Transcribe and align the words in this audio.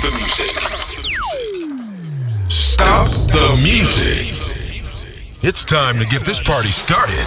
the 0.00 0.10
music. 0.16 0.46
Stop 2.50 3.08
the 3.32 3.58
music. 3.62 4.34
It's 5.42 5.64
time 5.64 5.98
to 5.98 6.06
get 6.06 6.22
this 6.22 6.40
party 6.40 6.70
started. 6.70 7.26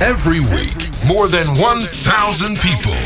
Every 0.00 0.40
week, 0.40 0.76
more 1.06 1.28
than 1.28 1.46
1,000 1.58 2.58
people. 2.58 2.98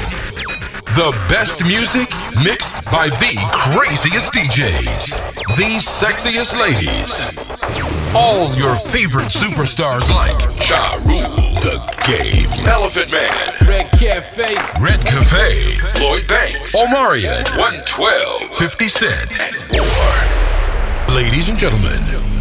The 0.96 1.12
best 1.29 1.65
music 1.65 2.09
mixed 2.43 2.85
by 2.86 3.09
the 3.09 3.36
craziest 3.53 4.32
DJs, 4.32 5.21
the 5.57 5.79
sexiest 5.79 6.59
ladies. 6.59 7.98
All 8.14 8.54
your 8.54 8.75
favorite 8.77 9.29
superstars 9.29 10.08
like 10.08 10.32
Ja 10.66 10.95
Rule, 11.04 11.52
The 11.61 11.77
Game, 12.07 12.48
Elephant 12.66 13.12
Man, 13.12 13.68
Red 13.68 13.90
Cafe, 13.90 14.54
Red 14.80 15.04
Cafe, 15.04 15.77
Lloyd 16.02 16.26
Banks, 16.26 16.75
Omarion, 16.75 17.44
112, 17.58 18.57
50 18.57 18.89
Cent, 18.89 19.30
and 19.39 19.57
more. 19.76 21.14
Ladies 21.14 21.50
and 21.50 21.58
gentlemen, 21.58 22.00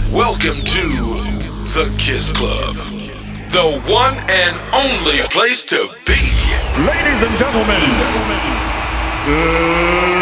welcome 0.10 0.64
to 0.64 0.88
The 1.76 1.94
Kiss 1.98 2.32
Club, 2.32 2.76
the 3.52 3.82
one 3.92 4.16
and 4.30 4.56
only 4.74 5.20
place 5.32 5.66
to 5.66 5.90
be. 6.06 6.24
Ladies 6.88 7.28
and 7.28 7.38
gentlemen, 7.38 7.82
let's 9.28 10.17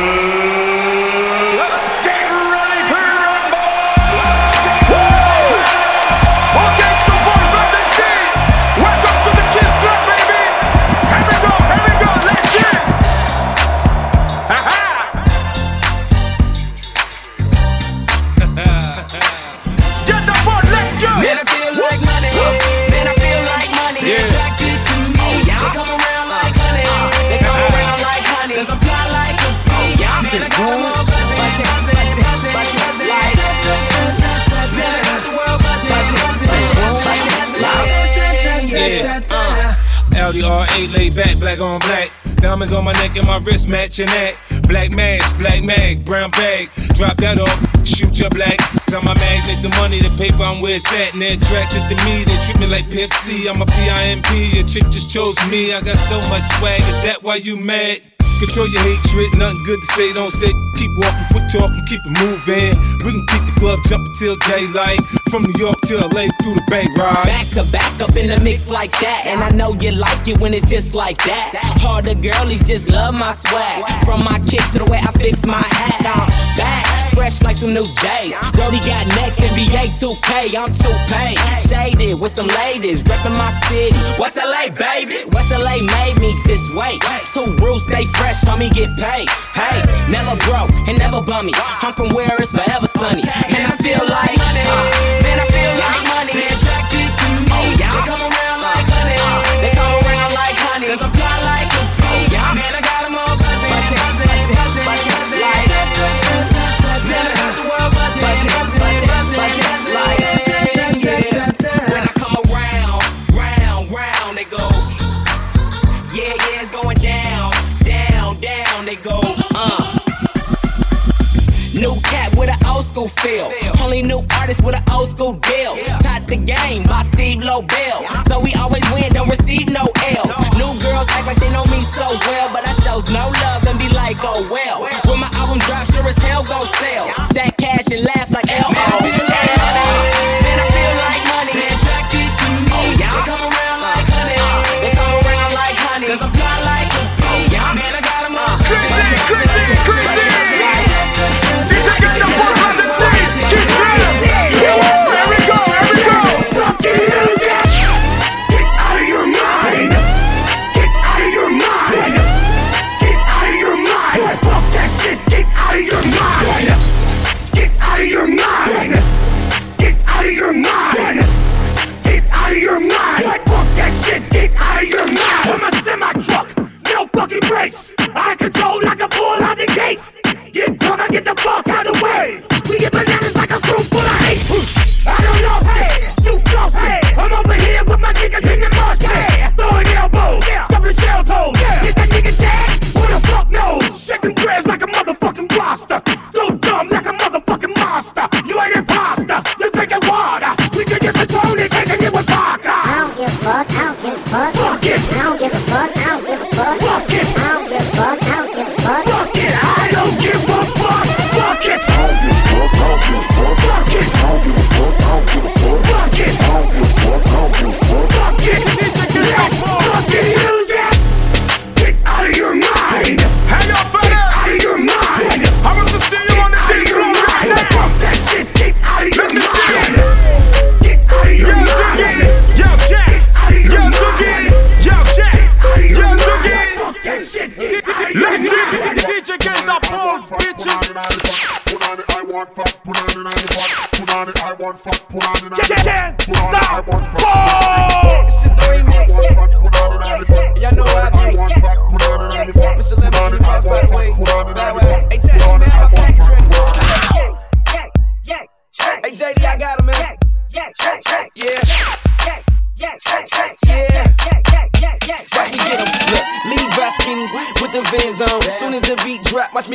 LDR8 40.76 40.94
laid 40.94 41.16
back, 41.16 41.38
black 41.38 41.60
on 41.60 41.80
black. 41.80 42.12
Diamonds 42.38 42.74
on 42.74 42.84
my 42.84 42.92
neck 42.94 43.16
and 43.16 43.26
my 43.26 43.38
wrist 43.38 43.68
matching 43.68 44.08
that. 44.08 44.36
Black 44.68 44.92
mask, 44.92 45.38
black 45.38 45.64
mag, 45.64 46.04
brown 46.04 46.32
bag. 46.32 46.70
Drop 46.96 47.18
that 47.18 47.40
off, 47.40 47.88
shoot 47.88 48.20
your 48.20 48.30
black. 48.30 48.60
On 48.94 49.04
my 49.04 49.14
magnet, 49.16 49.62
the 49.62 49.70
money, 49.78 50.00
the 50.00 50.10
paper, 50.18 50.44
I'm 50.44 50.62
where 50.62 50.76
it's 50.76 50.86
at. 50.92 51.14
And 51.14 51.22
they're 51.22 51.34
attracted 51.34 51.82
to 51.90 51.96
me, 52.04 52.24
they 52.24 52.38
treat 52.46 52.60
me 52.60 52.68
like 52.68 52.90
Pimp 52.90 53.12
I'm 53.48 53.62
a 53.62 53.66
PIMP, 53.66 54.26
a 54.60 54.64
chick 54.68 54.84
just 54.92 55.10
chose 55.10 55.38
me. 55.48 55.74
I 55.74 55.82
got 55.82 55.98
so 55.98 56.18
much 56.30 56.44
swag, 56.60 56.82
is 56.82 57.04
that 57.04 57.24
why 57.24 57.36
you 57.36 57.58
mad? 57.58 58.02
Control 58.46 58.68
your 58.68 58.84
hatred, 58.84 59.40
nothing 59.40 59.64
good 59.64 59.80
to 59.82 59.86
say, 59.98 60.14
don't 60.14 60.30
say. 60.30 60.54
Keep 60.78 60.92
walking, 60.98 61.26
quit 61.32 61.50
talking, 61.52 61.84
keep 61.88 62.00
it 62.06 62.14
moving. 62.22 62.78
We 63.04 63.12
can 63.12 63.26
keep 63.26 63.44
the 63.50 63.56
club 63.58 63.80
jumping 63.90 64.14
till 64.20 64.36
daylight. 64.46 65.02
From 65.34 65.44
New 65.44 65.58
York 65.58 65.82
to 65.90 65.98
LA 65.98 66.30
through 66.46 66.54
the 66.54 66.66
Bay 66.70 66.86
Ride. 66.96 67.26
Back 67.26 67.48
to 67.58 67.64
back 67.72 68.02
up 68.02 68.16
in 68.16 68.30
the 68.30 68.40
mix 68.40 68.68
like 68.68 68.92
that. 69.02 69.26
And 69.26 69.44
I 69.44 69.50
know 69.50 69.74
you 69.74 69.92
like 69.94 70.28
it 70.28 70.38
when 70.40 70.54
it's 70.54 70.70
just 70.70 70.94
like 70.94 71.18
that. 71.26 71.58
Harder 71.82 72.14
girlies 72.14 72.62
just 72.64 72.88
love 72.90 73.16
my 73.16 73.34
swag. 73.34 73.84
From 74.06 74.24
my 74.24 74.40
kicks 74.48 74.72
to 74.74 74.80
the 74.80 74.86
way 74.86 75.00
I 75.00 75.12
fix 75.14 75.44
my 75.46 75.58
hat. 75.58 76.06
I'm 76.06 76.30
back, 76.56 77.14
fresh 77.16 77.42
like 77.42 77.58
some 77.58 77.74
new 77.74 77.84
J's. 77.84 78.38
Brody 78.54 78.80
got 78.86 79.08
next, 79.18 79.42
NBA 79.42 79.98
2K, 79.98 80.56
I'm 80.56 80.72
2K. 80.72 81.36
Shaded 81.68 82.22
with 82.22 82.32
some 82.32 82.48
ladies, 82.48 83.02
reppin' 83.04 83.36
my 83.36 83.50
city. 83.68 83.98
West 84.22 84.38
LA, 84.38 84.70
baby? 84.70 85.26
West 85.34 85.52
LA 85.52 85.82
made 85.82 86.16
me 86.22 86.32
this 86.46 86.62
way. 86.76 87.00
Two 87.34 87.58
rules, 87.58 87.84
stay 87.86 88.06
fresh, 88.06 88.35
homie, 88.44 88.74
get 88.74 88.96
paid. 88.98 89.30
Hey, 89.54 89.84
never 90.10 90.36
broke 90.46 90.72
and 90.88 90.98
never 90.98 91.22
bummy. 91.22 91.54
I'm 91.56 91.94
from 91.94 92.10
where 92.10 92.36
it's 92.42 92.52
forever 92.52 92.88
sunny. 92.88 93.24
And 93.24 93.62
I 93.64 93.72
feel 93.78 94.04
like, 94.08 94.36
uh, 94.36 95.24
man, 95.24 95.40
I 95.40 95.48
feel 95.48 95.74
like 95.80 96.02
money. 96.12 96.36
Attracted 96.44 97.10
to 97.22 97.28
me. 97.48 97.76
They 97.78 98.02
come 98.04 98.35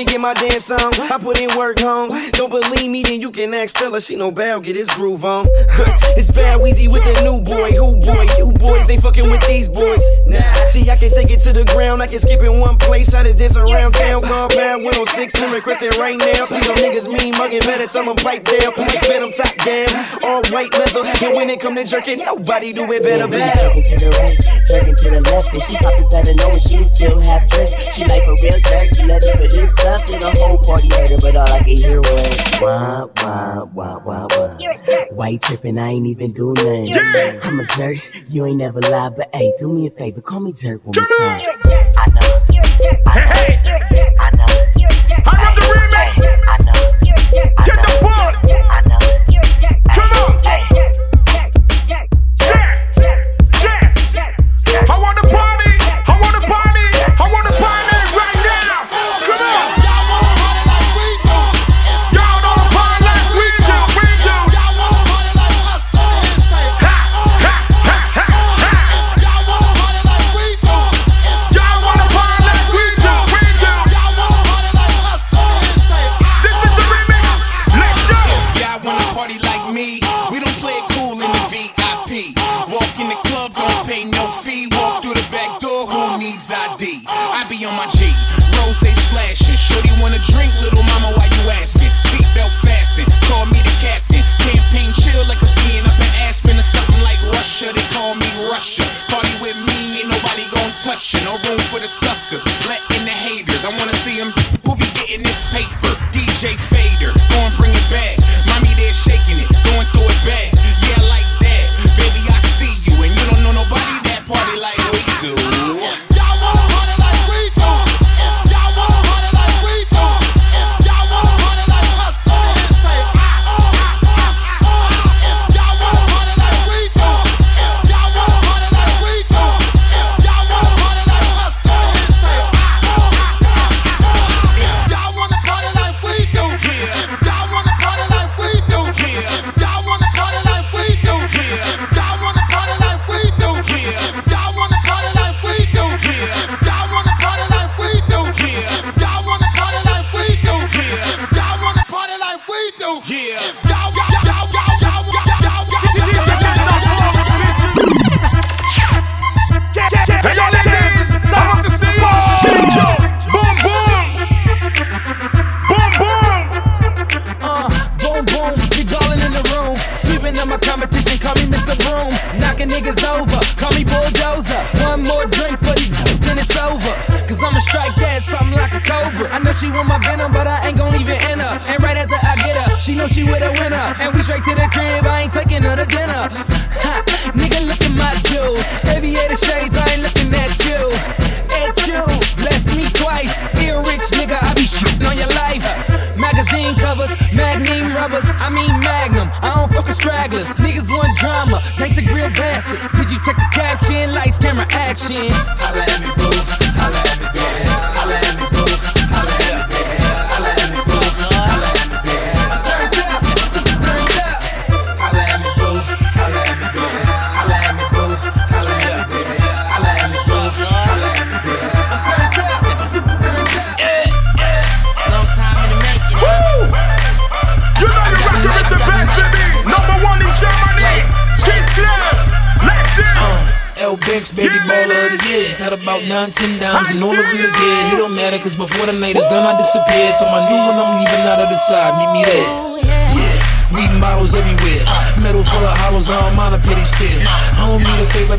been 0.04 0.12
get 0.12 0.20
my 0.20 0.34
dance 0.34 0.70
on. 0.70 0.92
I 1.10 1.18
put 1.18 1.40
in 1.40 1.50
work, 1.56 1.80
homes. 1.80 2.14
Don't 2.32 2.50
believe 2.50 2.90
me, 2.90 3.02
then 3.02 3.20
you 3.20 3.30
can 3.30 3.52
ask 3.52 3.76
Stella. 3.76 4.00
She 4.00 4.16
know 4.16 4.30
Bell 4.30 4.60
get 4.60 4.76
his 4.76 4.88
groove 4.90 5.24
on. 5.24 5.46
it's 6.16 6.30
Bad 6.30 6.60
Weezy 6.60 6.90
with 6.90 7.04
the 7.04 7.14
new 7.22 7.40
boy. 7.42 7.72
Who 7.72 7.96
boy? 8.00 8.26
You 8.38 8.52
boys 8.52 8.88
ain't 8.90 9.02
fucking 9.02 9.30
with 9.30 9.46
these 9.46 9.68
boys. 9.68 10.04
Nah. 10.26 10.40
See, 10.68 10.90
I 10.90 10.96
can 10.96 11.10
take 11.10 11.30
it 11.30 11.40
to 11.40 11.52
the 11.52 11.64
ground. 11.64 12.02
I 12.02 12.06
can 12.06 12.18
skip 12.18 12.40
in 12.40 12.60
one 12.60 12.78
place. 12.78 13.12
I 13.12 13.24
just 13.24 13.38
dance 13.38 13.56
around 13.56 13.92
town. 13.92 14.22
Call 14.22 14.48
Bad 14.48 14.76
106 14.76 15.34
and 15.42 15.52
request 15.52 15.82
it 15.82 15.96
right 15.98 16.16
now. 16.16 16.44
See, 16.46 16.60
them 16.60 16.76
niggas 16.76 17.08
mean 17.10 17.36
mugging. 17.36 17.60
Better 17.60 17.86
tell 17.86 18.04
them 18.04 18.16
pipe 18.16 18.44
down. 18.44 18.72
Put 18.72 18.88
the 18.88 19.00
them 19.20 19.32
top 19.32 19.54
down. 19.64 19.90
All 20.24 20.42
white 20.48 20.72
leather. 20.72 21.04
And 21.24 21.36
when 21.36 21.50
it 21.50 21.60
come 21.60 21.74
to 21.74 21.84
jerking, 21.84 22.18
nobody 22.24 22.72
do 22.72 22.90
it 22.92 23.02
better. 23.02 23.28
Yeah, 23.36 23.52
jerking 23.54 23.84
to 23.84 23.96
the 23.98 24.10
right, 24.16 24.38
jerking 24.66 24.94
to 24.94 25.10
the 25.10 25.20
left. 25.28 25.52
And 25.52 25.62
she 25.64 25.76
probably 25.76 26.06
better 26.08 26.34
know 26.34 26.48
when 26.48 26.60
she 26.60 26.84
still 26.84 27.20
half 27.20 27.48
dressed. 27.48 27.76
She 27.94 28.04
like 28.06 28.24
a 28.24 28.34
real 28.40 28.60
jerk. 28.64 28.88
She 28.94 29.04
love 29.04 29.20
it 29.22 29.36
for 29.36 29.48
this 29.48 29.72
stuff 29.72 29.89
after 29.90 30.18
the 30.18 30.30
whole 30.38 30.58
party 30.58 30.88
later, 30.88 31.16
but 31.20 31.36
all 31.36 31.52
I 31.52 31.58
could 31.58 31.78
hear 31.78 32.00
was 32.00 32.60
wah 32.60 33.06
wah 33.22 33.64
wah 33.64 33.98
wah 33.98 34.26
wah. 34.30 34.56
White 35.10 35.40
tripping? 35.42 35.78
I 35.78 35.88
ain't 35.90 36.06
even 36.06 36.32
do 36.32 36.52
nothing. 36.54 36.86
Yeah. 36.86 37.40
I'm 37.42 37.60
a 37.60 37.66
jerk. 37.76 37.98
You 38.28 38.46
ain't 38.46 38.58
never 38.58 38.80
lie, 38.80 39.10
but 39.10 39.28
hey, 39.34 39.52
do 39.58 39.72
me 39.72 39.86
a 39.86 39.90
favor, 39.90 40.20
call 40.20 40.40
me 40.40 40.52
jerk 40.52 40.80
one 40.84 40.94
more 40.96 41.06
time. 41.18 41.79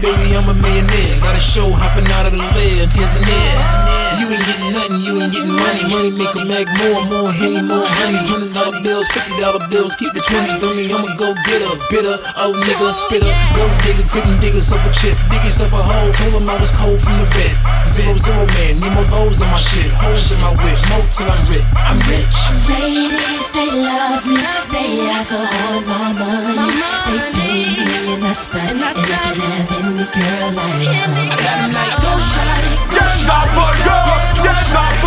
baby, 0.02 0.36
I'm 0.36 0.50
a 0.50 0.54
millionaire. 0.54 1.20
Got 1.22 1.38
a 1.38 1.40
show 1.40 1.70
hopping 1.70 2.10
out 2.12 2.26
of 2.26 2.31
dollar 9.42 9.68
bills, 9.74 9.96
keep 9.98 10.14
it 10.14 10.22
twenty. 10.22 10.54
on 10.54 10.78
me. 10.78 10.86
I'ma 10.94 11.18
go 11.18 11.34
get 11.50 11.66
a 11.66 11.74
bitter, 11.90 12.14
Old 12.38 12.62
nigga, 12.62 12.94
spitter. 12.94 13.34
Go 13.58 13.66
digger, 13.82 14.06
couldn't 14.14 14.38
dig 14.38 14.54
yourself 14.54 14.86
a 14.86 14.92
chip. 14.94 15.18
Dig 15.34 15.42
yourself 15.42 15.74
a 15.74 15.82
hole, 15.82 16.14
told 16.14 16.38
him 16.38 16.46
I 16.46 16.56
was 16.62 16.70
cold 16.78 17.02
from 17.02 17.18
the 17.18 17.26
bed. 17.34 17.50
Zero, 17.90 18.14
zero 18.22 18.46
man, 18.54 18.78
need 18.78 18.94
more 18.94 19.26
O's 19.26 19.42
in 19.42 19.50
my 19.50 19.58
shit. 19.58 19.90
Holes 19.98 20.30
in 20.30 20.38
my 20.46 20.54
whip, 20.62 20.78
more 20.94 21.02
till 21.10 21.26
I'm 21.26 21.42
rich. 21.50 21.66
I'm 21.74 21.98
rich. 22.06 22.38
Ladies, 22.70 23.50
they 23.50 23.70
love 23.82 24.22
me. 24.30 24.38
They 24.70 25.10
eyes 25.10 25.34
are 25.34 25.42
on 25.42 25.82
my 25.90 26.14
money. 26.22 26.78
They 27.10 27.26
pay 27.34 27.82
me 27.82 28.12
and 28.14 28.22
that's 28.22 28.46
that. 28.54 28.70
And, 28.70 28.78
and 28.78 28.86
I 28.86 29.26
can 29.26 29.42
have 29.42 29.74
any 29.74 30.06
girl 30.06 30.38
I 30.38 30.54
want. 30.54 30.86
I 30.86 31.38
got 31.42 31.58
them 31.66 31.72
like, 31.74 31.98
go 31.98 32.14
shawty. 32.30 32.74
Yes, 32.94 33.26
not 33.26 33.50
for 33.58 33.74
girl. 33.82 34.14
Yes, 34.46 34.62
not 34.70 35.01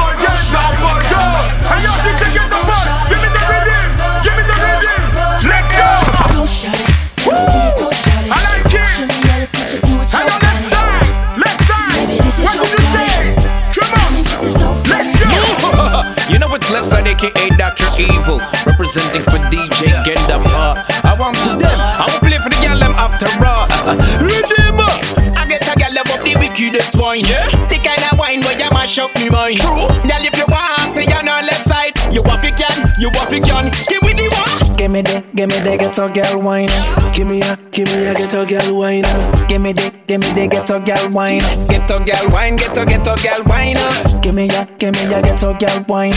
to 21.45 21.53
them. 21.61 21.79
I 21.79 22.09
will 22.09 22.21
play 22.25 22.39
for 22.41 22.51
the 22.51 22.59
girl 22.65 22.79
them 22.81 22.95
after 22.97 23.29
all. 23.45 23.69
Redeemer. 24.25 24.91
I 25.37 25.45
get 25.47 25.65
a 25.69 25.75
girl 25.77 25.97
up 26.01 26.09
the 26.25 26.35
wickedest 26.41 26.97
wine. 26.97 27.25
Yeah. 27.29 27.49
The 27.69 27.79
kind 27.85 28.01
of 28.11 28.19
wine 28.19 28.41
where 28.43 28.57
you 28.59 28.71
mash 28.73 28.99
up 28.99 29.13
me 29.17 29.29
mind. 29.29 29.61
True. 29.61 29.87
Girl, 30.09 30.25
if 30.25 30.35
you 30.37 30.49
want, 30.49 30.93
say 30.97 31.05
you're 31.05 31.21
on 31.21 31.45
left 31.45 31.65
side. 31.69 31.93
You 32.13 32.23
want 32.23 32.45
it 32.45 32.57
can, 32.57 32.77
you 32.99 33.11
want 33.13 33.33
it 33.33 33.45
can. 33.45 33.69
Give 33.91 34.03
me 34.03 34.13
the 34.15 34.27
one. 34.33 34.77
Give 34.77 34.91
me 34.91 35.03
the, 35.03 35.25
give 35.35 35.49
me 35.51 35.59
the 35.61 35.77
ghetto 35.79 36.09
girl 36.13 36.43
wine. 36.43 36.69
Give 37.13 37.27
me 37.27 37.41
a, 37.43 37.57
give 37.71 37.89
me 37.95 38.07
a 38.07 38.15
ghetto 38.15 38.45
girl 38.47 38.79
wine. 38.79 39.05
Give 39.49 39.61
me 39.61 39.73
the, 39.73 39.91
give 40.07 40.21
me 40.21 40.29
the 40.35 40.47
ghetto 40.49 40.81
girl 40.81 41.11
wine. 41.11 41.41
Ghetto 41.69 41.99
girl 42.05 42.27
wine, 42.31 42.57
ghetto 42.57 42.85
ghetto 42.85 43.15
girl 43.23 43.43
wine. 43.47 43.77
Give 44.21 44.35
me 44.35 44.49
a, 44.51 44.69
give 44.79 44.95
me 44.95 45.15
a 45.15 45.23
ghetto 45.23 45.55
girl 45.55 45.85
wine. 45.89 46.13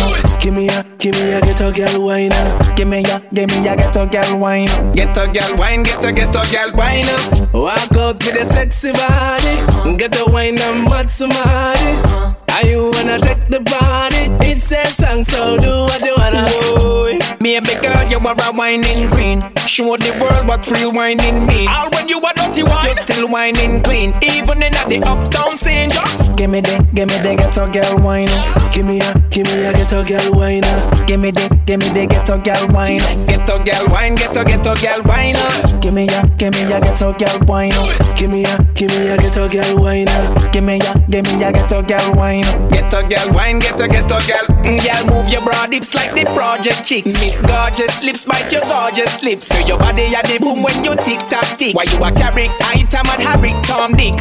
Give 0.47 0.55
me 0.55 0.69
a, 0.69 0.81
give 0.97 1.13
me 1.15 1.33
a 1.33 1.41
ghetto 1.41 1.73
girl 1.73 2.05
wine. 2.05 2.31
Give 2.77 2.87
me 2.87 3.03
a, 3.03 3.19
give 3.33 3.49
me 3.49 3.67
a 3.67 3.75
ghetto 3.75 4.05
girl 4.05 4.39
wine. 4.39 4.69
Ghetto 4.93 5.27
girl 5.27 5.57
wine, 5.57 5.83
ghetto 5.83 6.09
ghetto 6.13 6.41
girl 6.49 6.71
wine. 6.73 7.03
Walk 7.51 7.91
out 7.97 8.23
with 8.23 8.41
a 8.41 8.45
sexy 8.53 8.93
body. 8.93 9.97
Get 9.97 10.13
the 10.13 10.23
wine 10.31 10.57
and 10.57 10.85
butt 10.85 11.09
somebody. 11.09 12.37
Are 12.55 12.65
you 12.65 12.91
wanna 12.93 13.19
take 13.19 13.45
the 13.49 13.59
body? 13.59 14.31
It's 14.49 14.71
a 14.71 14.85
song, 14.85 15.25
so 15.25 15.59
do 15.59 15.83
what 15.83 16.05
you 16.05 16.15
wanna. 16.15 16.45
Boy. 16.77 17.19
Big 17.41 17.81
girl, 17.81 18.03
you 18.09 18.17
are 18.19 18.35
a 18.39 18.53
whining 18.55 19.09
queen. 19.11 19.43
Show 19.67 19.97
the 19.97 20.15
world 20.21 20.47
what 20.47 20.65
real 20.71 20.93
whining 20.93 21.45
mean. 21.45 21.67
All 21.67 21.89
when 21.91 22.07
you 22.07 22.19
a 22.19 22.33
dirty 22.33 22.63
wine, 22.63 22.87
you 22.87 22.95
still 22.95 23.27
whining 23.29 23.83
clean. 23.83 24.15
Even 24.23 24.63
in 24.63 24.71
the 24.87 25.03
uptown 25.05 25.57
scene, 25.57 25.89
just 25.89 26.26
give 26.38 26.50
me 26.50 26.62
the, 26.62 26.77
give 26.94 27.10
me 27.10 27.17
the 27.25 27.36
ghetto 27.36 27.65
girl 27.67 27.98
wine. 28.06 28.29
Give 28.72 28.86
me 28.86 29.01
a, 29.01 29.10
give 29.34 29.48
me 29.50 29.65
a 29.65 29.74
ghetto 29.74 30.06
girl 30.06 30.32
wine. 30.38 30.62
Give 31.10 31.20
me 31.20 31.32
the, 31.32 31.50
give 31.65 31.82
me 31.82 31.89
the 31.89 32.06
ghetto 32.06 32.38
girl 32.38 32.63
wine. 32.70 33.01
Ghetto 33.25 33.58
girl 33.65 33.86
wine, 33.89 34.15
ghetto 34.15 34.46
ghetto 34.46 34.74
girl 34.77 35.01
wine. 35.10 35.36
Give 35.82 35.94
me 35.94 36.06
a, 36.06 36.22
give 36.38 36.53
me 36.53 36.72
a 36.72 36.79
ghetto 36.79 37.12
girl 37.17 37.38
wine. 37.50 37.74
Give 38.15 38.29
me 38.29 38.46
a, 38.46 38.53
give 38.77 38.94
me 38.94 39.10
a 39.10 39.17
ghetto 39.17 39.50
girl 39.50 39.82
wine. 39.82 40.08
Give 40.53 40.63
me 40.63 40.77
a, 40.77 40.94
give 41.10 41.25
me 41.25 41.44
a 41.44 41.50
ghetto 41.51 41.82
girl 41.82 42.08
wine. 42.13 42.46
Ghetto 42.70 43.01
girl 43.10 43.27
wine, 43.34 43.60
ghetto 43.60 43.88
ghetto 43.89 44.17
girl. 44.29 44.46
Mm, 44.62 44.77
girl 44.77 45.03
move 45.10 45.27
your 45.34 45.41
broad 45.41 45.74
hips 45.74 45.94
like 45.98 46.13
the 46.13 46.24
project 46.38 46.86
chick. 46.86 47.06
Miss 47.06 47.41
gorgeous 47.41 48.03
lips, 48.06 48.25
bite 48.25 48.51
your 48.53 48.62
gorgeous 48.70 49.22
lips. 49.24 49.50
So 49.50 49.58
your 49.65 49.79
body 49.82 50.06
a 50.13 50.22
the 50.22 50.38
boom 50.39 50.62
when 50.62 50.77
you 50.86 50.94
tick 51.01 51.20
tock 51.34 51.58
tick. 51.58 51.74
Why 51.74 51.89
you 51.89 51.98
a 51.98 52.13
carry 52.13 52.46
item 52.70 53.10
and 53.10 53.22
Harry 53.25 53.53
Tom 53.65 53.98
Dick? 53.98 54.13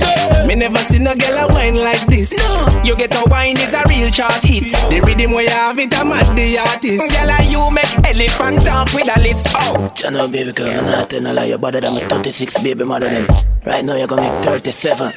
Me 0.48 0.54
never 0.54 0.80
seen 0.80 1.06
a 1.06 1.14
girl 1.14 1.44
a 1.44 1.52
wine 1.52 1.76
like 1.76 2.05
this. 2.06 2.36
No, 2.36 2.82
you 2.84 2.96
get 2.96 3.14
a 3.14 3.24
wine 3.28 3.56
is 3.58 3.74
a 3.74 3.82
real 3.88 4.10
chart 4.10 4.42
hit. 4.42 4.72
The 4.90 5.00
rhythm 5.04 5.32
you 5.32 5.48
have 5.48 5.78
it, 5.78 5.98
I'm 5.98 6.12
at 6.12 6.34
the 6.36 6.58
artist. 6.58 7.20
Girl, 7.20 7.50
you 7.50 7.70
make 7.70 8.08
elephant 8.08 8.64
talk 8.64 8.92
with 8.92 9.08
a 9.14 9.20
list. 9.20 9.48
Oh, 9.54 9.88
Channel 9.94 10.28
baby 10.28 10.52
girl, 10.52 10.68
I'm 10.68 10.84
not 10.86 11.10
telling 11.10 11.26
a 11.26 11.32
lie. 11.32 11.44
You're 11.46 11.58
better 11.58 11.80
than 11.80 11.94
my 11.94 12.00
36 12.00 12.62
baby 12.62 12.84
mother 12.84 13.08
them. 13.08 13.26
Right 13.64 13.84
now 13.84 13.96
you're 13.96 14.06
gonna 14.06 14.22
make 14.22 14.44
37. 14.44 15.12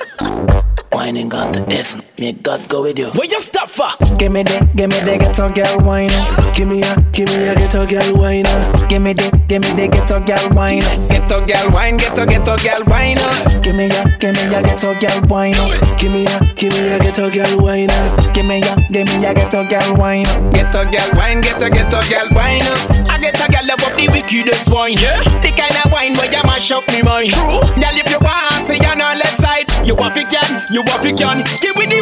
Whining 0.91 1.29
gone 1.29 1.53
to 1.53 1.61
heaven. 1.69 2.01
May 2.17 2.33
God 2.33 2.67
go 2.67 2.81
with 2.81 2.97
you. 2.97 3.11
Where 3.11 3.25
you 3.25 3.41
stop 3.41 3.69
for? 3.69 3.87
Give 4.17 4.31
me 4.31 4.41
the, 4.41 4.57
give 4.75 4.89
me 4.89 4.99
the 5.05 5.17
ghetto 5.21 5.47
girl 5.53 5.85
wine. 5.85 6.09
Give 6.57 6.67
me 6.67 6.81
a, 6.81 6.97
give 7.13 7.29
me 7.29 7.45
a 7.47 7.53
ghetto 7.53 7.85
girl 7.85 8.09
wine. 8.17 8.49
Give 8.89 9.01
me 9.01 9.13
the, 9.13 9.29
give 9.47 9.61
me 9.61 9.69
the 9.77 9.85
ghetto 9.87 10.17
girl 10.19 10.41
wine. 10.57 10.81
Ghetto 11.13 11.45
girl 11.45 11.69
wine, 11.71 11.97
ghetto 11.97 12.25
ghetto 12.25 12.57
girl 12.57 12.81
wine. 12.89 13.21
Give 13.61 13.77
me 13.77 13.85
a, 13.85 14.01
give 14.17 14.33
me 14.33 14.43
a 14.49 14.59
ghetto 14.65 14.97
girl 14.97 15.19
wine. 15.29 15.53
Give 16.01 16.09
me 16.09 16.25
a, 16.25 16.37
give 16.57 16.73
me 16.73 16.89
a 16.89 16.97
ghetto 16.97 17.29
girl 17.29 17.53
wine. 17.61 17.93
Give 18.33 18.45
me 18.49 18.57
a, 18.65 18.73
give 18.89 19.05
me 19.13 19.25
a 19.29 19.31
ghetto 19.37 19.61
girl 19.69 19.89
wine. 19.93 20.25
Ghetto 20.57 20.89
girl 20.89 21.09
wine, 21.13 21.39
ghetto 21.45 21.69
ghetto 21.69 22.01
girl 22.09 22.27
wine. 22.33 22.65
I 23.07 23.21
get 23.21 23.37
a 23.37 23.45
girl 23.45 23.65
love 23.69 23.83
up 23.85 23.93
the 23.93 24.09
wickedest 24.09 24.67
wine, 24.73 24.97
yeah. 24.97 25.21
The 25.45 25.53
kind 25.53 25.75
of 25.85 25.93
wine 25.93 26.17
where 26.17 26.33
you 26.33 26.41
mash 26.49 26.73
up 26.73 26.83
me 26.89 27.05
mind. 27.05 27.29
True. 27.29 27.61
Girl, 27.77 27.93
if 27.93 28.09
you 28.09 28.19
want, 28.25 28.65
say 28.65 28.81
you're 28.81 28.97
on 28.97 29.15
left 29.21 29.38
side. 29.67 29.87
You 29.87 29.95
want 29.95 30.17
it 30.17 30.29
can, 30.29 30.61
you 30.71 30.81
want 30.81 31.05
it 31.05 31.17
can. 31.17 31.43
Give 31.61 31.75
me 31.75 31.85
the 31.85 32.01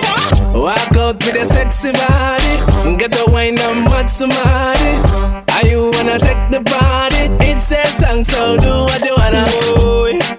one. 0.51 0.61
Walk 0.61 0.95
out 0.97 1.15
with 1.25 1.35
a 1.35 1.47
sexy 1.53 1.91
body. 1.91 2.97
Get 2.97 3.11
the 3.11 3.29
wine 3.31 3.57
and 3.59 3.85
butt 3.85 4.09
somebody. 4.09 5.43
Are 5.53 5.65
you 5.65 5.91
wanna 5.93 6.19
take 6.19 6.51
the 6.51 6.61
body? 6.61 7.29
It's 7.49 7.71
a 7.71 7.85
song, 7.85 8.23
so 8.23 8.57
do 8.57 8.69
what 8.69 9.03
you 9.05 9.15
wanna. 9.15 9.76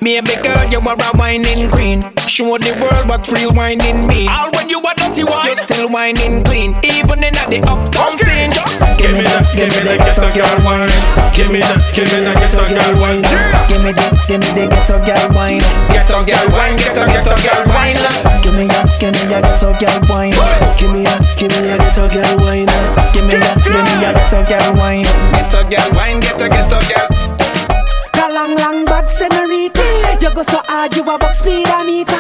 Boy. 0.09 0.15
Me 0.15 0.17
a 0.17 0.23
big 0.23 0.41
girl, 0.41 0.65
you 0.73 0.81
are 0.81 0.97
a 0.97 1.17
whining 1.21 1.69
queen. 1.69 2.01
Show 2.25 2.57
the 2.57 2.73
world 2.81 3.09
what 3.09 3.29
real 3.29 3.53
whining 3.53 4.09
mean. 4.09 4.29
All 4.33 4.49
when 4.57 4.71
you 4.73 4.81
a 4.81 4.93
dirty 4.97 5.21
wine, 5.21 5.53
you 5.53 5.57
still 5.69 5.89
whining 5.93 6.45
clean. 6.45 6.73
Even 6.81 7.21
in 7.21 7.37
the 7.53 7.61
uptown 7.69 8.17
scene, 8.17 8.49
just 8.49 8.81
give 8.97 9.13
me 9.13 9.21
that, 9.29 9.45
give 9.53 9.69
me 9.69 9.85
that 9.85 10.01
ghetto 10.01 10.33
girl 10.33 10.57
wine. 10.65 10.89
Give 11.37 11.53
me 11.53 11.61
that, 11.61 11.77
give 11.93 12.09
me 12.09 12.25
that 12.25 12.41
ghetto 12.41 12.65
girl 12.73 12.93
wine. 12.97 13.21
Give 13.69 13.85
me 13.85 13.93
the, 13.93 14.07
give 14.25 14.41
me 14.41 14.51
the 14.57 14.65
ghetto 14.73 14.97
girl 15.05 15.25
wine. 15.37 15.61
Ghetto 15.93 16.25
girl 16.25 16.47
wine, 16.57 16.77
ghetto 16.81 17.05
ghetto 17.05 17.35
girl 17.45 17.63
wine. 17.69 18.01
Give 18.41 18.57
me 18.57 18.65
a, 18.65 18.81
give 18.97 19.13
me 19.13 19.29
a 19.29 19.39
ghetto 19.45 19.77
girl 19.77 20.01
wine. 20.09 20.33
Give 20.81 20.89
me 20.89 21.05
a, 21.05 21.15
give 21.37 21.53
me 21.53 21.69
a 21.69 21.77
ghetto 21.77 22.09
girl 22.09 22.33
wine. 22.41 22.71
Give 23.13 23.29
me 23.29 23.37
a, 23.37 23.51
give 23.61 23.77
me 23.77 23.93
a 24.01 24.11
ghetto 24.17 24.41
girl 24.49 24.69
wine. 24.81 25.05
Ghetto 25.37 25.61
girl 25.69 25.89
wine, 25.93 26.17
ghetto 26.25 26.49
ghetto 26.49 26.81
girl. 26.89 27.09
Long, 29.09 29.31
bad 29.31 29.33
senorita. 29.33 30.21
You 30.21 30.35
go 30.35 30.43
so 30.43 30.61
hard, 30.67 30.95
you 30.97 31.03
a 31.03 31.19
box 31.19 31.39
speed 31.41 31.67
a 31.69 31.85
meter. 31.85 32.13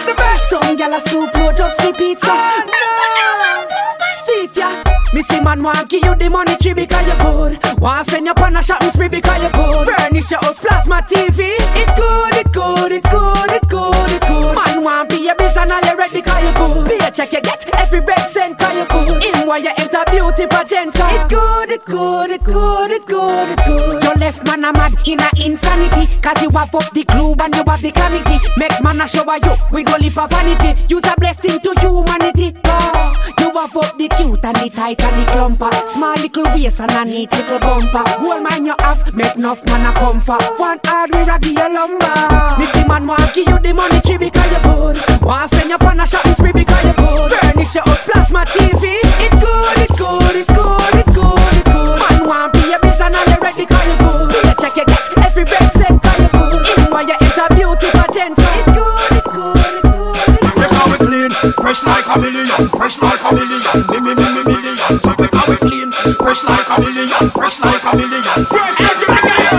Some 0.43 0.77
gyal 0.77 0.97
a 0.97 1.01
stoop 1.01 1.35
low 1.35 1.53
just 1.53 1.81
for 1.83 1.93
pizza. 1.93 2.31
Oh, 2.31 3.67
see 4.13 4.45
it 4.45 4.57
ya. 4.57 4.83
Me 5.13 5.23
see 5.23 5.41
man 5.41 5.63
want 5.63 5.89
give 5.89 6.05
you 6.05 6.15
the 6.15 6.29
money 6.29 6.57
tree 6.57 6.75
because 6.75 7.07
you 7.07 7.15
good. 7.23 7.81
Want 7.81 8.07
send 8.07 8.27
you 8.27 8.33
on 8.33 8.57
a 8.57 8.63
shopping 8.63 8.91
spree 8.91 9.09
because 9.09 9.43
you 9.43 9.51
good. 9.51 9.89
Furnish 9.89 10.31
your 10.31 10.41
house, 10.41 10.61
plasma 10.61 11.03
TV. 11.09 11.57
It 11.77 11.89
good, 11.97 12.37
it 12.37 12.53
good, 12.53 12.93
it 12.93 13.03
good, 13.05 13.51
it 13.51 13.69
good, 13.69 14.11
it 14.11 14.23
good. 14.23 14.55
Man 14.55 14.83
want 14.83 15.11
be 15.11 15.29
a 15.29 15.35
biz 15.35 15.57
and 15.57 15.73
all 15.73 15.97
red 15.97 16.13
because 16.13 16.45
you 16.45 16.53
good. 16.53 16.89
Be 16.89 17.05
a 17.05 17.11
check 17.11 17.33
you 17.33 17.41
get 17.41 17.69
every 17.77 18.01
red 18.01 18.21
cent 18.21 18.59
cause 18.59 18.75
you 18.77 18.87
good. 18.89 19.23
Him 19.23 19.47
why 19.47 19.59
you 19.59 19.73
enter 19.77 20.05
beauty 20.11 20.47
pageant 20.47 20.95
it 20.97 21.29
good, 21.29 21.71
it 21.71 21.85
good, 21.85 22.31
it 22.31 22.45
good, 22.45 22.91
it 22.91 23.07
good, 23.07 23.49
it 23.49 23.59
good. 23.67 24.03
Your 24.05 24.15
left 24.15 24.45
man 24.45 24.65
a 24.65 24.73
mad 24.73 24.93
in 25.07 25.21
a 25.21 25.29
insanity 25.41 26.21
cause 26.21 26.43
you 26.43 26.51
have 26.51 26.71
up 26.79 26.91
the 26.95 27.03
glue 27.05 27.35
and 27.35 27.55
you 27.55 27.65
have 27.67 27.83
the 27.83 27.91
cavity. 27.91 28.39
Make 28.57 28.79
man 28.83 29.03
a 29.03 29.07
show 29.07 29.27
you 29.27 29.55
with 29.75 29.91
all 29.91 30.05
for 30.11 30.27
vanity. 30.31 30.79
Use 30.87 31.03
a 31.03 31.15
blessing 31.19 31.59
to 31.61 31.75
humanity. 31.83 32.55
Oh, 32.65 33.11
you 33.43 33.51
have 33.51 33.77
up 33.77 33.91
the 33.99 34.07
cute 34.15 34.45
and 34.47 34.57
the 34.57 34.71
tight 34.71 35.03
and 35.03 35.17
the 35.19 35.25
clumper. 35.35 35.73
Small 35.87 36.15
little 36.15 36.47
waist 36.55 36.81
and 36.81 36.95
a 36.95 37.03
neat 37.05 37.33
little 37.35 37.59
bumper. 37.59 38.07
Gold 38.23 38.43
mine 38.43 38.67
you 38.67 38.75
have, 38.79 39.03
make 39.15 39.35
enough 39.35 39.65
man 39.67 39.87
a 39.87 39.93
comfort. 39.99 40.43
One 40.59 40.79
hard 40.87 41.11
we 41.11 41.27
a 41.27 41.37
give 41.43 41.59
you 41.59 41.69
lumber. 41.69 42.15
Missy 42.59 42.87
man 42.87 43.07
want 43.07 43.35
give 43.35 43.49
you 43.49 43.59
the 43.59 43.75
money 43.75 44.01
tree 44.01 44.19
because 44.19 44.47
you 44.47 44.63
good. 44.63 44.97
Want 45.23 45.51
send 45.51 45.71
you 45.71 45.79
on 45.83 46.01
a 46.01 46.07
shopping 46.07 46.35
spree 46.35 46.53
because 46.55 46.85
you 46.87 46.95
good. 46.95 47.33
Furnish 47.35 47.75
your 47.75 47.85
house, 47.85 48.05
plasma 48.07 48.47
TV. 48.55 49.03
It 49.19 49.35
good, 49.43 49.79
it 49.83 49.93
good, 49.99 50.35
it 50.39 50.49
good, 50.55 50.95
it 50.95 51.09
good, 51.11 51.53
it 51.59 51.65
good. 51.67 51.99
Man 51.99 52.23
want 52.23 52.53
be 52.55 52.71
a 52.71 52.79
biz 52.79 53.01
and 53.03 53.19
you 53.19 53.39
because 53.43 53.87
you 53.91 53.97
good. 53.99 54.59
Check 54.63 54.77
you 54.79 54.87
get 54.87 55.18
every 55.29 55.45
red 55.45 55.69
cent 55.77 56.01
because 56.01 56.19
you 56.25 56.29
good. 56.33 56.65
In 56.81 56.89
why 56.89 57.03
you 57.05 57.17
enter 57.21 57.49
beauty 57.53 57.89
pageant. 57.93 58.33
It 58.41 58.67
good, 58.73 59.13
it 59.13 59.25
good, 59.29 59.61
it 59.61 59.85
good. 59.85 60.57
Make 60.57 60.73
how 60.73 60.89
we 60.89 60.97
clean, 61.05 61.33
fresh 61.61 61.85
like 61.85 62.09
a 62.09 62.17
million, 62.17 62.49
fresh 62.73 62.97
like 63.05 63.21
a 63.21 63.31
million, 63.37 63.61
me 63.93 63.99
me 64.01 64.13
me 64.17 64.25
me 64.25 64.43
million. 64.49 64.77
Make 65.21 65.35
how 65.37 65.45
we 65.45 65.57
clean, 65.61 65.89
fresh 66.17 66.43
like 66.49 66.69
a 66.73 66.77
million, 66.81 67.09
fresh 67.37 67.61
like 67.61 67.85
a 67.85 67.93
million, 67.93 68.25
fresh 68.49 68.81
like 68.81 69.01
a 69.05 69.09
million. 69.13 69.53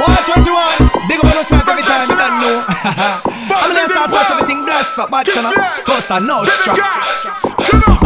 Watch 0.00 0.28
what 0.32 0.42
you 0.48 0.54
want. 0.56 0.80
Big 1.04 1.20
up 1.20 1.28
on 1.28 1.36
us 1.44 1.52
every 1.52 1.84
time, 1.84 2.08
you 2.08 2.16
don't 2.16 2.36
know. 2.40 2.56
I'm 3.54 3.68
gonna 3.76 3.88
start 3.92 4.08
post 4.08 4.30
everything 4.32 4.64
blessed 4.64 4.98
up, 5.04 5.10
but 5.12 5.28
you 5.28 5.36
know, 5.36 5.52
cause 5.84 6.10
I 6.10 6.18
know 6.18 6.44
struck. 6.48 6.80
I'm 6.80 7.80
to 7.80 7.86
pick 7.92 8.03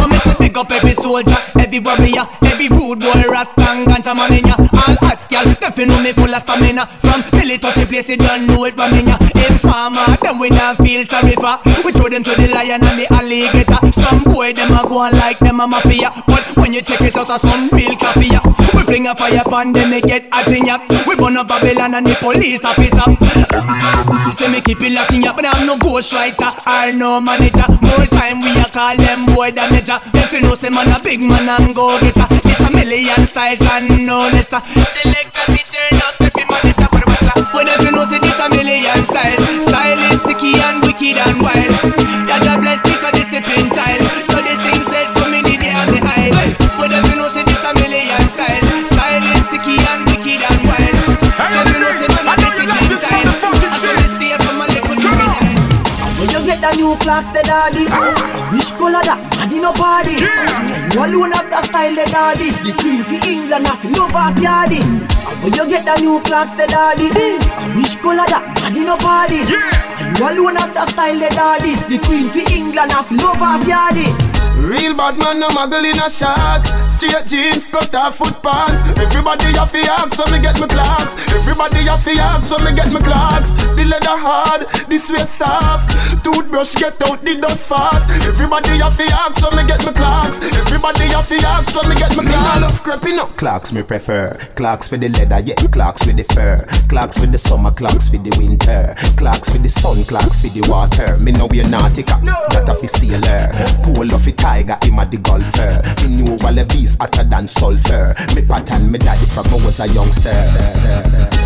up 0.59 0.71
every 0.71 0.91
soldier, 0.91 1.39
every 1.57 1.79
warrior, 1.79 2.27
every 2.43 2.67
rude 2.67 2.99
boy, 2.99 3.23
rasta 3.31 3.63
ganja 3.87 4.13
man 4.13 4.33
in 4.33 4.43
ya. 4.45 4.55
All 4.59 4.95
hot 4.99 5.19
gal, 5.29 5.45
definitely 5.55 5.85
know 5.85 6.03
me 6.03 6.11
full 6.11 6.35
of 6.35 6.41
stamina. 6.41 6.85
From 6.99 7.23
Billy 7.31 7.57
touch 7.57 7.79
place, 7.87 8.09
you 8.09 8.17
don't 8.17 8.45
know 8.45 8.65
it 8.65 8.73
from 8.73 8.91
in 8.93 9.07
ya. 9.07 9.17
Informer, 9.47 10.03
them 10.19 10.37
we 10.39 10.49
not 10.49 10.75
feel 10.83 11.05
sorry 11.05 11.33
for. 11.39 11.55
We 11.85 11.91
throw 11.93 12.09
them 12.09 12.23
to 12.23 12.35
the 12.35 12.51
lion 12.51 12.83
and 12.83 12.99
the 12.99 13.07
alligator. 13.07 13.79
Some 13.91 14.23
boy 14.27 14.51
them 14.51 14.75
a 14.75 14.83
go 14.83 14.99
on 14.99 15.13
like 15.13 15.39
them 15.39 15.61
a 15.61 15.67
mafia, 15.67 16.11
but 16.27 16.43
when 16.57 16.73
you 16.73 16.81
check 16.81 17.01
it 17.01 17.15
out, 17.15 17.29
a 17.29 17.39
some 17.39 17.69
real 17.71 17.95
coffee. 17.95 18.27
ya. 18.27 18.41
We 18.75 18.83
fling 18.83 19.07
a 19.07 19.15
fire 19.15 19.43
pan, 19.47 19.71
them 19.71 19.89
make 19.91 20.07
get 20.07 20.27
hot 20.31 20.47
in 20.51 20.65
ya. 20.67 20.79
We 21.07 21.15
burn 21.15 21.37
up 21.37 21.47
Babylon 21.47 21.95
and 21.95 22.05
the 22.05 22.15
police 22.19 22.63
officer. 22.65 23.07
Say 24.35 24.51
me 24.51 24.59
keep 24.61 24.81
it 24.81 24.91
locking 24.91 25.25
up, 25.25 25.35
but 25.37 25.45
I'm 25.45 25.65
no 25.65 25.77
ghostwriter 25.77 26.51
or 26.67 26.91
no 26.93 27.21
manager. 27.21 27.65
More 27.81 28.05
time 28.11 28.41
we 28.41 28.51
a 28.59 28.65
call 28.65 28.95
them 28.97 29.25
boy 29.25 29.51
major. 29.71 29.99
If 30.13 30.33
know 30.49 30.55
say 30.55 30.69
man 30.69 30.89
a 30.91 30.99
big 31.03 31.21
man 31.21 31.47
and 31.47 31.75
go 31.75 31.87
get 31.99 32.15
getter. 32.15 32.41
It's 32.49 32.59
a 32.59 32.71
million 32.71 33.27
styles 33.27 33.61
and 33.61 34.05
no 34.05 34.19
less. 34.33 34.49
Select 34.49 35.37
a 35.37 35.45
turn 35.73 35.99
up 36.01 36.17
every 36.25 36.43
a 36.43 36.87
for 36.89 37.05
watch 37.05 37.29
out. 37.37 37.53
When 37.53 37.67
if 37.67 37.81
you 37.85 37.91
know 37.91 38.05
say 38.09 38.17
this 38.17 38.39
a 38.39 38.49
million 38.49 38.99
styles, 39.05 39.45
stylistic 39.69 40.43
and 40.65 40.81
wicked 40.81 41.17
and 41.21 41.41
wild. 41.41 41.71
Jaja 42.25 42.59
bless 42.61 42.81
this 42.81 43.01
a 43.03 43.11
discipline 43.11 43.69
child. 43.71 43.98
Clocks, 57.09 57.31
the 57.31 57.41
daddy. 57.41 57.89
Which 58.53 58.69
color 58.77 59.01
that? 59.01 59.17
Body 59.33 59.57
no 59.57 59.73
party. 59.73 60.13
You 60.93 61.01
alone 61.01 61.33
have 61.33 61.49
that 61.49 61.65
style, 61.65 61.89
the 61.97 62.05
daddy. 62.05 62.53
The 62.61 62.69
queen 62.77 63.01
for 63.01 63.17
England, 63.25 63.65
I 63.65 63.73
feel 63.81 63.97
love 63.97 64.13
off 64.13 64.37
yardy. 64.37 64.85
Where 65.41 65.49
you 65.49 65.65
get 65.65 65.89
the 65.89 65.97
new 66.05 66.21
Clarks, 66.21 66.53
the 66.53 66.69
daddy? 66.69 67.09
Mm. 67.09 67.73
Which 67.73 67.97
color 67.97 68.29
that? 68.29 68.45
Body 68.61 68.85
no 68.85 68.93
party. 69.01 69.41
You 69.41 70.21
alone 70.21 70.61
have 70.61 70.69
that 70.77 70.93
style, 70.93 71.17
the 71.17 71.33
daddy. 71.33 71.73
The 71.89 71.97
queen 72.05 72.29
for 72.29 72.45
England, 72.45 72.93
I 72.93 73.01
feel 73.01 73.17
love 73.25 73.41
off 73.41 73.65
yardy. 73.65 74.13
Real 74.61 74.93
bad 74.93 75.17
man, 75.17 75.41
no 75.41 75.49
muggle 75.49 75.81
in 75.81 75.97
a 75.97 76.05
shorts 76.13 76.88
Straight 76.99 77.27
jeans, 77.27 77.69
cut 77.69 77.95
off 77.95 78.17
foot 78.17 78.43
pants. 78.43 78.83
Everybody 78.99 79.55
have 79.55 79.71
fi 79.71 79.87
ask 79.87 80.19
when 80.19 80.33
me 80.35 80.39
get 80.43 80.59
my 80.59 80.67
Clarks. 80.67 81.15
Everybody 81.31 81.87
have 81.87 82.03
fi 82.03 82.19
ask 82.19 82.51
when 82.51 82.65
me 82.65 82.75
get 82.75 82.91
my 82.91 82.99
Clarks. 82.99 83.53
The 83.53 83.85
leather 83.87 84.19
hard, 84.19 84.67
the 84.89 84.97
sweat 84.97 85.29
soft. 85.29 85.95
Toothbrush 86.25 86.75
get 86.75 87.01
out 87.07 87.21
the 87.21 87.39
dust 87.39 87.69
fast. 87.69 88.09
Everybody 88.27 88.83
have 88.83 88.97
fi 88.97 89.07
ask 89.15 89.39
when 89.39 89.55
me 89.55 89.63
get 89.65 89.79
my 89.85 89.93
Clarks. 89.93 90.41
Everybody 90.43 91.07
have 91.15 91.25
fi 91.25 91.39
ask 91.39 91.71
when 91.71 91.87
me 91.87 91.95
get 91.95 92.17
my 92.17 92.23
Clarks. 92.27 92.59
Me 92.59 92.67
love 92.67 92.83
creeping 92.83 93.19
up. 93.19 93.29
Clarks 93.37 93.71
me 93.71 93.81
prefer. 93.81 94.35
Clarks 94.55 94.89
for 94.89 94.97
the 94.97 95.07
leather, 95.07 95.39
yeah 95.39 95.55
Clarks 95.71 96.03
for 96.03 96.11
the 96.11 96.25
fur. 96.35 96.59
Clarks 96.89 97.17
for 97.17 97.27
the 97.27 97.37
summer, 97.37 97.71
Clarks 97.71 98.09
for 98.09 98.17
the 98.17 98.35
winter. 98.35 98.93
Clarks 99.15 99.47
for 99.47 99.57
the 99.57 99.69
sun, 99.69 100.03
Clarks 100.03 100.41
for 100.41 100.51
the 100.51 100.67
water. 100.67 101.15
Me 101.17 101.31
know 101.31 101.47
we're 101.47 101.63
nautica, 101.63 102.19
that 102.51 102.67
a 102.67 102.75
fi 102.75 102.87
sailor. 102.87 103.47
Pull 103.87 104.11
off 104.13 104.27
it 104.27 104.37
tiger, 104.37 104.77
him 104.83 104.99
a 104.99 105.05
the 105.07 105.15
golfer. 105.23 105.79
Me 106.03 106.19
know 106.19 106.35
all 106.43 106.59
the 106.89 106.97
bees 106.97 106.97
hotter 106.99 107.23
than 107.23 107.47
sulfur. 107.47 108.15
Me 108.35 108.41
pattern 108.41 108.91
me 108.91 108.99
daddy 108.99 109.25
from 109.25 109.45
I 109.47 109.65
was 109.65 109.79
a 109.79 109.87
youngster. 109.87 110.33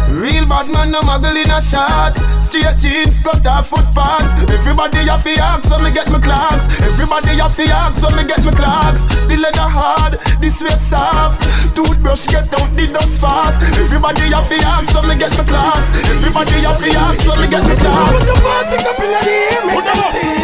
Real 0.10 0.46
bad 0.46 0.70
man, 0.70 0.92
no 0.92 1.02
muggle 1.02 1.36
in 1.36 1.50
a 1.50 1.60
shorts. 1.60 2.26
Straight 2.44 2.78
jeans, 2.78 3.20
cut 3.22 3.46
off 3.48 3.70
foot 3.70 3.86
pants. 3.96 4.36
Everybody 4.52 5.06
have 5.10 5.24
fi 5.24 5.36
ask 5.40 5.72
when 5.72 5.84
me 5.84 5.92
get 5.92 6.10
my 6.12 6.20
Clarks. 6.20 6.68
Everybody 6.82 7.40
have 7.40 7.54
fi 7.54 7.66
ask 7.72 8.04
when 8.04 8.16
me 8.16 8.24
get 8.24 8.44
my 8.44 8.52
Clarks. 8.52 9.06
The 9.28 9.38
leather 9.38 9.70
hard, 9.70 10.20
the 10.40 10.50
sweat 10.50 10.82
soft. 10.82 11.44
Toothbrush 11.76 12.28
get 12.28 12.54
out 12.54 12.70
the 12.76 12.88
dust 12.94 13.20
fast. 13.20 13.62
Everybody 13.80 14.30
have 14.32 14.48
fi 14.48 14.58
ask 14.64 14.94
when 14.96 15.08
me 15.10 15.16
get 15.18 15.34
my 15.38 15.44
Clarks. 15.44 15.92
Everybody 15.94 16.62
have 16.62 16.80
fi 16.80 16.92
ask 16.94 17.26
when 17.28 17.40
me 17.42 17.48
get 17.50 17.64
my 17.64 17.76
Clarks. 17.76 18.24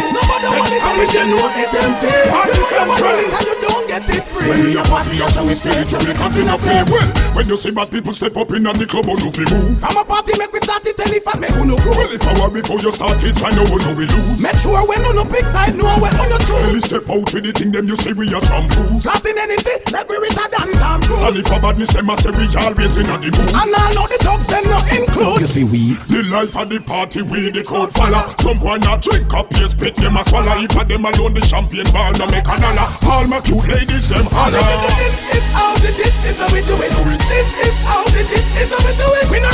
Nobody 0.09 0.47
want 0.47 0.73
it, 0.73 0.81
but 0.81 1.13
you 1.13 1.25
know 1.29 1.47
it 1.53 1.73
empty. 1.75 2.07
You 2.09 2.63
come 2.73 2.89
running 3.01 3.31
and 3.31 3.45
you 3.45 3.55
don't 3.61 3.87
get 3.87 4.09
it 4.09 4.25
free. 4.25 4.73
When 4.89 5.05
we 5.05 5.21
a 5.21 5.21
party 5.21 5.21
after 5.21 5.43
we 5.45 5.53
stay 5.53 5.83
to 5.85 5.97
we 6.01 6.13
continue 6.17 6.57
play 6.57 6.83
well. 6.89 7.09
When 7.37 7.47
you 7.47 7.57
see 7.57 7.71
bad 7.71 7.91
people 7.91 8.13
step 8.13 8.35
up 8.37 8.49
in 8.51 8.63
the 8.63 8.85
club, 8.89 9.05
on 9.05 9.21
you 9.21 9.29
fi 9.29 9.45
move. 9.53 9.77
From 9.77 9.97
a 9.97 10.03
party 10.03 10.33
make 10.37 10.51
we 10.51 10.59
start 10.61 10.85
it, 10.85 10.97
tell 10.97 11.13
if 11.13 11.27
I 11.27 11.37
make 11.37 11.53
you 11.53 11.65
no 11.65 11.77
go. 11.77 11.93
Well, 11.93 12.09
if 12.09 12.25
I 12.25 12.33
were 12.41 12.49
before 12.49 12.79
you 12.81 12.91
start 12.91 13.21
it, 13.21 13.37
I 13.45 13.51
know 13.53 13.69
we 13.69 13.77
know 13.85 13.93
we 13.93 14.05
lose. 14.09 14.41
Make 14.41 14.57
sure 14.57 14.81
when 14.81 14.97
you 15.05 15.13
no 15.13 15.25
big 15.25 15.45
side, 15.53 15.77
know 15.77 15.93
where 16.01 16.09
you 16.09 16.29
no 16.29 16.37
When 16.41 16.73
we 16.73 16.81
choose. 16.81 16.85
step 16.89 17.05
out 17.05 17.29
with 17.29 17.43
the 17.45 17.51
thing, 17.53 17.71
them 17.71 17.85
you 17.87 17.95
say 17.95 18.13
we 18.13 18.33
are 18.33 18.41
shampoos. 18.41 19.05
Nothing 19.05 19.37
anything, 19.37 19.81
make 19.93 20.09
we 20.09 20.17
richer 20.17 20.47
than 20.49 20.69
Tom 20.81 21.01
Cruise. 21.05 21.21
And 21.21 21.37
if 21.37 21.51
a 21.53 21.57
badness 21.61 21.93
them 21.93 22.09
a 22.09 22.15
say 22.17 22.33
we 22.33 22.45
always 22.57 22.97
in 22.97 23.09
a 23.09 23.15
the 23.21 23.29
mood. 23.29 23.53
And 23.53 23.69
all 23.69 23.93
know 23.93 24.05
the 24.09 24.19
dogs 24.25 24.47
them 24.49 24.65
not 24.73 24.85
include. 24.89 25.41
You 25.41 25.47
see 25.47 25.63
we 25.63 25.93
The 26.09 26.23
life 26.31 26.55
of 26.57 26.69
the 26.69 26.79
party 26.79 27.21
we 27.21 27.49
the 27.49 27.63
crowd 27.63 27.91
follow 27.93 28.33
Some 28.39 28.59
boy 28.59 28.77
not 28.77 29.01
drink 29.01 29.33
up 29.33 29.51
here 29.53 29.69
spit 29.69 29.95
them 29.95 30.17
a 30.17 30.23
swallow 30.25 30.57
If 30.59 30.75
a 30.75 30.83
them 30.85 31.05
alone 31.05 31.33
the 31.33 31.41
champagne 31.45 31.89
bar 31.91 32.13
no 32.13 32.25
make 32.27 32.47
a 32.47 32.55
dollar 32.57 32.87
All 33.03 33.27
my 33.27 33.41
cute 33.41 33.67
ladies 33.67 34.09
them 34.09 34.25
holler 34.31 34.78
This 34.87 35.17
is 35.35 35.45
how 35.51 35.75
the 35.83 35.91
this 35.97 36.15
is 36.25 36.37
how 36.37 36.47
we 36.53 36.61
do 36.61 36.75
it. 36.79 36.91
This 37.27 37.49
is 37.67 37.75
how 37.83 38.03
the 38.05 38.23
this 38.31 38.45
is 38.61 38.69
how 38.71 38.79
we 38.87 38.93
do 38.95 39.07
it. 39.19 39.27
We 39.31 39.39
no 39.41 39.51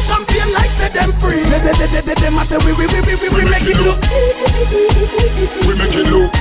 champagne 0.00 0.52
like 0.52 0.70
them 0.92 1.12
free. 1.12 1.42
They 1.42 1.60
they 1.60 1.74
they 1.74 2.02
they 2.02 2.30
we 2.64 2.72
we 2.78 2.86
we 2.86 3.00
we 3.04 3.28
we 3.28 3.44
make 3.44 3.66
it. 3.66 3.76
We 5.66 5.74
make 5.74 5.94
it 5.94 6.06
look 6.10 6.32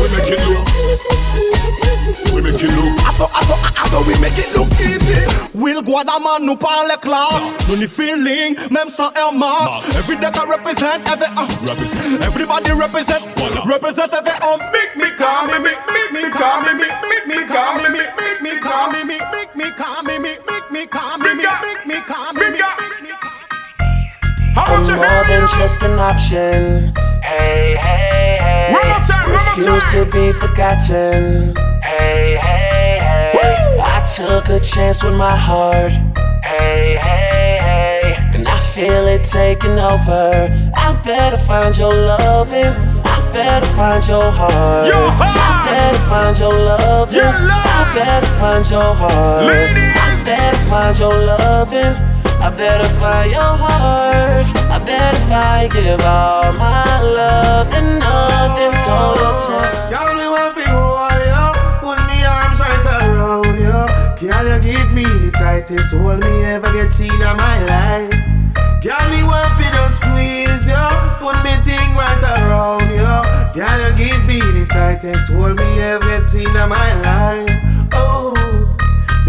We 0.00 0.08
make 0.10 0.28
it 0.28 0.40
look 0.48 1.91
We 2.34 2.42
make 2.42 2.62
it 2.62 2.70
look 2.74 2.98
Aso 3.06 3.26
aso 3.30 3.54
aso 3.78 4.02
we 4.06 4.18
make 4.20 4.36
it 4.38 4.50
look 4.56 4.68
easy. 4.80 5.22
Will 5.54 5.82
Guadaman 5.82 6.42
nous 6.44 6.56
parle 6.56 6.88
les 6.88 6.96
clocks 7.00 7.52
Nous 7.68 7.76
ni 7.76 7.86
feeling, 7.86 8.56
même 8.70 8.88
sans 8.88 9.12
Air 9.12 9.32
Max 9.32 9.76
Every 9.96 10.16
day 10.16 10.26
I 10.26 10.44
represent, 10.48 11.00
every 11.06 11.26
uh, 11.36 12.26
Everybody 12.26 12.72
represent 12.72 13.22
Represent 13.66 14.12
every 14.12 14.32
um 14.42 14.58
Make 14.72 14.96
me 14.96 15.10
call 15.16 15.46
me, 15.46 15.58
make, 15.60 15.78
make 15.86 16.12
me 16.12 16.30
call 16.30 16.62
me, 16.62 16.74
make, 16.74 16.96
make 17.02 17.26
me 17.28 17.46
call 17.46 17.76
me, 17.76 17.88
make, 17.88 18.10
make 18.18 18.42
me 18.42 18.58
call 18.60 18.90
me, 18.90 19.04
make, 19.04 19.22
make 19.30 19.54
me 19.56 19.70
call 19.76 20.02
me, 20.02 20.18
make, 20.18 20.40
make 20.46 20.70
me 20.72 20.86
call 20.86 21.18
me, 21.18 21.34
make, 21.34 21.56
make 21.62 21.86
me 21.86 22.00
call 22.06 22.32
me, 22.32 22.44
make, 22.48 22.66
make 22.66 22.76
me 22.76 22.81
I'm 24.54 24.84
more 24.96 25.24
than 25.28 25.48
just 25.58 25.82
an 25.82 25.98
option. 25.98 26.92
Hey, 27.22 27.74
hey, 27.76 28.38
hey. 28.40 28.72
One 28.72 28.86
more 28.86 28.98
time, 29.00 29.30
one 29.30 29.44
more 29.44 29.56
Refuse 29.56 29.92
to 29.92 30.04
be 30.12 30.32
forgotten. 30.32 31.56
Hey, 31.82 32.36
hey, 32.36 32.98
hey. 33.32 33.78
I 33.80 34.04
took 34.16 34.48
a 34.48 34.60
chance 34.60 35.02
with 35.02 35.14
my 35.14 35.34
heart. 35.34 35.92
Hey, 36.44 36.96
hey, 37.00 37.58
hey. 37.60 38.30
And 38.34 38.46
I 38.46 38.58
feel 38.60 39.06
it 39.06 39.24
taking 39.24 39.78
over. 39.78 40.48
I 40.76 41.00
better 41.02 41.38
find 41.38 41.76
your 41.76 41.94
loving. 41.94 42.72
I 43.04 43.30
better 43.32 43.66
find 43.74 44.06
your 44.06 44.30
heart. 44.30 44.86
Your 44.86 45.10
heart. 45.16 45.38
I 45.38 45.70
better 45.70 45.98
find 46.10 46.38
your 46.38 46.52
loving. 46.58 47.16
Your 47.16 47.24
love. 47.24 47.66
I 47.66 47.92
better 47.94 48.26
find 48.38 48.68
your 48.68 48.94
heart. 48.94 49.44
I 49.48 50.22
better 50.24 50.58
find 50.68 50.98
your 50.98 51.16
loving. 51.16 52.11
I 52.42 52.50
better 52.50 52.88
find 52.98 53.30
your 53.30 53.54
heart. 53.62 54.46
I 54.66 54.78
bet 54.84 55.14
if 55.14 55.30
I 55.30 55.68
give 55.70 56.00
all 56.02 56.52
my 56.54 57.00
love, 57.00 57.70
then 57.70 58.00
nothing's 58.02 58.82
gonna 58.82 59.30
touch. 59.38 59.90
Girl, 59.94 60.10
me 60.18 60.26
want 60.26 60.50
fi 60.58 60.66
hold 60.74 61.22
you, 61.22 61.46
put 61.78 61.98
me 62.10 62.18
arms 62.26 62.58
right 62.58 62.86
around 62.98 63.54
you. 63.62 63.80
Girl, 64.18 64.46
you 64.50 64.58
give 64.58 64.90
me 64.92 65.04
the 65.04 65.30
tightest 65.30 65.94
hold 65.94 66.18
me 66.20 66.44
ever 66.44 66.72
get 66.72 66.90
seen 66.90 67.14
in 67.14 67.36
my 67.36 67.56
life. 67.64 68.10
Girl, 68.82 69.06
me 69.14 69.22
want 69.22 69.52
fi 69.54 69.70
just 69.70 70.02
squeeze 70.02 70.66
you, 70.66 70.86
put 71.22 71.38
me 71.46 71.54
thing 71.62 71.94
right 71.94 72.22
around 72.42 72.90
you. 72.90 73.06
Girl, 73.54 73.80
you 73.86 73.94
give 73.96 74.22
me 74.26 74.40
the 74.42 74.66
tightest 74.66 75.30
hold 75.30 75.56
me 75.56 75.80
ever 75.80 76.04
get 76.06 76.26
seen 76.26 76.48
in 76.50 76.68
my 76.68 76.90
life. 77.06 77.54
Oh, 77.94 78.21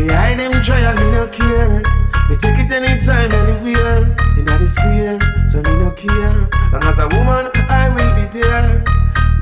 behind 0.08 0.39
them 0.39 0.62
trial 0.62 0.96
me 0.96 1.12
no 1.12 1.28
care. 1.28 1.82
Me 2.30 2.36
take 2.36 2.60
it 2.60 2.72
anytime, 2.72 3.32
anywhere. 3.32 4.04
In 4.38 4.46
the 4.46 4.68
square, 4.68 5.20
so 5.48 5.62
me 5.62 5.74
no 5.80 5.92
care. 5.92 6.48
Long 6.72 6.84
as 6.84 7.00
a 7.00 7.08
woman, 7.08 7.48
I 7.70 7.88
will 7.96 8.12
be 8.16 8.26
there. 8.36 8.84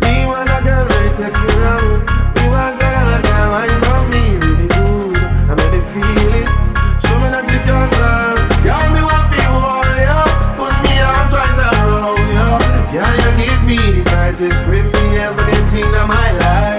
Me 0.02 0.26
want 0.26 0.50
a 0.50 0.58
girl 0.62 0.86
ready 0.86 1.12
take 1.18 1.34
care 1.34 1.66
of 1.74 1.82
me. 1.82 2.46
Want 2.52 2.76
a 2.76 2.84
girl 2.84 3.06
that 3.10 3.22
can 3.26 3.48
wine 3.54 3.78
for 3.86 4.02
me 4.12 4.24
really 4.38 4.68
good. 4.68 5.18
I 5.50 5.54
make 5.58 5.72
me 5.74 5.82
feel 5.94 6.34
it. 6.42 6.50
Show 7.02 7.18
me 7.22 7.28
that 7.34 7.46
you 7.50 7.60
can 7.66 7.88
learn. 7.98 8.38
Girl, 8.66 8.86
me 8.94 9.02
want 9.02 9.26
feel 9.34 9.56
hold 9.66 9.98
you. 9.98 10.22
Put 10.58 10.74
me 10.86 10.94
arms 11.02 11.34
right 11.34 11.60
around 11.70 12.28
you. 12.38 12.50
Girl, 12.94 13.14
you 13.24 13.32
give 13.40 13.62
me 13.66 13.80
the 13.98 14.04
tightest 14.10 14.66
grip 14.66 14.86
me 14.86 15.18
ever 15.18 15.44
get 15.50 15.74
in 15.74 15.92
my 16.08 16.30
life. 16.38 16.71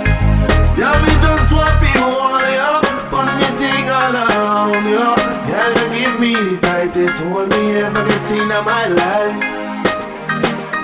Tightest 7.13 7.25
hold 7.25 7.49
me 7.51 7.77
ever 7.77 8.05
get 8.09 8.25
seen 8.25 8.41
in 8.41 8.49
my 8.49 8.87
life. 8.89 9.37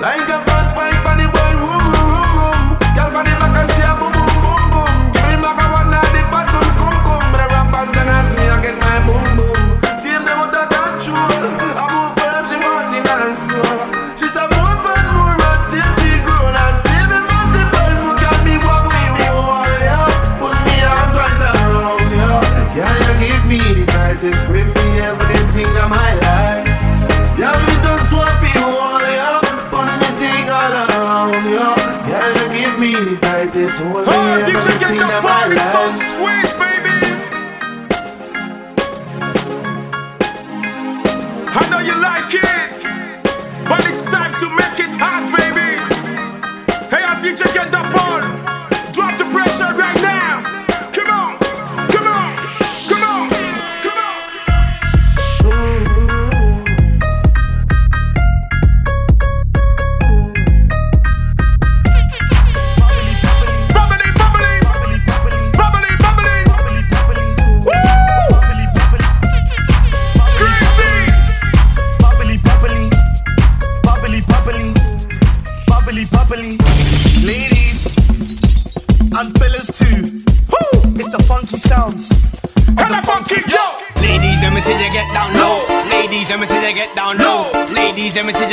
Like 0.00 0.28
a 0.28 0.38
fast 0.44 0.74
pipe 0.74 1.06
on 1.06 1.18
boy, 1.32 1.52
room, 1.62 1.84
room, 1.92 2.08
room, 2.12 2.30
room. 2.38 2.60
Girl, 2.94 3.16
on 3.16 3.24
back 3.24 3.56
and 3.56 3.70
she 3.72 3.82
a 3.82 3.92
boom, 3.96 4.12
boom, 4.12 4.36
boom, 4.44 4.62
boom. 4.72 4.94
Give 5.12 5.24
me 5.24 5.42
back 5.42 5.58
a 5.58 5.66
one 5.72 5.90
night, 5.90 6.10
the 6.12 6.22
fat 6.30 6.48
one 6.52 6.72
come, 6.78 6.98
come. 7.06 7.28
The 7.32 7.44
rappers 7.52 7.90
then 7.94 8.08
ask 8.08 8.36
me, 8.36 8.46
I 8.48 8.56
get 8.62 8.76
my 8.78 8.98
boom, 9.06 9.24
boom. 9.36 9.60
See 10.00 10.12
them 10.12 10.28
out 10.28 10.54
of 10.54 10.68
control. 10.68 11.44
I 11.76 11.84
move 11.92 12.14
first, 12.18 12.52
she 12.52 12.56
want 12.60 12.92
it 12.92 13.08
and 13.08 13.34
soul. 13.34 13.77
Me 33.28 33.44
the 33.44 33.50
tightest 33.50 33.82
Oh, 33.82 33.98
ever 33.98 34.50
DJ, 34.50 34.78
get 34.80 34.94
the 34.96 35.20
party 35.20 35.56
so 35.56 35.82
sweet, 35.90 36.50
baby. 36.58 36.98
I 41.50 41.62
know 41.70 41.80
you 41.80 41.96
like 42.00 42.32
it, 42.34 42.70
but 43.68 43.84
it's 43.90 44.04
time 44.06 44.34
to 44.36 44.46
make 44.56 44.78
it 44.80 44.96
hot, 44.96 45.24
baby. 45.36 45.76
Hey, 46.88 47.02
uh, 47.04 47.20
DJ, 47.20 47.52
get 47.52 47.70
the 47.70 47.82
ball. 47.92 48.22
Drop 48.92 49.16
the 49.18 49.24
pressure 49.32 49.72
right 49.76 49.97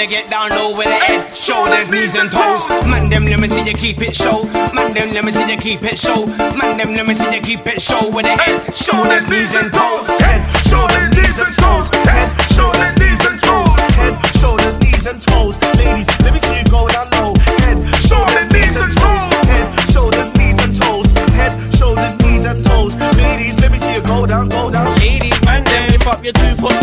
You 0.05 0.11
get 0.11 0.29
down 0.29 0.51
low 0.51 0.77
with 0.77 0.85
the 0.85 0.93
head, 0.93 1.33
shoulders, 1.33 1.89
knees 1.89 2.13
and 2.13 2.29
toes. 2.29 2.69
Man, 2.85 3.09
them 3.09 3.25
let 3.25 3.39
me 3.39 3.47
see 3.47 3.65
you 3.65 3.73
keep 3.73 3.97
it 4.05 4.13
show. 4.13 4.45
Man, 4.69 4.93
them 4.93 5.09
let 5.17 5.25
me 5.25 5.31
see 5.31 5.49
you 5.49 5.57
keep 5.57 5.81
it 5.81 5.97
show. 5.97 6.29
Man, 6.61 6.77
them 6.77 6.93
let 6.93 7.07
me 7.07 7.15
see 7.15 7.33
you 7.33 7.41
keep 7.41 7.65
it 7.65 7.81
show 7.81 8.13
with 8.13 8.29
the 8.29 8.37
head, 8.37 8.61
shoulders, 8.69 9.25
knees 9.33 9.57
and 9.57 9.73
toes. 9.73 10.05
Head, 10.21 10.45
shoulders, 10.61 11.09
knees 11.09 11.41
and 11.41 11.49
toes. 11.57 11.89
Head, 12.05 12.29
shoulders, 12.53 12.93
knees 13.01 13.25
and 13.25 13.41
toes. 13.41 13.73
Head, 13.97 14.13
shoulders, 14.37 14.77
knees 14.77 15.09
and 15.09 15.17
toes. 15.25 15.57
Ladies, 15.73 16.05
let 16.21 16.37
me 16.37 16.39
see 16.45 16.61
you 16.61 16.69
go 16.69 16.85
down 16.85 17.09
low. 17.17 17.33
Head, 17.65 17.81
shoulders, 18.05 18.45
knees 18.53 18.77
and 18.77 18.93
toes. 18.93 19.25
Head, 19.49 19.65
shoulders, 19.89 20.29
knees 20.37 20.61
and 20.61 20.73
toes. 20.77 21.09
Head, 21.33 21.57
shoulders, 21.73 22.13
knees 22.21 22.45
and 22.45 22.61
toes. 22.61 22.93
Ladies, 23.17 23.57
let 23.57 23.73
me 23.73 23.81
see 23.81 23.97
you 23.97 24.05
go 24.05 24.29
down, 24.29 24.53
go 24.53 24.69
down. 24.69 24.85
Ladies, 25.01 25.33
man, 25.41 25.65
them 25.65 25.89
lift 25.89 26.05
up 26.05 26.21
your 26.21 26.37
two 26.37 26.53
foot 26.61 26.77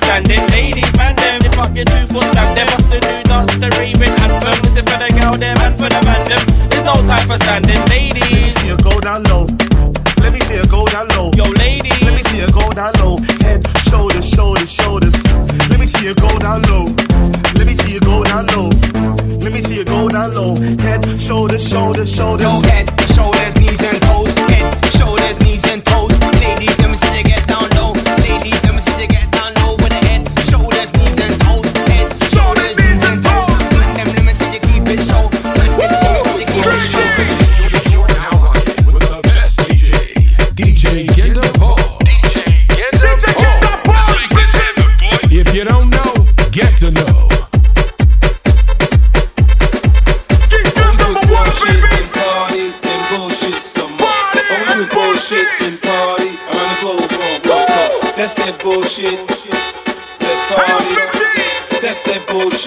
standing. 0.00 0.44
Ladies, 0.50 0.90
man, 0.96 1.14
them 1.16 1.40
lift 1.42 1.58
up 1.58 1.74
your 1.74 1.84
two 1.84 2.04
foot 2.12 2.24
stamp. 2.32 2.56
Them 2.56 2.68
up 2.68 2.82
the 2.90 2.98
new 3.00 3.22
dance 3.24 3.54
to 3.58 3.68
raving 3.78 4.14
anthem. 4.22 4.56
Is 4.66 4.76
it 4.76 4.84
for 4.88 4.98
the 4.98 5.08
girl 5.18 5.34
them 5.36 5.56
and 5.58 5.74
for 5.78 5.88
the 5.88 6.00
man 6.04 6.22
them? 6.28 6.42
There's 6.70 6.84
no 6.84 6.94
time 7.06 7.26
for 7.28 7.38
standing. 7.38 7.82
Ladies, 7.88 8.30
Let 8.30 8.42
me 8.42 8.50
see 8.50 8.68
you 8.68 8.78
go 8.78 8.94
down 9.00 9.22
low. 9.30 9.46
Let 10.22 10.32
me 10.32 10.40
see 10.40 10.56
you 10.56 10.66
go 10.68 10.84
down 10.86 11.08
low. 11.16 11.30
Yo, 11.34 11.44
ladies. 11.58 11.96
Let 12.02 12.14
me 12.14 12.22
see 12.28 12.40
you 12.40 12.50
go 12.52 12.70
down 12.72 12.92
low. 13.00 13.16
Head, 13.44 13.64
shoulders, 13.88 14.28
shoulders, 14.28 14.70
shoulders. 14.70 15.14
Let 15.70 15.78
me 15.80 15.86
see 15.86 16.06
you 16.06 16.14
go 16.14 16.30
down 16.38 16.62
low. 16.68 16.84
Let 17.56 17.66
me 17.66 17.74
see 17.74 17.92
you 17.96 18.00
go 18.00 18.22
down 18.24 18.46
low. 18.54 18.68
Let 19.42 19.52
me 19.52 19.60
see 19.62 19.78
you 19.80 19.84
go 19.84 20.08
down 20.08 20.34
low. 20.34 20.54
Head, 20.84 21.00
shoulders, 21.20 21.64
shoulders, 21.66 22.10
shoulders. 22.12 22.44
Yo, 22.44 22.68
head, 22.68 22.86
shoulders, 23.14 23.54
knees 23.56 23.80
and 23.82 23.98
toes. 24.02 24.34
Head, 24.52 24.84
shoulders, 24.98 25.36
knees 25.40 25.47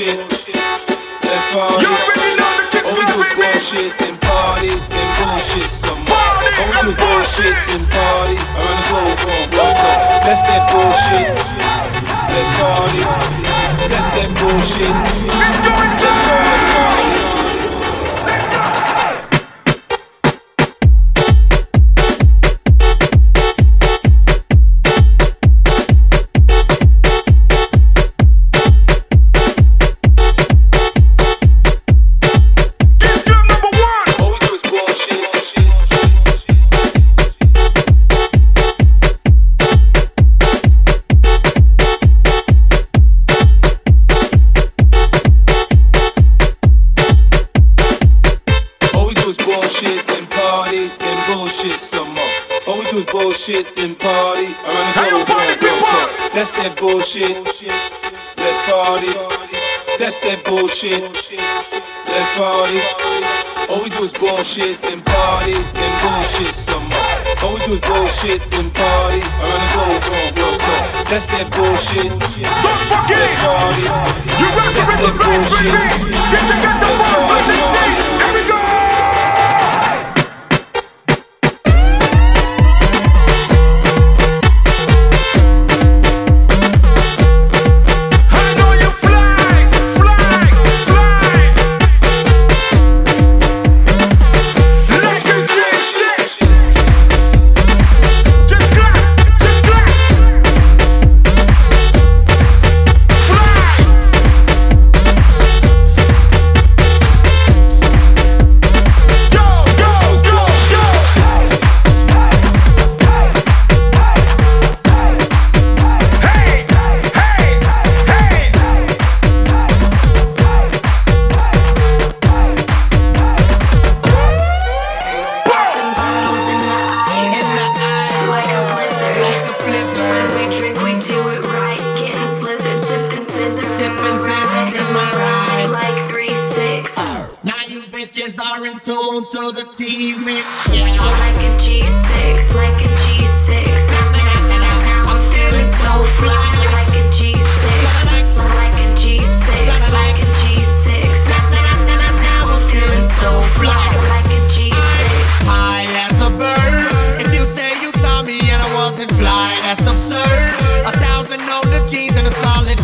Let's 0.01 1.53
party. 1.53 1.85
All 1.85 2.97
we 2.97 3.05
do 3.05 3.21
is 3.21 3.29
bullshit. 3.35 4.01
and 4.01 4.10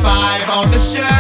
five 0.08 0.50
on 0.50 0.72
the 0.72 0.80
shirt. 0.80 1.17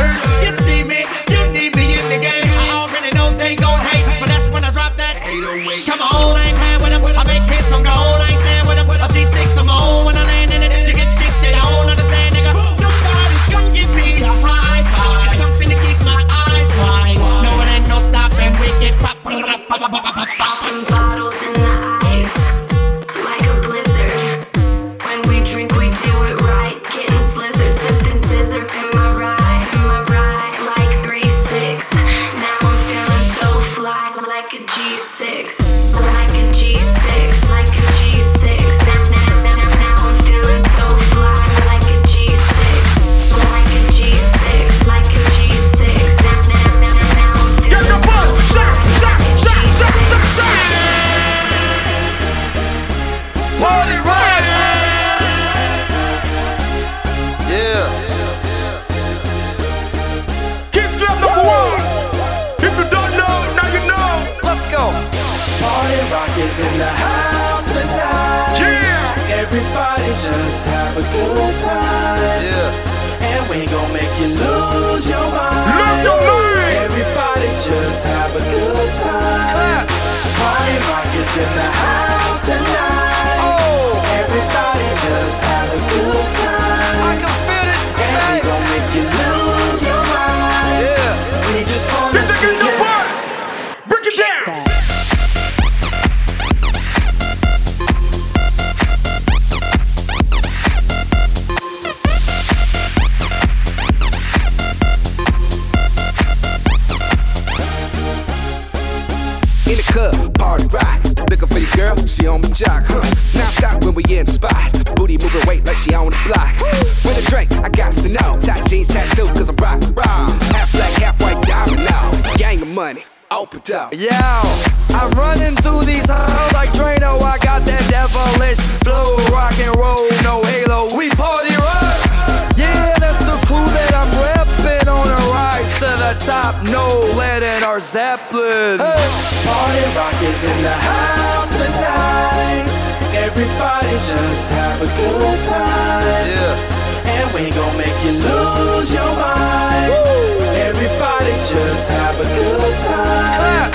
top, 136.20 136.56
no 136.70 136.88
lead 137.18 137.44
in 137.44 137.64
our 137.64 137.80
Zeppelin. 137.80 138.80
Hey. 138.80 139.08
Party 139.46 139.84
rock 139.96 140.18
is 140.22 140.44
in 140.44 140.62
the 140.64 140.74
house 140.74 141.52
tonight. 141.52 142.66
Everybody 143.14 143.94
just 144.08 144.46
have 144.58 144.82
a 144.82 144.88
good 144.88 145.40
time. 145.48 146.28
Yeah. 146.28 147.14
And 147.18 147.28
we 147.34 147.52
gon' 147.52 147.78
make 147.78 147.98
you 148.04 148.14
lose 148.20 148.94
your 148.94 149.12
mind. 149.16 149.90
Woo. 149.90 150.46
Everybody 150.70 151.34
just 151.48 151.88
have 151.90 152.16
a 152.20 152.26
good 152.26 152.78
time. 152.86 153.34
Clap. 153.38 153.72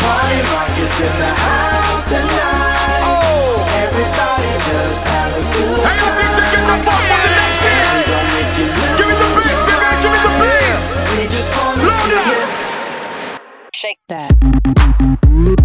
Party 0.00 0.40
rock 0.52 0.74
is 0.78 0.94
in 1.00 1.14
the 1.22 1.32
house 1.44 2.04
tonight. 2.08 3.02
Oh. 3.04 3.82
Everybody 3.84 4.50
just 4.64 5.02
have 5.04 5.32
a 5.34 5.44
good 5.54 5.80
hey, 5.84 5.96
time. 5.96 6.16
Hey, 6.16 6.32
the 6.32 6.34
bitch, 6.34 6.38
get 6.40 6.62
the 6.66 6.76
fuck 6.84 7.25
Woo! 14.66 15.56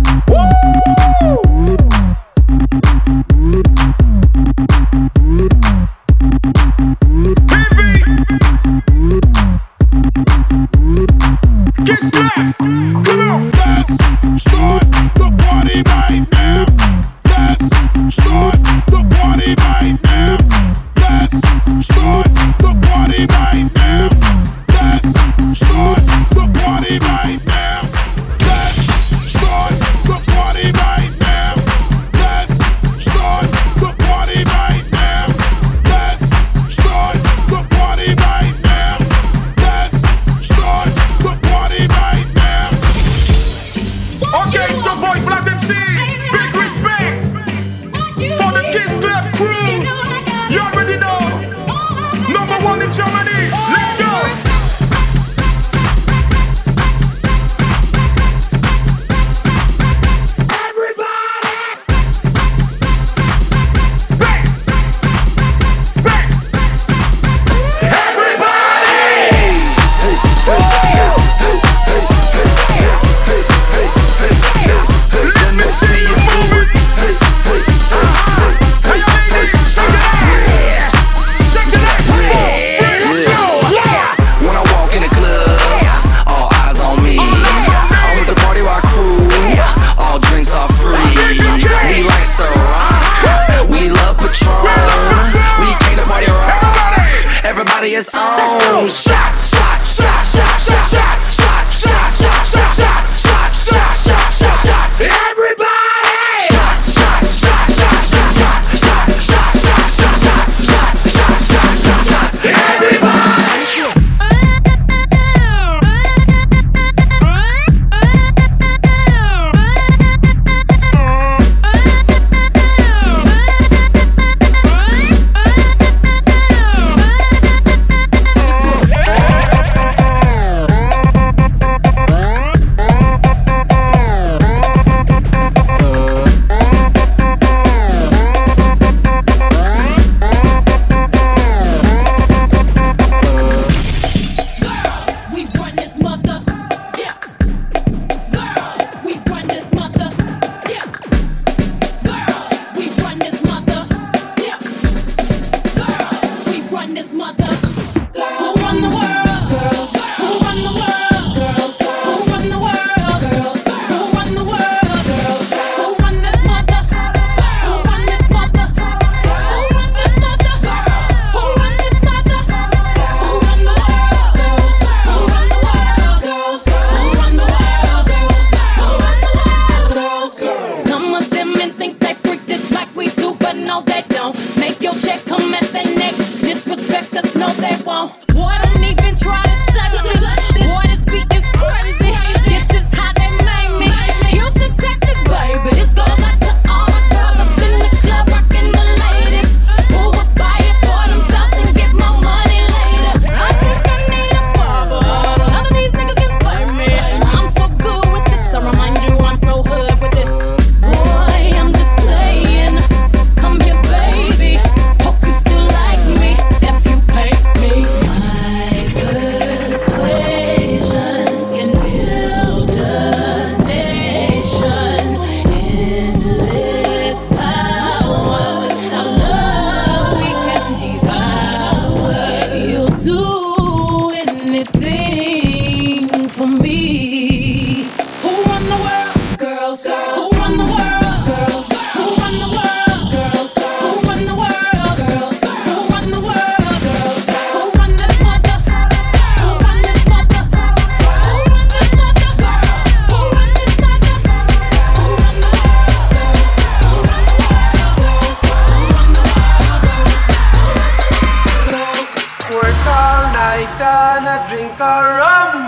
rum. 265.19 265.67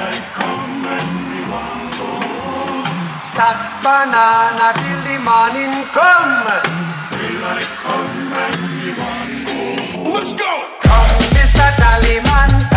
like 0.00 0.24
come 0.32 0.86
and 0.96 1.10
we 1.28 1.40
want 1.52 1.92
to 1.98 2.06
home. 2.40 3.22
Stop 3.24 3.58
banana 3.82 4.68
till 4.80 5.00
the 5.08 5.16
morning 5.20 5.72
come. 5.92 6.46
Daylight 7.12 7.68
come 7.84 8.32
and 8.44 8.60
we 8.72 8.88
want 9.00 9.32
to 9.46 9.56
home. 9.96 10.14
Let's 10.14 10.32
go. 10.32 10.52
Come, 10.80 11.20
Mr. 11.36 11.68
Tallyman. 11.80 12.69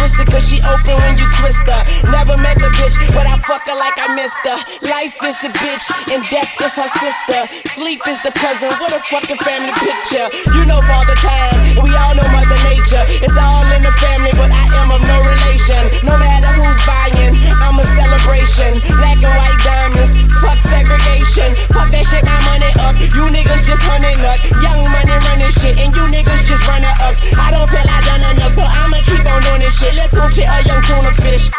twisted, 0.00 0.26
cause 0.32 0.48
she 0.48 0.56
open 0.64 0.96
when 1.04 1.20
you 1.20 1.28
twist 1.36 1.60
her. 1.68 1.82
Never 2.08 2.36
met 2.40 2.56
the 2.56 2.72
bitch, 2.80 2.96
but 3.12 3.28
I 3.28 3.29
like 3.50 3.98
I 3.98 4.14
missed 4.14 4.38
her. 4.46 4.54
Life 4.86 5.18
is 5.26 5.34
the 5.42 5.50
bitch, 5.58 5.82
and 6.14 6.22
death 6.30 6.54
is 6.62 6.78
her 6.78 6.86
sister. 6.86 7.50
Sleep 7.66 7.98
is 8.06 8.14
the 8.22 8.30
cousin. 8.30 8.70
What 8.78 8.94
a 8.94 9.02
fucking 9.10 9.42
family 9.42 9.74
picture. 9.74 10.22
You 10.54 10.62
know 10.70 10.78
Father 10.86 11.18
Time, 11.18 11.82
we 11.82 11.90
all 11.90 12.14
know 12.14 12.30
Mother 12.30 12.54
Nature. 12.70 13.02
It's 13.18 13.34
all 13.34 13.66
in 13.74 13.82
the 13.82 13.90
family, 13.98 14.30
but 14.38 14.54
I 14.54 14.64
am 14.78 14.94
of 14.94 15.02
no 15.02 15.18
relation. 15.26 15.82
No 16.06 16.14
matter 16.14 16.46
who's 16.62 16.78
buying, 16.86 17.34
I'm 17.66 17.74
a 17.74 17.82
celebration. 17.90 18.78
Black 19.02 19.18
and 19.18 19.34
white 19.34 19.58
diamonds, 19.66 20.14
fuck 20.38 20.62
segregation. 20.62 21.50
Fuck 21.74 21.90
that 21.90 22.06
shit, 22.06 22.22
my 22.22 22.38
money 22.54 22.70
up. 22.86 22.94
You 23.02 23.34
niggas 23.34 23.66
just 23.66 23.82
hunting 23.82 24.22
up. 24.30 24.38
Young 24.62 24.78
money 24.94 25.16
running 25.26 25.50
shit, 25.50 25.74
and 25.74 25.90
you 25.90 26.06
niggas 26.06 26.46
just 26.46 26.62
runner 26.70 26.94
ups. 27.02 27.18
I 27.34 27.50
don't 27.50 27.66
feel 27.66 27.82
I 27.82 27.98
done 28.06 28.22
enough, 28.30 28.54
so 28.54 28.62
I'ma 28.62 29.02
keep 29.02 29.26
on 29.26 29.42
doing 29.42 29.66
this 29.66 29.74
shit. 29.74 29.90
Let's 29.98 30.14
tune 30.14 30.30
it 30.30 30.46
a 30.46 30.58
young 30.70 30.86
tuna 30.86 31.10
fish. 31.18 31.50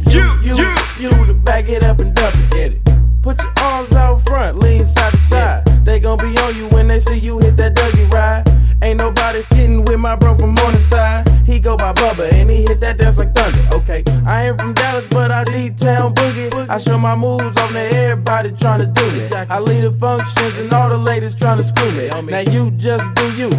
for 0.00 0.10
you. 0.10 0.24
You, 0.42 0.56
you, 0.56 1.10
you 1.10 1.26
to 1.26 1.34
back 1.34 1.68
it 1.68 1.84
up 1.84 1.98
and 1.98 2.14
dump 2.14 2.34
it. 2.52 2.74
It. 2.74 2.84
Put 3.22 3.40
your 3.42 3.52
arms 3.60 3.92
out 3.92 4.22
front, 4.22 4.58
lean 4.58 4.84
side 4.84 5.12
to 5.12 5.18
side. 5.18 5.66
They 5.84 5.98
gon' 6.00 6.18
be 6.18 6.36
on 6.38 6.56
you 6.56 6.68
when 6.68 6.88
they 6.88 7.00
see 7.00 7.18
you 7.18 7.38
hit 7.38 7.56
that 7.56 7.74
Dougie 7.74 8.10
ride. 8.10 8.48
Ain't 8.82 8.98
nobody 8.98 9.42
hitting 9.50 9.84
with 9.84 9.98
my 9.98 10.14
bro 10.14 10.36
from 10.36 10.54
Morningside. 10.54 11.28
He 11.46 11.58
go 11.58 11.76
by 11.76 11.92
Bubba 11.94 12.30
and 12.32 12.50
he 12.50 12.62
hit 12.62 12.80
that 12.80 12.98
dance 12.98 13.16
like 13.16 13.34
thunder. 13.34 13.74
Okay, 13.74 14.04
I 14.26 14.48
ain't 14.48 14.60
from 14.60 14.74
Dallas, 14.74 15.06
but 15.06 15.30
I 15.30 15.44
need 15.44 15.78
town 15.78 16.14
boogie. 16.14 16.68
I 16.68 16.78
show 16.78 16.98
my 16.98 17.14
moves 17.14 17.58
on 17.58 17.72
to 17.72 17.80
everybody 17.80 18.52
trying 18.52 18.80
to 18.80 18.86
do 18.86 19.04
it. 19.20 19.32
I 19.32 19.58
lead 19.58 19.84
the 19.84 19.92
functions 19.92 20.58
and 20.58 20.72
all 20.74 20.90
the 20.90 20.98
ladies 20.98 21.34
trying 21.34 21.56
to 21.58 21.64
screw 21.64 21.90
me. 21.92 22.08
Now 22.08 22.40
you 22.40 22.70
just 22.72 23.14
do 23.14 23.32
you, 23.36 23.50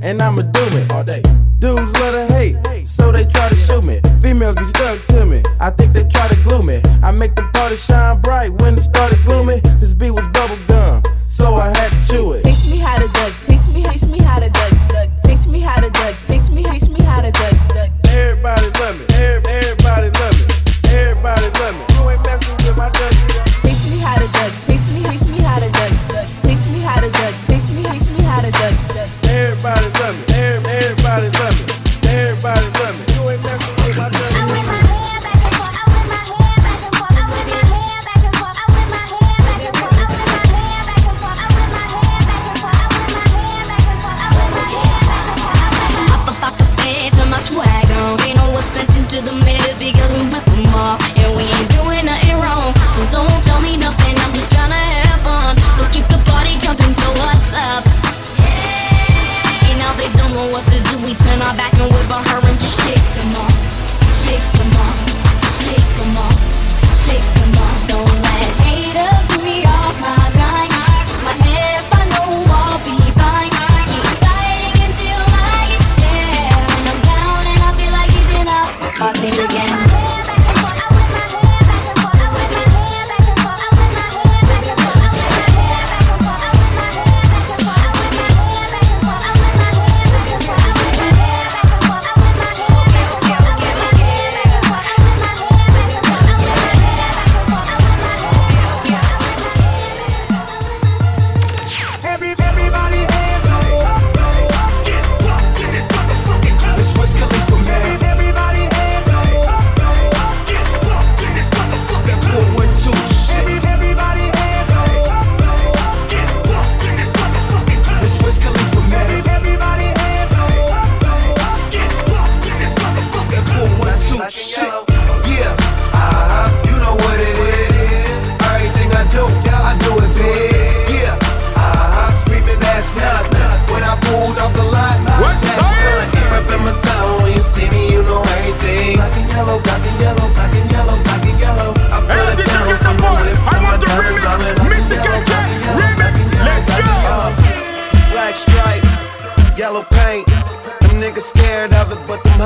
and 0.00 0.20
I'ma 0.20 0.42
do 0.42 0.62
it 0.78 0.90
all 0.90 1.04
day. 1.04 1.22
Dudes 1.60 1.80
love 2.00 2.28
to 2.28 2.34
hate, 2.34 2.88
so 2.88 3.12
they 3.12 3.24
try 3.24 3.48
to 3.48 3.56
shoot 3.56 3.84
me. 3.84 4.00
Females 4.20 4.56
be 4.56 4.66
stuck 4.66 5.06
to 5.08 5.26
me. 5.26 5.41
I 5.62 5.70
think 5.70 5.92
they 5.92 6.02
try 6.02 6.26
to 6.26 6.34
glue 6.42 6.64
me. 6.64 6.82
I 7.04 7.12
make 7.12 7.36
the 7.36 7.48
party 7.54 7.76
shine 7.76 8.20
bright. 8.20 8.50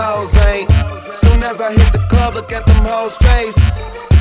hoes 0.07 0.37
ain't. 0.47 0.71
Soon 1.13 1.43
as 1.43 1.61
I 1.61 1.73
hit 1.73 1.91
the 1.93 2.03
club, 2.11 2.35
look 2.35 2.53
at 2.53 2.65
them 2.67 2.83
hoes' 2.87 3.17
face. 3.29 3.59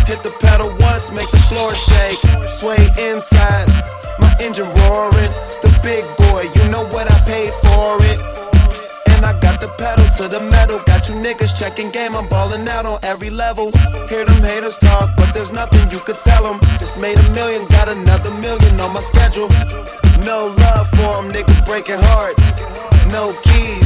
Hit 0.10 0.22
the 0.24 0.34
pedal 0.42 0.74
once, 0.80 1.12
make 1.12 1.30
the 1.32 1.44
floor 1.50 1.76
shake. 1.76 2.22
Sway 2.50 2.82
inside, 3.10 3.70
my 4.20 4.32
engine 4.40 4.70
roaring. 4.82 5.32
It's 5.46 5.58
the 5.58 5.72
big 5.84 6.04
boy, 6.26 6.50
you 6.58 6.64
know 6.74 6.86
what 6.94 7.06
I 7.12 7.18
paid 7.26 7.54
for 7.66 7.98
it. 8.12 8.20
And 9.14 9.26
I 9.26 9.34
got 9.40 9.62
the 9.62 9.70
pedal 9.78 10.06
to 10.18 10.28
the 10.28 10.42
metal. 10.56 10.80
Got 10.86 11.08
you 11.08 11.16
niggas 11.16 11.56
checking 11.56 11.92
game, 11.92 12.16
I'm 12.16 12.28
balling 12.28 12.68
out 12.68 12.86
on 12.86 13.00
every 13.04 13.30
level. 13.30 13.72
Hear 14.10 14.26
them 14.26 14.42
haters 14.42 14.78
talk, 14.78 15.10
but 15.18 15.34
there's 15.34 15.52
nothing 15.52 15.90
you 15.92 16.00
could 16.00 16.20
tell 16.20 16.44
them. 16.44 16.60
Just 16.80 17.00
made 17.00 17.18
a 17.20 17.30
million, 17.32 17.68
got 17.68 17.90
another 17.90 18.32
million 18.46 18.80
on 18.80 18.92
my 18.94 19.02
schedule. 19.02 19.50
No 20.26 20.54
love 20.66 20.90
for 20.98 21.22
them, 21.22 21.30
niggas 21.32 21.66
breaking 21.66 22.02
hearts. 22.10 22.42
No 23.14 23.34
keys, 23.46 23.86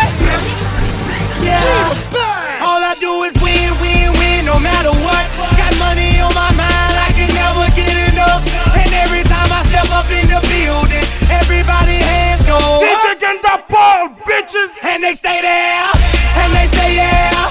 Yeah. 1.51 2.63
All 2.65 2.79
I 2.81 2.95
do 2.99 3.11
is 3.27 3.33
win, 3.43 3.69
win, 3.83 4.09
win, 4.19 4.45
no 4.45 4.57
matter 4.59 4.93
what. 5.03 5.25
Got 5.59 5.73
money 5.81 6.19
on 6.21 6.33
my 6.33 6.51
mind, 6.55 6.93
I 6.95 7.09
can 7.11 7.29
never 7.35 7.65
get 7.75 7.95
enough. 8.13 8.41
And 8.77 8.91
every 9.03 9.23
time 9.27 9.49
I 9.51 9.61
step 9.67 9.89
up 9.91 10.07
in 10.07 10.27
the 10.31 10.39
building, 10.47 11.05
everybody 11.27 11.99
hands 11.99 12.45
go. 12.47 12.59
DJ 12.79 13.19
Genda 13.19 13.65
Paul, 13.67 14.15
bitches. 14.23 14.71
And 14.83 15.03
they 15.03 15.13
stay 15.13 15.41
there, 15.41 15.91
and 16.39 16.49
they 16.55 16.67
say 16.77 16.95
yeah, 16.95 17.50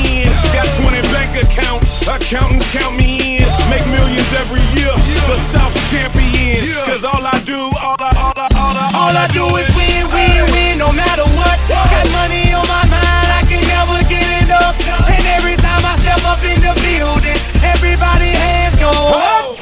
Got 0.51 0.67
20 0.83 1.01
bank 1.15 1.31
accounts, 1.39 2.03
accountants 2.07 2.67
count 2.75 2.95
me 2.97 3.39
in. 3.39 3.47
Make 3.71 3.85
millions 3.87 4.31
every 4.35 4.59
year, 4.75 4.91
the 5.31 5.37
South 5.51 5.73
champion. 5.91 6.59
Cause 6.85 7.03
all 7.03 7.23
I 7.23 7.39
do, 7.45 7.57
all 7.79 7.95
I, 7.99 8.11
all 8.19 8.35
I, 8.35 8.47
all 8.59 8.75
I, 8.75 8.87
All 8.93 9.15
I 9.15 9.27
do 9.31 9.45
is 9.55 9.67
win, 9.79 10.03
win, 10.11 10.43
win, 10.51 10.73
no 10.77 10.91
matter 10.91 11.23
what. 11.39 11.55
Got 11.71 12.07
money 12.11 12.51
on 12.51 12.67
my 12.67 12.83
mind, 12.91 13.27
I 13.31 13.41
can 13.47 13.63
never 13.63 13.97
get 14.11 14.27
enough. 14.43 14.75
And 15.07 15.23
every 15.39 15.55
time 15.55 15.83
I 15.87 15.95
step 16.03 16.19
up 16.27 16.43
in 16.43 16.59
the 16.59 16.73
building, 16.83 17.39
everybody 17.63 18.29
hands 18.35 18.75
go 18.79 18.91
up. 18.91 19.55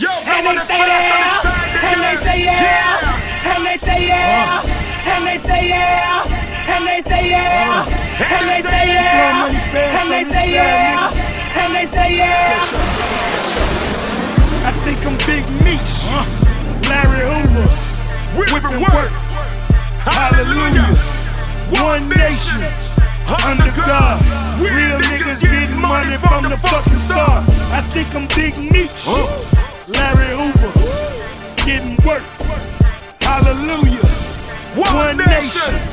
and 0.00 0.46
they 0.48 0.56
stay 0.64 0.80
there, 0.80 1.28
and 1.92 2.00
they 2.00 2.16
say 2.24 2.38
yeah, 2.44 3.52
and 3.52 3.66
they 3.66 3.76
say 3.76 4.00
yeah, 4.08 4.64
and 5.12 5.26
they 5.28 5.38
say 5.46 5.68
yeah, 5.68 6.41
and 6.68 6.86
they 6.86 7.02
say 7.02 7.30
yeah, 7.30 7.84
and 7.84 8.48
they 8.48 8.60
say 8.60 8.86
yeah, 8.94 9.48
and 9.48 10.10
they 10.10 10.24
say 10.30 10.54
yeah, 10.54 11.10
and 11.56 11.74
they 11.74 11.86
say 11.86 12.16
yeah. 12.16 12.62
I 14.64 14.70
think 14.84 15.04
I'm 15.06 15.16
Big 15.26 15.44
Meech, 15.64 15.92
Larry 16.88 17.26
Hoover, 17.26 17.66
whip 18.52 18.64
and 18.64 18.80
work. 18.82 19.10
Hallelujah. 20.06 20.90
One 21.82 22.08
nation, 22.08 22.60
under 23.46 23.70
God. 23.74 24.22
Real 24.60 24.98
niggas 24.98 25.40
getting 25.42 25.80
money 25.80 26.16
from 26.16 26.44
the 26.44 26.56
fucking 26.56 26.98
start. 26.98 27.44
I 27.72 27.80
think 27.80 28.14
I'm 28.14 28.26
Big 28.36 28.54
Meech, 28.70 29.06
Larry 29.88 30.30
Hoover, 30.36 30.72
getting 31.66 31.96
work. 32.06 32.22
Hallelujah. 33.20 34.04
One 34.76 35.16
nation, 35.18 35.91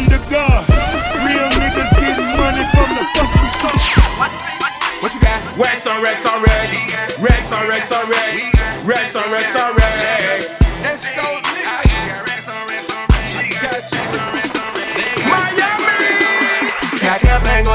under 0.00 0.20
God. 0.32 0.64
Real 1.20 1.48
niggas 1.60 1.92
getting 2.00 2.32
money 2.32 2.64
from 2.72 2.88
the 2.96 3.04
fucking 3.12 3.48
start. 3.52 3.76
What 5.02 5.12
you 5.12 5.20
got? 5.20 5.40
Rex 5.58 5.86
on 5.86 6.02
Rex 6.02 6.24
on 6.24 6.42
Rex. 6.42 6.88
Rex 7.20 7.52
on 7.52 7.68
Rex 7.68 7.92
on 7.92 8.08
Rex. 8.08 8.50
Rex 8.84 9.16
on 9.16 9.30
Rex 9.30 9.56
on 9.56 9.76
Rex. 9.76 10.62
Let's 10.82 11.04
go. 11.16 11.40
Got 13.60 14.09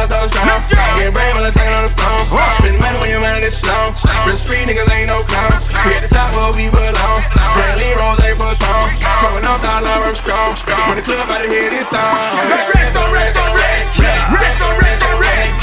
going 0.07 0.29
so 0.29 0.29
strong. 0.29 0.47
Let's 0.47 0.69
go. 0.69 0.81
Get 0.97 1.13
brave 1.13 1.33
when 1.35 1.45
it's 1.45 1.57
on 1.57 1.83
the 1.85 1.93
phone. 1.97 2.25
Spend 2.59 2.77
money 2.79 2.97
when 2.99 3.09
your 3.09 3.21
mind 3.21 3.43
is 3.45 3.57
slow. 3.57 3.93
Real 4.25 4.37
street 4.37 4.65
niggas 4.67 4.89
ain't 4.89 5.07
no 5.09 5.23
clowns. 5.23 5.65
We 5.85 5.97
at 5.97 6.01
the 6.05 6.11
top 6.11 6.33
where 6.33 6.53
we 6.53 6.69
belong. 6.69 7.21
Stanley 7.55 7.91
Rose 7.97 8.21
ain't 8.21 8.37
for 8.37 8.53
strong. 8.55 8.89
Throwing 9.21 9.45
off 9.45 9.61
dollar 9.61 9.89
I'm 9.89 10.15
strong. 10.15 10.55
When 10.89 10.97
the 10.97 11.05
club 11.05 11.29
out 11.29 11.45
of 11.45 11.49
here 11.49 11.69
this 11.69 11.87
time. 11.89 12.49
Rex 12.49 12.95
on 12.95 13.09
Rex 13.13 13.35
on 13.35 13.51
Rex. 13.55 13.83
Rex 13.99 14.61
on 14.61 14.73
Rex 14.77 15.01
on 15.01 15.15
Rex. 15.19 15.61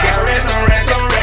Got 0.00 0.24
rest 0.24 0.48
on 0.48 0.62
rest 0.68 0.90
on 0.92 1.08
rest. 1.08 1.19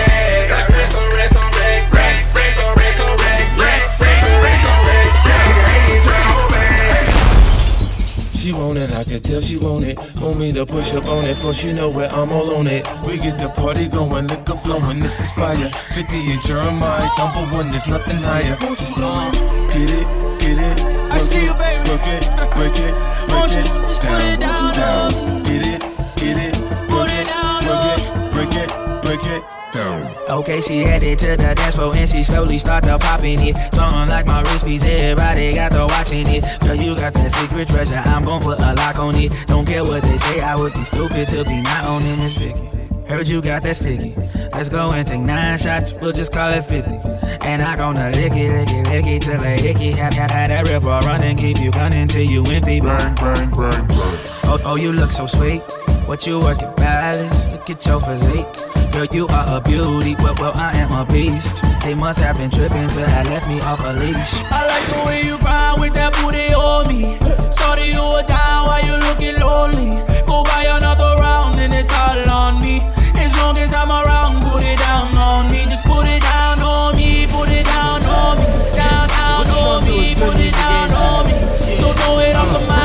She 8.48 8.54
want 8.54 8.78
it, 8.78 8.90
I 8.94 9.04
can 9.04 9.20
tell 9.20 9.42
she 9.42 9.58
want 9.58 9.84
it. 9.84 10.00
Want 10.22 10.40
me 10.40 10.54
to 10.54 10.66
push 10.66 10.94
up 10.94 11.06
on 11.08 11.26
it, 11.26 11.36
for 11.36 11.54
she 11.54 11.74
know 11.74 11.90
where 11.90 12.10
I'm 12.10 12.32
all 12.32 12.56
on 12.56 12.66
it. 12.68 12.88
We 13.06 13.18
get 13.18 13.38
the 13.38 13.50
party 13.50 13.90
going, 13.90 14.28
liquor 14.28 14.56
flowing, 14.56 15.02
this 15.02 15.20
is 15.20 15.30
fire. 15.34 15.70
50 15.94 16.16
and 16.16 16.40
Jeremih, 16.40 17.18
number 17.18 17.54
one, 17.54 17.72
there's 17.72 17.88
nothing 17.88 18.16
higher. 18.16 18.56
Uh, 18.62 19.32
get 19.68 19.92
it, 19.92 20.40
get 20.40 20.60
it. 20.60 20.82
I 21.12 21.18
see 21.18 21.44
you, 21.44 21.54
baby. 21.56 21.90
Work 21.90 22.08
it, 22.08 22.24
break 22.56 22.80
it, 22.80 22.94
break 23.28 23.36
Won't 23.36 23.52
it. 23.52 23.66
just 23.66 24.02
put 24.02 24.24
it 24.24 24.40
down 24.40 24.74
low? 24.80 25.44
Get 25.44 25.68
it, 25.68 25.82
get 26.16 26.38
it. 26.38 26.54
Put 26.88 27.12
it 27.12 27.28
down 27.28 27.66
Work 27.68 28.00
it, 28.00 28.32
break 28.32 28.56
it, 28.56 29.02
break 29.02 29.24
it. 29.26 29.57
Down. 29.72 30.16
Okay, 30.30 30.62
she 30.62 30.78
headed 30.78 31.20
to 31.20 31.36
the 31.36 31.54
dance 31.54 31.76
floor 31.76 31.94
and 31.96 32.10
she 32.10 32.24
slowly 32.24 32.58
started 32.58 32.98
popping 33.00 33.38
it. 33.42 33.56
Something 33.74 34.08
like 34.08 34.26
my 34.26 34.42
wrist 34.44 34.66
piece, 34.66 34.88
everybody 34.88 35.54
got 35.54 35.74
to 35.74 35.86
watching 35.88 36.26
it. 36.28 36.44
Girl, 36.62 36.76
you 36.76 36.96
got 36.96 37.14
that 37.14 37.32
secret 37.32 37.68
treasure, 37.68 38.02
I'm 38.06 38.24
gon' 38.24 38.40
put 38.40 38.60
a 38.60 38.74
lock 38.74 38.98
on 39.00 39.16
it. 39.16 39.32
Don't 39.48 39.66
care 39.66 39.84
what 39.84 40.02
they 40.04 40.18
say, 40.18 40.40
I 40.40 40.56
would 40.56 40.74
be 40.74 40.84
stupid 40.86 41.28
to 41.30 41.44
be 41.44 41.62
not 41.62 41.84
owning 41.86 42.18
this 42.18 42.38
Vicky. 42.38 42.78
Heard 43.08 43.28
you 43.28 43.42
got 43.42 43.64
that 43.64 43.76
sticky. 43.76 44.16
Let's 44.54 44.70
go 44.70 44.92
and 44.92 45.06
take 45.06 45.22
nine 45.22 45.58
shots, 45.58 45.94
we'll 45.94 46.14
just 46.14 46.32
call 46.32 46.52
it 46.52 46.64
50. 46.64 46.96
And 47.42 47.62
I 47.62 47.76
gonna 47.76 48.12
lick 48.12 48.34
it, 48.34 48.52
lick 48.52 48.70
it, 48.70 48.90
lick 48.90 49.06
it 49.06 49.22
till 49.22 49.38
the 49.38 49.50
hickey. 49.50 49.92
Have, 49.92 50.14
have, 50.14 50.32
have 50.32 50.50
that 50.50 50.70
river 50.70 51.00
running, 51.06 51.38
keep 51.38 51.60
you 51.60 51.72
gunning 51.72 52.08
till 52.08 52.24
you 52.24 52.44
empty. 52.46 52.80
Bang, 52.80 53.16
bang, 53.16 53.50
bang, 53.52 53.88
bang. 53.88 54.26
Oh, 54.44 54.62
oh, 54.64 54.76
you 54.76 54.94
look 54.94 55.12
so 55.12 55.26
sweet. 55.26 55.62
What 56.08 56.26
you 56.26 56.40
working 56.40 56.74
balance? 56.78 57.46
Look 57.52 57.70
at 57.70 57.86
your 57.86 58.00
physique. 58.00 58.48
Girl, 58.94 59.06
you 59.12 59.28
are 59.28 59.58
a 59.58 59.62
beauty, 59.62 60.16
but 60.16 60.40
well, 60.40 60.54
I 60.56 60.72
am 60.78 60.94
a 60.94 61.06
beast. 61.06 61.62
They 61.84 61.96
must 61.96 62.20
have 62.24 62.38
been 62.38 62.50
tripping 62.50 62.88
till 62.88 63.04
I 63.06 63.24
left 63.24 63.46
me 63.50 63.60
off 63.60 63.82
a 63.84 63.92
leash. 64.00 64.42
I 64.50 64.66
like 64.66 64.88
the 64.88 65.04
way 65.06 65.22
you 65.28 65.38
grind 65.40 65.82
with 65.82 65.94
that 65.96 66.14
booty 66.16 66.54
on 66.56 66.88
me. 66.88 67.20
Sorry 67.52 67.92
you 67.92 68.00
were 68.00 68.24
down 68.24 68.68
while 68.68 68.86
you 68.88 68.96
looking 68.96 69.36
lonely. 69.38 70.00
Go 70.26 70.44
buy 70.48 70.64
another 70.72 71.20
round 71.20 71.60
and 71.60 71.74
it's 71.74 71.92
all 71.92 72.30
on 72.30 72.62
me. 72.64 72.80
As 73.20 73.36
long 73.36 73.58
as 73.58 73.74
I'm 73.74 73.92
around, 73.92 74.42
put 74.48 74.64
it 74.64 74.80
down 74.80 75.12
on 75.12 75.52
me. 75.52 75.66
Just 75.68 75.84
put 75.84 76.08
it 76.08 76.22
down 76.24 76.64
on 76.64 76.96
me, 76.96 77.28
put 77.28 77.52
it 77.52 77.66
down 77.66 78.02
on 78.08 78.38
me. 78.40 78.46
Down, 78.72 79.10
down 79.12 79.48
on 79.60 79.84
me, 79.84 80.16
put 80.16 80.40
it 80.40 80.56
down 80.56 80.90
on 80.96 81.28
me. 81.28 81.36
Don't 81.84 81.96
know 82.00 82.20
it 82.24 82.34
off 82.34 82.48
the 82.56 82.64
mound, 82.64 82.77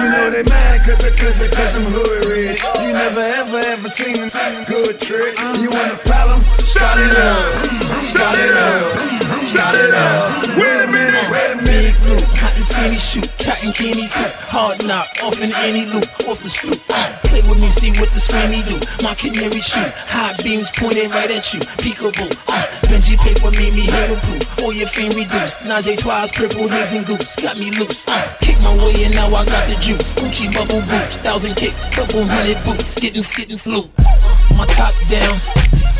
you 0.00 0.08
know 0.08 0.30
they 0.30 0.42
mad 0.44 0.80
cause, 0.86 1.04
I- 1.04 1.10
cause, 1.16 1.40
I- 1.42 1.48
cause 1.48 1.74
I'm 1.76 1.84
hood 1.84 2.24
rich. 2.26 2.62
You 2.80 2.92
never 2.92 3.20
ever 3.20 3.58
ever 3.68 3.88
seen 3.88 4.16
a 4.16 4.64
good 4.66 4.98
trick. 5.00 5.38
You 5.60 5.68
want 5.70 5.92
a 5.92 5.98
problem? 6.08 6.42
Start 6.48 6.98
it 6.98 7.16
up. 7.16 7.98
Start 7.98 8.36
it 8.38 8.56
up. 8.56 9.19
Shout 9.38 9.74
it 9.76 9.94
out. 9.94 10.46
Wait 10.58 10.82
a 10.82 10.86
minute. 10.90 11.30
Wait 11.30 11.50
a 11.52 11.56
minute. 11.56 11.70
Big 11.70 11.94
loop, 12.08 12.20
cotton 12.34 12.62
candy 12.66 12.98
shoot, 12.98 13.28
cotton 13.38 13.72
candy 13.72 14.08
coop, 14.08 14.32
hard 14.50 14.84
knock, 14.86 15.08
off 15.22 15.40
in 15.40 15.54
any 15.64 15.86
loop, 15.86 16.04
off 16.28 16.42
the 16.42 16.50
stoop. 16.50 16.76
Uh, 16.90 17.08
play 17.24 17.40
with 17.46 17.58
me, 17.60 17.68
see 17.70 17.90
what 17.96 18.10
the 18.10 18.20
screamy 18.20 18.66
do. 18.66 18.76
My 19.06 19.14
canary 19.14 19.62
shoot, 19.62 19.88
high 20.10 20.34
beams 20.42 20.70
pointed 20.74 21.10
right 21.10 21.30
at 21.30 21.54
you. 21.54 21.60
Peekaboo, 21.80 22.26
uh, 22.50 22.66
Benji 22.90 23.16
paper 23.22 23.50
made 23.56 23.72
me 23.72 23.86
hair 23.86 24.08
to 24.12 24.18
blue. 24.26 24.66
All 24.66 24.72
your 24.72 24.88
fame 24.88 25.14
reduced. 25.14 25.62
Najee 25.64 25.96
Twice, 25.96 26.32
purple 26.36 26.68
haze 26.68 26.92
and 26.92 27.06
goose, 27.06 27.36
got 27.36 27.56
me 27.56 27.70
loose. 27.70 28.04
Kick 28.40 28.58
my 28.60 28.74
way 28.82 29.04
and 29.06 29.14
now 29.14 29.30
I 29.30 29.46
got 29.46 29.66
the 29.70 29.78
juice. 29.80 30.14
Gucci 30.14 30.52
bubble 30.52 30.82
boots, 30.90 31.16
thousand 31.22 31.54
kicks, 31.54 31.88
couple 31.88 32.24
hundred 32.24 32.58
boots, 32.64 32.98
getting 33.00 33.22
fit 33.22 33.50
and 33.50 33.60
flu. 33.60 33.88
My 34.56 34.66
top 34.76 34.94
down, 35.08 35.34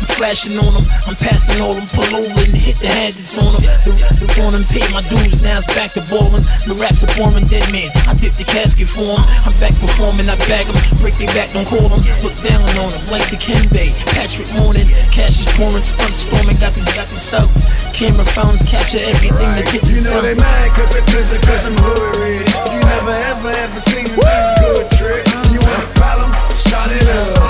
I'm 0.01 0.07
flashing 0.17 0.57
on 0.57 0.73
them, 0.73 0.85
I'm 1.07 1.15
passing 1.15 1.61
all 1.61 1.73
them, 1.73 1.87
pull 1.93 2.09
over 2.15 2.41
and 2.41 2.55
hit 2.57 2.77
the 2.77 2.89
hazards 2.89 3.37
on 3.37 3.53
them. 3.57 3.63
The, 3.85 3.91
the 4.21 4.27
and 4.41 4.65
pay 4.67 4.85
my 4.93 5.01
dues, 5.07 5.41
now 5.43 5.57
it's 5.57 5.67
back 5.73 5.93
to 5.93 6.03
ballin'. 6.09 6.43
The 6.65 6.75
raps 6.77 7.03
are 7.05 7.11
boring, 7.15 7.45
dead 7.47 7.65
man. 7.71 7.89
I 8.09 8.13
dip 8.17 8.33
the 8.35 8.43
casket 8.43 8.87
for 8.87 9.05
'em. 9.05 9.23
I'm 9.45 9.53
back 9.61 9.73
performing, 9.77 10.29
I 10.29 10.35
bag 10.49 10.65
'em, 10.65 10.77
break 10.99 11.15
their 11.17 11.31
back, 11.37 11.53
don't 11.53 11.65
call 11.65 11.85
'em. 11.89 12.01
Look 12.25 12.35
down 12.41 12.61
on 12.81 12.89
'em, 12.93 13.03
like 13.13 13.25
the 13.29 13.37
Bay, 13.69 13.93
Patrick 14.13 14.49
Morning. 14.53 14.87
Cash 15.11 15.39
is 15.39 15.49
pouring, 15.57 15.83
stunt 15.83 16.15
storming, 16.15 16.57
got 16.57 16.73
this, 16.73 16.85
got 16.93 17.07
this 17.09 17.33
up. 17.33 17.49
Camera 17.93 18.25
phones 18.25 18.63
capture 18.63 18.99
everything, 18.99 19.49
the 19.55 19.63
pictures 19.69 20.01
You 20.01 20.03
know 20.03 20.21
done. 20.21 20.23
they 20.23 20.35
mad 20.35 20.73
cause, 20.73 20.95
it, 20.95 21.05
cause, 21.05 21.29
it, 21.31 21.41
cause 21.41 21.65
I'm 21.65 21.77
hood 21.77 22.15
rich. 22.17 22.49
You 22.73 22.79
never 22.89 23.15
ever 23.31 23.51
ever 23.53 23.79
seen 23.81 24.05
a 24.05 24.55
good 24.61 24.85
trick. 24.97 25.23
You 25.53 25.59
want 25.59 25.83
a 25.83 25.91
problem? 25.99 26.31
Start 26.57 26.91
it 26.91 27.07
up. 27.07 27.41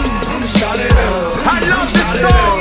It 0.82 0.91
song. 2.22 2.61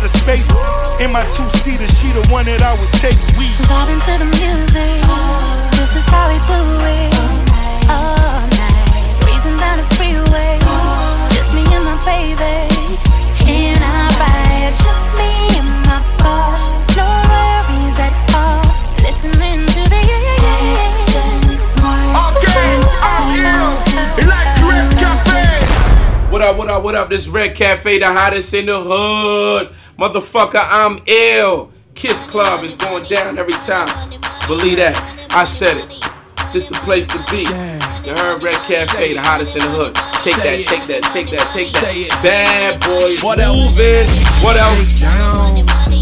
out 0.00 0.04
of 0.04 0.10
space. 0.16 0.50
In 1.00 1.12
my 1.12 1.22
two 1.36 1.48
seater, 1.60 1.86
she 1.86 2.12
the 2.12 2.24
one 2.32 2.44
that 2.46 2.62
I 2.62 2.72
would 2.78 2.92
take. 2.96 3.16
We 3.36 3.46
Vibing 3.68 4.00
to 4.00 4.14
the 4.16 4.28
music. 4.40 5.00
This 5.76 5.96
is 5.96 6.06
how 6.08 6.28
we 6.32 6.38
do 6.48 6.60
it. 6.88 7.12
All 7.88 8.16
night. 8.56 9.04
Reason 9.28 9.54
down 9.60 9.76
the 9.80 9.86
freeway. 9.96 10.56
Just 11.36 11.52
me 11.52 11.64
and 11.68 11.84
my 11.84 11.96
baby. 12.04 12.72
And 13.44 13.80
I 13.80 14.08
ride. 14.20 14.72
Just 14.80 15.06
me 15.20 15.32
and 15.60 15.68
my 15.84 16.00
boss. 16.20 16.64
No 16.96 17.04
worries 17.28 17.98
at 18.00 18.14
all. 18.36 18.64
Listening 19.04 19.66
to 19.68 19.82
the 19.88 20.00
Again, 22.40 22.80
I'm 23.04 23.24
here. 23.36 23.68
Like 24.28 24.48
Cafe. 24.96 26.30
What 26.30 26.42
up, 26.42 26.56
what 26.56 26.68
up, 26.68 26.82
what 26.82 26.94
up? 26.94 27.10
This 27.10 27.28
Red 27.28 27.56
Cafe, 27.56 27.98
the 27.98 28.06
hottest 28.06 28.54
in 28.54 28.66
the 28.66 28.80
hood. 28.80 29.74
Motherfucker, 30.00 30.64
I'm 30.64 30.98
ill. 31.06 31.70
Kiss 31.94 32.22
Club 32.22 32.64
is 32.64 32.74
going 32.74 33.04
down 33.04 33.36
every 33.38 33.52
time. 33.52 33.86
Believe 34.48 34.78
that. 34.78 34.96
I 35.30 35.44
said 35.44 35.76
it. 35.76 35.92
This 36.54 36.64
the 36.64 36.74
place 36.88 37.06
to 37.08 37.18
be. 37.30 37.44
You 38.08 38.16
heard 38.16 38.42
Red 38.42 38.54
Cafe, 38.64 39.12
the 39.12 39.20
hottest 39.20 39.56
in 39.56 39.62
the 39.62 39.68
hood. 39.68 39.94
Take 40.24 40.36
that, 40.40 40.64
take 40.64 40.86
that, 40.88 41.02
take 41.12 41.28
that, 41.36 41.52
take 41.52 41.68
that. 41.72 42.20
Bad 42.22 42.80
boys. 42.80 43.22
What 43.22 43.40
else? 43.40 43.76
Moving. 43.76 44.08
What 44.40 44.56
else? 44.56 44.88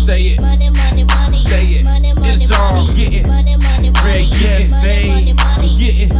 Say 0.07 0.39
it. 0.39 1.35
Say 1.35 1.83
it. 1.83 1.87
It's 2.23 2.53
all 2.53 2.87
getting. 2.95 3.27
Red 3.27 4.23
Cafe. 4.39 5.35
I'm 5.35 5.63
getting. 5.77 6.11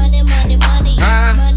Huh? 0.99 1.55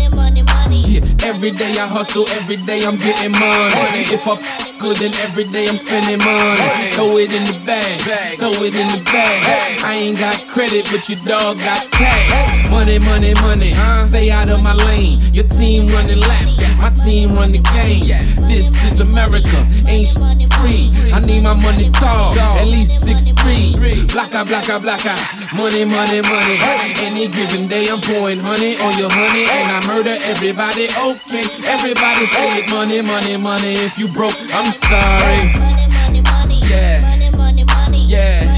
Yeah, 0.85 1.01
every 1.25 1.49
day 1.49 1.79
I 1.79 1.87
hustle, 1.87 2.27
every 2.29 2.57
day 2.57 2.85
I'm 2.85 2.97
getting 2.97 3.31
money. 3.31 4.05
If 4.13 4.27
I 4.27 4.33
f- 4.33 4.70
good, 4.81 4.99
and 5.01 5.13
every 5.21 5.45
day 5.45 5.69
I'm 5.69 5.77
spending 5.77 6.17
money. 6.17 6.91
Throw 6.97 7.17
it 7.17 7.31
in 7.31 7.45
the 7.45 7.57
bag, 7.65 8.37
throw 8.39 8.51
it 8.65 8.73
in 8.73 8.87
the 8.89 9.01
bag. 9.05 9.79
I 9.85 9.93
ain't 9.93 10.17
got 10.17 10.35
credit, 10.49 10.85
but 10.91 11.07
your 11.07 11.19
dog 11.25 11.57
got 11.59 11.89
cash. 11.91 12.69
Money, 12.69 12.97
money, 12.97 13.33
money. 13.41 13.73
Stay 14.03 14.31
out 14.31 14.49
of 14.49 14.61
my 14.61 14.73
lane. 14.73 15.21
Your 15.33 15.47
team 15.47 15.87
running 15.87 16.19
laps, 16.19 16.59
my 16.77 16.89
team 16.89 17.33
run 17.35 17.51
the 17.51 17.59
game. 17.71 18.07
This 18.49 18.67
is 18.83 18.99
America, 18.99 19.55
ain't 19.87 20.09
sh- 20.09 20.49
free. 20.59 20.89
I 21.13 21.19
need 21.19 21.43
my 21.43 21.53
money 21.53 21.89
tall, 21.91 22.33
at 22.37 22.65
least 22.67 23.05
six 23.05 23.29
three. 23.41 23.73
Blacka, 24.11 24.43
blacka, 24.43 24.79
blacka. 24.81 25.13
Money, 25.55 25.85
money, 25.85 26.21
money. 26.21 26.57
Any 26.99 27.27
given 27.27 27.67
day 27.67 27.87
I'm 27.89 28.01
pouring 28.01 28.39
honey 28.39 28.77
on 28.79 28.97
your 28.97 29.09
honey, 29.11 29.45
and 29.47 29.71
I 29.71 29.79
murder 29.87 30.15
everybody. 30.23 30.87
Okay, 30.89 31.45
everybody 31.67 32.25
say. 32.25 32.65
Money, 32.67 33.01
money, 33.01 33.37
money. 33.37 33.73
If 33.87 33.97
you 33.97 34.07
broke, 34.07 34.35
I'm 34.53 34.70
sorry. 34.71 35.51
Yeah. 36.67 37.17
Yeah. 38.07 38.57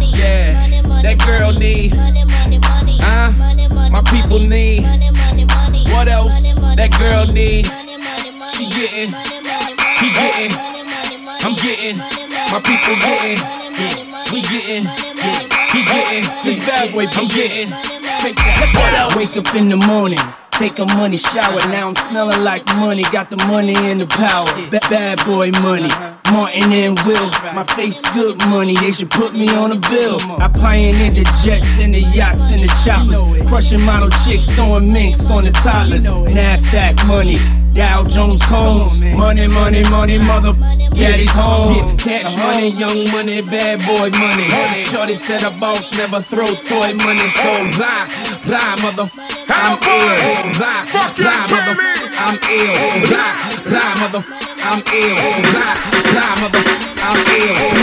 Yeah. 0.00 1.02
That 1.02 1.18
girl 1.24 1.52
need. 1.52 1.92
Huh? 2.98 3.32
My 3.90 4.02
people 4.02 4.38
need. 4.38 4.82
What 5.92 6.08
else? 6.08 6.54
That 6.76 6.90
girl 6.98 7.26
need. 7.32 7.66
She 8.56 8.68
getting. 8.70 9.12
He 10.00 10.08
getting. 10.12 10.52
I'm 11.44 11.54
getting. 11.60 11.98
My 12.52 12.60
people 12.64 12.96
getting. 13.04 13.40
We 14.32 14.40
getting. 14.42 14.84
He 15.72 15.80
getting. 15.84 16.24
This 16.44 16.58
bad 16.66 16.92
boy, 16.92 17.06
I'm 17.06 17.28
getting. 17.28 17.70
Take 18.20 18.36
that. 18.36 18.72
What 18.74 18.94
else? 18.94 19.16
Wake 19.16 19.36
up 19.36 19.54
in 19.54 19.68
the 19.68 19.76
morning. 19.76 20.18
Take 20.58 20.78
a 20.78 20.86
money 20.96 21.18
shower, 21.18 21.60
now 21.68 21.88
I'm 21.88 21.94
smelling 21.94 22.42
like 22.42 22.64
money. 22.76 23.02
Got 23.12 23.28
the 23.28 23.36
money 23.46 23.76
and 23.76 24.00
the 24.00 24.06
power. 24.06 24.46
Ba- 24.70 24.80
bad 24.88 25.22
boy 25.26 25.50
money. 25.60 25.90
Martin 26.32 26.72
and 26.72 26.98
Will, 27.04 27.30
my 27.54 27.62
face 27.76 28.00
good 28.12 28.38
money. 28.48 28.74
They 28.76 28.92
should 28.92 29.10
put 29.10 29.34
me 29.34 29.48
on 29.50 29.72
a 29.72 29.76
bill. 29.76 30.18
I 30.40 30.48
pioneered 30.48 31.14
the 31.14 31.24
jets 31.44 31.78
and 31.78 31.94
the 31.94 32.00
yachts 32.00 32.50
and 32.50 32.62
the 32.62 32.68
choppers. 32.84 33.20
Crushing 33.48 33.82
model 33.82 34.08
chicks, 34.24 34.46
throwing 34.56 34.90
minks 34.90 35.30
on 35.30 35.44
the 35.44 35.52
toddlers. 35.52 36.04
Nasdaq 36.04 37.06
money. 37.06 37.38
Dow 37.74 38.04
Jones 38.04 38.42
Combs. 38.46 39.02
Money, 39.02 39.46
money, 39.48 39.82
money, 39.90 40.16
mother. 40.18 40.54
Daddy's 40.94 41.30
home. 41.32 41.76
Yeah, 41.76 41.96
cash 41.96 42.34
money, 42.38 42.70
young 42.70 43.12
money, 43.12 43.42
bad 43.42 43.78
boy 43.84 44.08
money. 44.18 44.84
Shorty 44.84 45.14
said 45.14 45.42
a 45.42 45.50
boss 45.60 45.92
never 45.92 46.22
throw 46.22 46.46
toy 46.46 46.94
money, 47.04 47.28
so 47.28 47.52
lie, 47.78 48.08
lie, 48.48 48.78
mother. 48.80 49.10
I'm 49.48 49.78
ill. 49.82 50.45
Lie, 50.54 50.86
lie, 51.18 51.46
mother. 51.50 51.74
I'm 52.18 52.38
ill. 52.50 53.10
Lie, 53.10 53.34
lie, 53.66 53.94
mother. 54.00 54.22
I'm 54.62 54.80
ill. 54.94 55.16
Lie, 55.52 55.76
lie, 56.14 56.40
mother. 56.40 56.62
I'm 57.02 57.18
ill. 57.36 57.75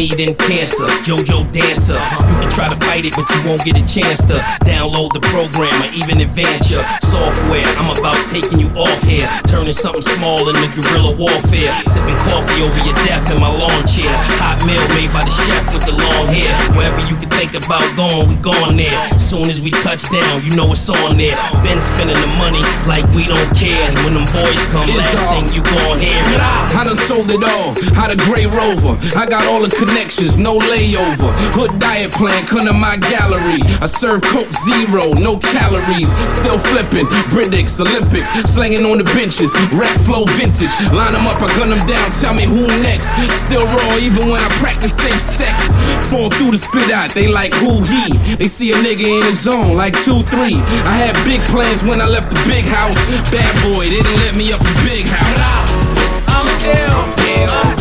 Me 0.00 0.08
then 0.16 0.34
cancer. 0.48 0.88
JoJo 1.04 1.44
dancer. 1.52 2.00
You 2.32 2.36
can 2.40 2.48
try 2.48 2.72
to 2.72 2.78
fight 2.88 3.04
it, 3.04 3.12
but 3.12 3.28
you 3.28 3.40
won't 3.44 3.60
get 3.68 3.76
a 3.76 3.84
chance 3.84 4.24
to 4.32 4.40
download 4.64 5.12
the 5.12 5.20
program 5.28 5.76
or 5.84 5.92
even 5.92 6.24
advance 6.24 6.72
your 6.72 6.80
software. 7.04 7.68
I'm 7.76 7.92
about 7.92 8.16
taking 8.24 8.60
you 8.60 8.68
off 8.80 9.02
here, 9.04 9.28
turning 9.44 9.76
something 9.76 10.00
small 10.00 10.48
into 10.48 10.68
guerrilla 10.72 11.12
warfare. 11.12 11.68
Sipping 11.84 12.16
coffee 12.24 12.64
over 12.64 12.80
your 12.80 12.96
death 13.04 13.28
in 13.28 13.36
my 13.44 13.52
lawn 13.52 13.84
chair. 13.84 14.08
Hot 14.40 14.56
meal 14.64 14.80
made 14.96 15.12
by 15.12 15.20
the 15.20 15.34
chef 15.44 15.68
with 15.76 15.84
the 15.84 15.92
long 15.92 16.26
hair. 16.32 16.48
Wherever 16.72 17.04
you 17.04 17.16
can 17.20 17.28
think 17.36 17.52
about 17.52 17.84
going, 17.92 18.24
we 18.24 18.36
going 18.40 18.80
there. 18.80 18.96
Soon 19.20 19.52
as 19.52 19.60
we 19.60 19.68
touch 19.84 20.08
down, 20.08 20.40
you 20.40 20.56
know 20.56 20.72
it's 20.72 20.88
on 20.88 21.20
there. 21.20 21.36
Been 21.60 21.80
spending 21.84 22.16
the 22.16 22.30
money 22.40 22.64
like 22.88 23.04
we 23.12 23.28
don't 23.28 23.52
care. 23.52 23.84
When 24.00 24.16
them 24.16 24.24
boys 24.32 24.64
come, 24.72 24.88
last 24.96 25.12
thing 25.28 25.44
you 25.52 25.60
gon' 25.60 26.00
hear 26.00 26.16
is 26.32 26.40
I 26.40 26.88
done 26.88 26.96
sold 27.04 27.28
it 27.28 27.44
all, 27.44 27.76
had 27.92 28.08
a 28.08 28.18
gray 28.24 28.48
rover. 28.48 28.96
I 29.12 29.28
got 29.28 29.44
all 29.44 29.60
the 29.60 29.68
connections, 29.90 30.38
no 30.38 30.58
layover. 30.58 31.30
Hood 31.50 31.78
diet 31.78 32.12
plan, 32.12 32.46
come 32.46 32.66
to 32.66 32.72
my 32.72 32.96
gallery. 33.10 33.62
I 33.82 33.86
serve 33.86 34.22
Coke 34.22 34.52
Zero, 34.62 35.12
no 35.18 35.38
calories. 35.38 36.14
Still 36.30 36.58
flipping, 36.58 37.06
Brindix, 37.34 37.80
Olympic, 37.80 38.22
slanging 38.46 38.86
on 38.86 38.98
the 38.98 39.04
benches. 39.16 39.50
Rap 39.74 39.94
flow 40.06 40.24
vintage, 40.38 40.70
line 40.94 41.12
them 41.12 41.26
up, 41.26 41.42
I 41.42 41.50
gun 41.58 41.70
them 41.70 41.82
down. 41.86 42.10
Tell 42.22 42.34
me 42.34 42.44
who 42.44 42.66
next. 42.82 43.10
Still 43.46 43.66
raw, 43.66 43.96
even 43.98 44.30
when 44.30 44.40
I 44.42 44.50
practice 44.62 44.94
safe 44.94 45.20
sex. 45.20 45.56
Fall 46.06 46.30
through 46.30 46.52
the 46.52 46.60
spit 46.60 46.90
out, 46.90 47.10
they 47.10 47.26
like 47.26 47.52
who 47.54 47.82
he. 47.82 48.14
They 48.36 48.46
see 48.46 48.70
a 48.72 48.76
nigga 48.76 49.02
in 49.02 49.26
his 49.26 49.42
zone, 49.42 49.76
like 49.76 49.94
two, 50.06 50.22
three. 50.30 50.62
I 50.86 50.94
had 50.94 51.14
big 51.26 51.40
plans 51.50 51.82
when 51.82 52.00
I 52.00 52.06
left 52.06 52.30
the 52.30 52.40
big 52.46 52.64
house. 52.64 52.96
Bad 53.30 53.52
boy, 53.66 53.84
they 53.90 54.02
didn't 54.02 54.20
let 54.22 54.34
me 54.36 54.52
up 54.52 54.60
the 54.62 54.76
big 54.86 55.06
house. 55.06 55.40
I'm 56.30 56.46
ill. 56.62 57.10
I'm 57.50 57.74
ill. 57.74 57.79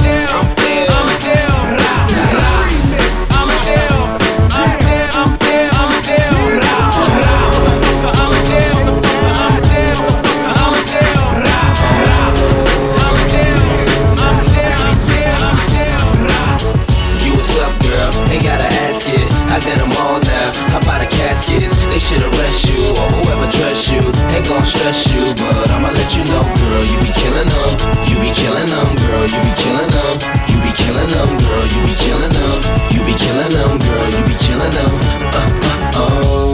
They 21.99 22.05
should 22.05 22.23
arrest 22.23 22.63
you 22.63 22.91
or 22.95 23.11
whoever 23.11 23.51
dressed 23.51 23.91
you. 23.91 23.99
Ain't 24.31 24.47
gon' 24.47 24.63
stress 24.63 25.05
you, 25.11 25.35
but 25.35 25.69
I'ma 25.69 25.89
let 25.91 26.15
you 26.15 26.23
know, 26.31 26.43
girl. 26.47 26.85
You 26.87 26.97
be 27.03 27.11
killing 27.11 27.45
them. 27.45 27.71
You 28.07 28.15
be 28.23 28.31
killing 28.31 28.67
them, 28.67 28.95
girl. 28.95 29.27
You 29.27 29.39
be 29.43 29.51
killing 29.59 29.89
them. 29.91 30.15
You 30.47 30.57
be 30.63 30.71
killing 30.79 31.09
them, 31.11 31.37
girl. 31.43 31.67
You 31.67 31.81
be 31.83 31.93
killing 31.99 32.31
them. 32.31 32.55
You 32.89 33.03
be 33.03 33.13
killing 33.19 33.49
them, 33.51 33.79
girl. 33.79 34.09
You 34.15 34.23
be 34.23 34.35
killing 34.39 34.71
them. 34.71 34.91
Uh, 35.35 35.91
uh, 35.91 36.23
oh. 36.23 36.48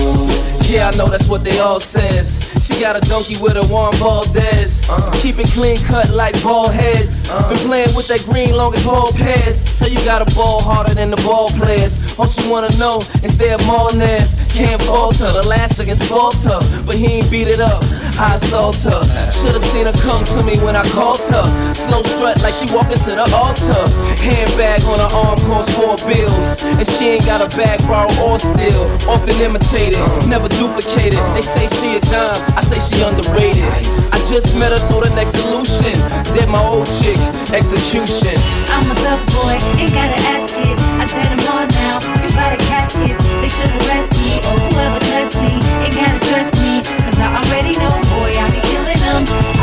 Yeah, 0.68 0.90
I 0.90 0.98
know 0.98 1.08
that's 1.08 1.28
what 1.28 1.44
they 1.44 1.60
all 1.60 1.80
says. 1.80 2.52
She 2.66 2.80
got 2.82 2.96
a 2.96 3.02
donkey 3.08 3.38
with 3.40 3.56
a 3.56 3.66
Juan 3.68 3.94
Valdez. 3.96 4.90
Uh. 4.90 5.12
Keep 5.22 5.38
it 5.40 5.48
clean 5.50 5.78
cut 5.78 6.10
like 6.10 6.42
ball 6.42 6.70
heads. 6.70 7.30
Uh. 7.30 7.48
Been 7.50 7.60
playing 7.60 7.96
with 7.96 8.08
that 8.08 8.24
green 8.26 8.56
long 8.56 8.74
as 8.74 8.84
ball 8.84 9.12
pass. 9.14 9.56
So 9.56 9.86
you 9.86 10.04
got 10.04 10.22
a 10.22 10.36
ball 10.36 10.62
harder 10.62 10.96
than 10.96 11.12
the 11.12 11.18
ball 11.18 11.50
players. 11.50 12.18
All 12.18 12.28
she 12.28 12.50
wanna 12.50 12.76
know 12.78 12.98
is 13.22 13.38
their 13.38 13.58
maulness. 13.60 14.42
Can't 14.50 14.82
falter, 14.82 15.32
the 15.32 15.46
last 15.48 15.80
against 15.80 16.10
Walter. 16.10 16.58
But 16.86 16.96
he 16.96 17.22
ain't 17.22 17.30
beat 17.30 17.48
it 17.48 17.60
up. 17.60 17.84
I 18.18 18.36
assault 18.36 18.82
her. 18.90 19.04
Should've 19.32 19.64
seen 19.70 19.86
her 19.86 19.94
come 20.02 20.24
to 20.24 20.42
me 20.42 20.58
when 20.66 20.76
I 20.76 20.88
called 20.90 21.22
her. 21.30 21.46
Slow 21.76 22.02
strut 22.02 22.42
like 22.42 22.56
she 22.56 22.66
walking 22.74 22.98
to 23.06 23.12
the 23.14 23.28
altar. 23.36 23.86
Handbag 24.18 24.82
on 24.90 25.00
her 25.04 25.12
arm 25.14 25.38
costs 25.46 25.76
four 25.76 25.96
bills. 26.08 26.64
And 26.64 26.88
she 26.98 27.20
ain't 27.20 27.26
got 27.26 27.46
a 27.46 27.50
bag 27.56 27.86
borrow 27.86 28.10
or 28.24 28.40
steal. 28.40 28.90
Often 29.06 29.38
imitated, 29.42 30.00
never 30.28 30.48
duplicated. 30.58 31.20
They 31.36 31.42
say 31.42 31.68
she 31.68 31.98
a 31.98 32.02
dime, 32.02 32.40
I 32.56 32.62
say 32.62 32.80
she 32.80 33.04
underrated. 33.04 33.68
I 34.12 34.20
just 34.32 34.58
met 34.58 34.72
her, 34.72 34.80
so 34.80 35.00
the 35.02 35.12
next 35.16 35.36
solution. 35.38 35.96
Dead 36.36 36.50
my 36.50 36.62
old 36.64 36.88
chick, 37.00 37.20
execution. 37.54 38.36
I'm 38.72 38.90
a 38.92 38.96
tough 39.04 39.24
boy, 39.32 39.56
ain't 39.80 39.94
gotta 39.94 40.20
ask 40.36 40.54
it. 40.56 40.76
I 41.00 41.06
did 41.08 41.28
them 41.32 41.44
all 41.52 41.68
now, 41.68 41.96
you 42.24 42.30
buy 42.36 42.56
the 42.56 42.62
caskets. 42.66 43.22
They 43.42 43.50
should 43.50 43.72
arrest 43.84 44.12
me, 44.20 44.40
or 44.50 44.56
whoever 44.72 45.00
dressed 45.08 45.38
me. 45.40 45.60
Ain't 45.84 45.96
gotta 45.96 46.20
stress 46.20 46.50
me, 46.64 46.82
cause 47.04 47.20
I 47.20 47.28
already 47.40 47.74
know, 47.78 47.94
boy, 48.16 48.32
I 48.34 48.50
be 48.52 48.62
killing 48.72 49.00
them. 49.00 49.55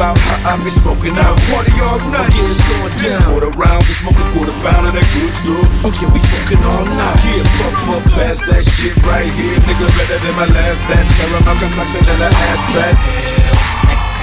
About 0.00 0.16
how 0.16 0.56
I 0.56 0.64
be 0.64 0.72
smoking 0.72 1.12
out, 1.20 1.36
party 1.52 1.76
all 1.84 2.00
night. 2.08 2.32
Yeah, 2.32 2.48
it's 2.48 2.64
going 2.64 2.88
down. 3.04 3.20
Quarter 3.28 3.52
rounds, 3.52 3.84
we 3.84 3.92
smoke 4.00 4.16
a 4.16 4.24
quarter 4.32 4.56
pound 4.64 4.88
of 4.88 4.96
that 4.96 5.04
good 5.12 5.28
stuff. 5.36 5.84
Oh 5.84 5.92
yeah, 5.92 6.08
we 6.08 6.16
smoking 6.16 6.64
all 6.64 6.88
night. 6.88 7.20
Yeah, 7.28 7.44
puff 7.60 7.76
puff 7.84 8.04
past 8.16 8.48
that 8.48 8.64
shit 8.64 8.96
right 9.04 9.28
here, 9.28 9.60
nigga 9.68 9.84
better 10.00 10.16
than 10.24 10.32
my 10.40 10.48
last 10.56 10.80
batch. 10.88 11.04
Caramel 11.20 11.52
complexion 11.60 12.00
and 12.00 12.16
an 12.16 12.32
ass 12.48 12.64
fat. 12.72 12.96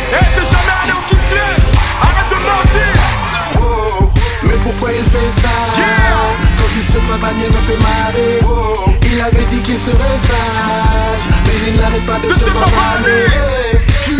Hey, 0.10 0.26
t'es 0.34 0.50
jamais 0.50 0.78
allé 0.82 0.98
au 0.98 1.04
Kiss 1.06 1.22
Club 1.30 1.62
Arrête 2.02 2.32
de 2.32 2.40
mentir 2.48 2.96
Mais 4.44 4.58
pourquoi 4.64 4.94
il 4.94 5.04
fait 5.04 5.30
ça? 5.30 5.52
Quand 5.76 6.72
il 6.74 6.84
se 6.84 6.98
manière 6.98 7.50
me 7.50 7.62
fait 7.68 7.82
marrer 7.84 8.40
Il 9.12 9.20
avait 9.20 9.46
dit 9.52 9.60
qu'il 9.64 9.78
serait 9.78 10.18
sage 10.18 11.28
Mais 11.46 11.58
il 11.68 11.76
n'arrête 11.76 12.06
pas 12.06 12.20
de, 12.26 12.34
se 12.34 12.50
pavaner 12.50 13.68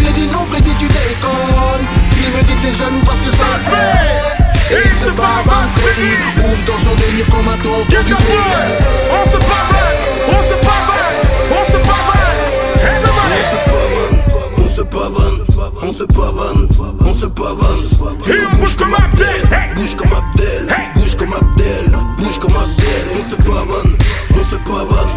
Ai 0.08 0.12
dit 0.14 0.28
non 0.28 0.46
Freddy 0.46 0.72
tu 0.80 0.88
déconnes. 0.88 1.86
Il 2.24 2.30
me 2.32 2.42
dit 2.44 2.56
t'es 2.62 2.74
jaloux 2.74 3.04
parce 3.06 3.20
que 3.20 3.32
ça 3.32 3.46
le 3.56 3.64
fait. 3.70 4.76
Et 4.76 4.82
il 4.86 4.94
se 4.94 5.10
pavane 5.10 5.70
Freddy. 5.76 6.12
Ouvre 6.40 6.64
dans 6.66 6.78
son 6.78 6.96
délire 6.96 7.26
comme 7.28 7.48
un 7.48 7.58
tour 7.58 7.86
du 7.90 7.96
On 7.98 9.26
se 9.26 9.38
pavane 9.38 9.98
On 10.30 10.42
se 10.44 10.56
pavane 10.66 11.18
On 11.52 11.66
se 11.66 11.78
pavane 11.78 12.18
Hey, 12.80 13.02
the 13.02 13.18
On 14.64 14.70
se 14.70 14.82
pavane, 14.84 15.40
on 15.82 15.92
se 15.92 16.04
pavane, 16.04 16.68
on 17.04 17.14
se 17.14 17.26
pavane. 17.26 17.82
Et 18.28 18.46
on 18.52 18.58
bouge 18.58 18.76
comme 18.76 18.94
Abdel, 18.94 19.42
bouge 19.76 19.96
comme 19.96 20.14
Abdel, 20.14 20.68
bouge 20.96 21.16
comme 21.18 21.34
Abdel, 21.34 21.92
bouge 22.18 22.38
comme 22.40 22.56
Abdel. 22.56 23.08
On 23.18 23.24
se 23.30 23.36
pavane, 23.36 23.98
on 24.40 24.44
se 24.44 24.56
pavane, 24.58 25.10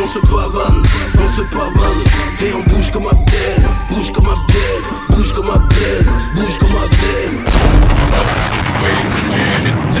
on 0.00 0.06
se 0.06 0.18
pavane, 0.20 0.82
on 1.18 1.28
se 1.32 1.42
pavane. 1.42 2.02
Et 2.40 2.52
on 2.54 2.62
bouge 2.62 2.90
comme 2.90 3.08
Abdel, 3.08 3.62
bouge 3.90 4.12
comme 4.12 4.28
Abdel, 4.28 4.82
bouge 5.10 5.32
comme 5.32 5.50
Abdel, 5.50 6.04
bouge 6.34 6.58
comme 6.58 6.76
Abdel. 6.76 7.30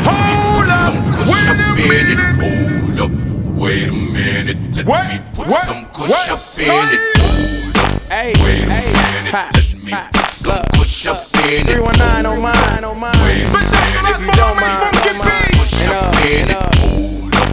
Hold 0.04 0.70
up, 0.70 0.94
wait 1.26 1.48
a 1.48 1.54
minute. 1.76 2.18
Hold 2.38 2.98
up, 3.00 3.10
wait 3.56 3.88
a 3.88 3.92
minute. 3.92 4.58
Let 4.86 5.08
me 5.08 5.20
put 5.34 5.50
some 5.66 5.84
kush 5.92 6.10
what? 6.10 6.30
up 6.30 6.40
in 6.58 6.94
it. 6.94 7.00
Hey, 8.08 8.32
Wait 8.42 8.64
a 8.66 8.70
hey, 8.70 8.86
minute, 8.88 9.32
ha, 9.34 9.50
let 9.52 9.84
me 9.84 9.90
ha, 9.92 10.08
put 10.12 10.30
some 10.30 10.54
look, 10.54 10.64
kush 10.72 11.06
up 11.06 11.18
in 11.44 11.66
it. 11.68 11.76
319 11.76 12.26
on 12.26 12.40
mine, 12.40 12.84
on 12.84 12.98
mine. 12.98 13.12
Wait 13.24 13.46
a 13.46 13.50
Possession 13.50 14.02
minute, 14.02 14.20
and 14.20 14.32
follow 14.32 14.54
me 14.54 14.64
from 14.80 14.92
Kid 15.02 15.16
And, 15.82 15.90
uh, 15.90 16.22
and, 16.24 16.50
uh, 16.52 16.68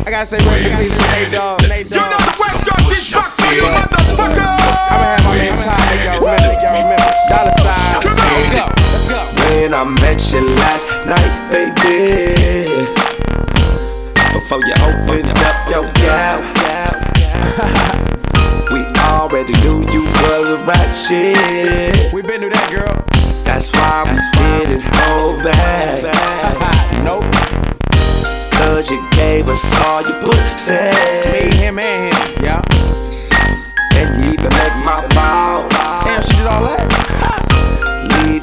I 0.06 0.12
gotta 0.12 0.28
say 0.28 0.38
rest 0.38 0.66
in 0.66 0.78
peace 0.78 0.96
to 0.96 1.12
Nate 1.12 1.32
Dogg. 1.32 1.62
Nate 1.68 1.90
yeah. 3.62 3.86
motherfucker. 3.86 4.46
I'ma 4.92 5.06
have 5.06 5.24
my 5.24 5.36
man 5.36 5.56
time. 5.64 5.80
Y'all 6.06 6.20
remember, 6.20 6.54
y'all 6.62 6.76
remember. 6.76 7.12
Dollar 7.30 7.56
sign. 7.64 8.04
Let's 8.04 9.08
go. 9.10 9.18
When 9.50 9.74
I 9.74 9.84
met 9.84 10.20
you 10.32 10.42
last 10.64 10.88
night, 11.06 11.34
baby. 11.52 12.96
Before 14.34 14.62
you 14.66 14.74
opened 14.84 15.30
up 15.40 15.70
your 15.70 15.86
gap, 15.94 16.42
we 18.72 18.86
already 19.02 19.54
knew 19.62 19.82
you 19.92 20.04
was 20.22 20.50
a 20.50 20.58
right 20.66 20.94
shit. 20.94 22.14
We 22.14 22.22
been 22.22 22.42
through 22.42 22.52
that, 22.52 22.70
girl. 22.72 23.06
That's 23.44 23.72
why 23.72 24.04
we 24.06 24.18
didn't 24.66 24.84
hold 24.96 25.44
back. 25.44 26.04
nope. 27.04 27.24
Cause 28.54 28.92
you 28.92 29.00
gave 29.12 29.48
us 29.48 29.64
all 29.82 30.02
your 30.02 30.20
pussy. 30.26 30.74
Me, 31.32 31.56
him, 31.56 31.80
and 31.80 32.14
him, 32.14 32.44
yeah. 32.44 33.05
You 34.16 34.32
even 34.32 34.44
make 34.44 34.86
my 34.86 35.06
balls. 35.14 35.74
Damn, 36.06 36.24
she 36.24 36.38
did 36.38 36.48
all 36.48 36.64
that. 36.64 37.35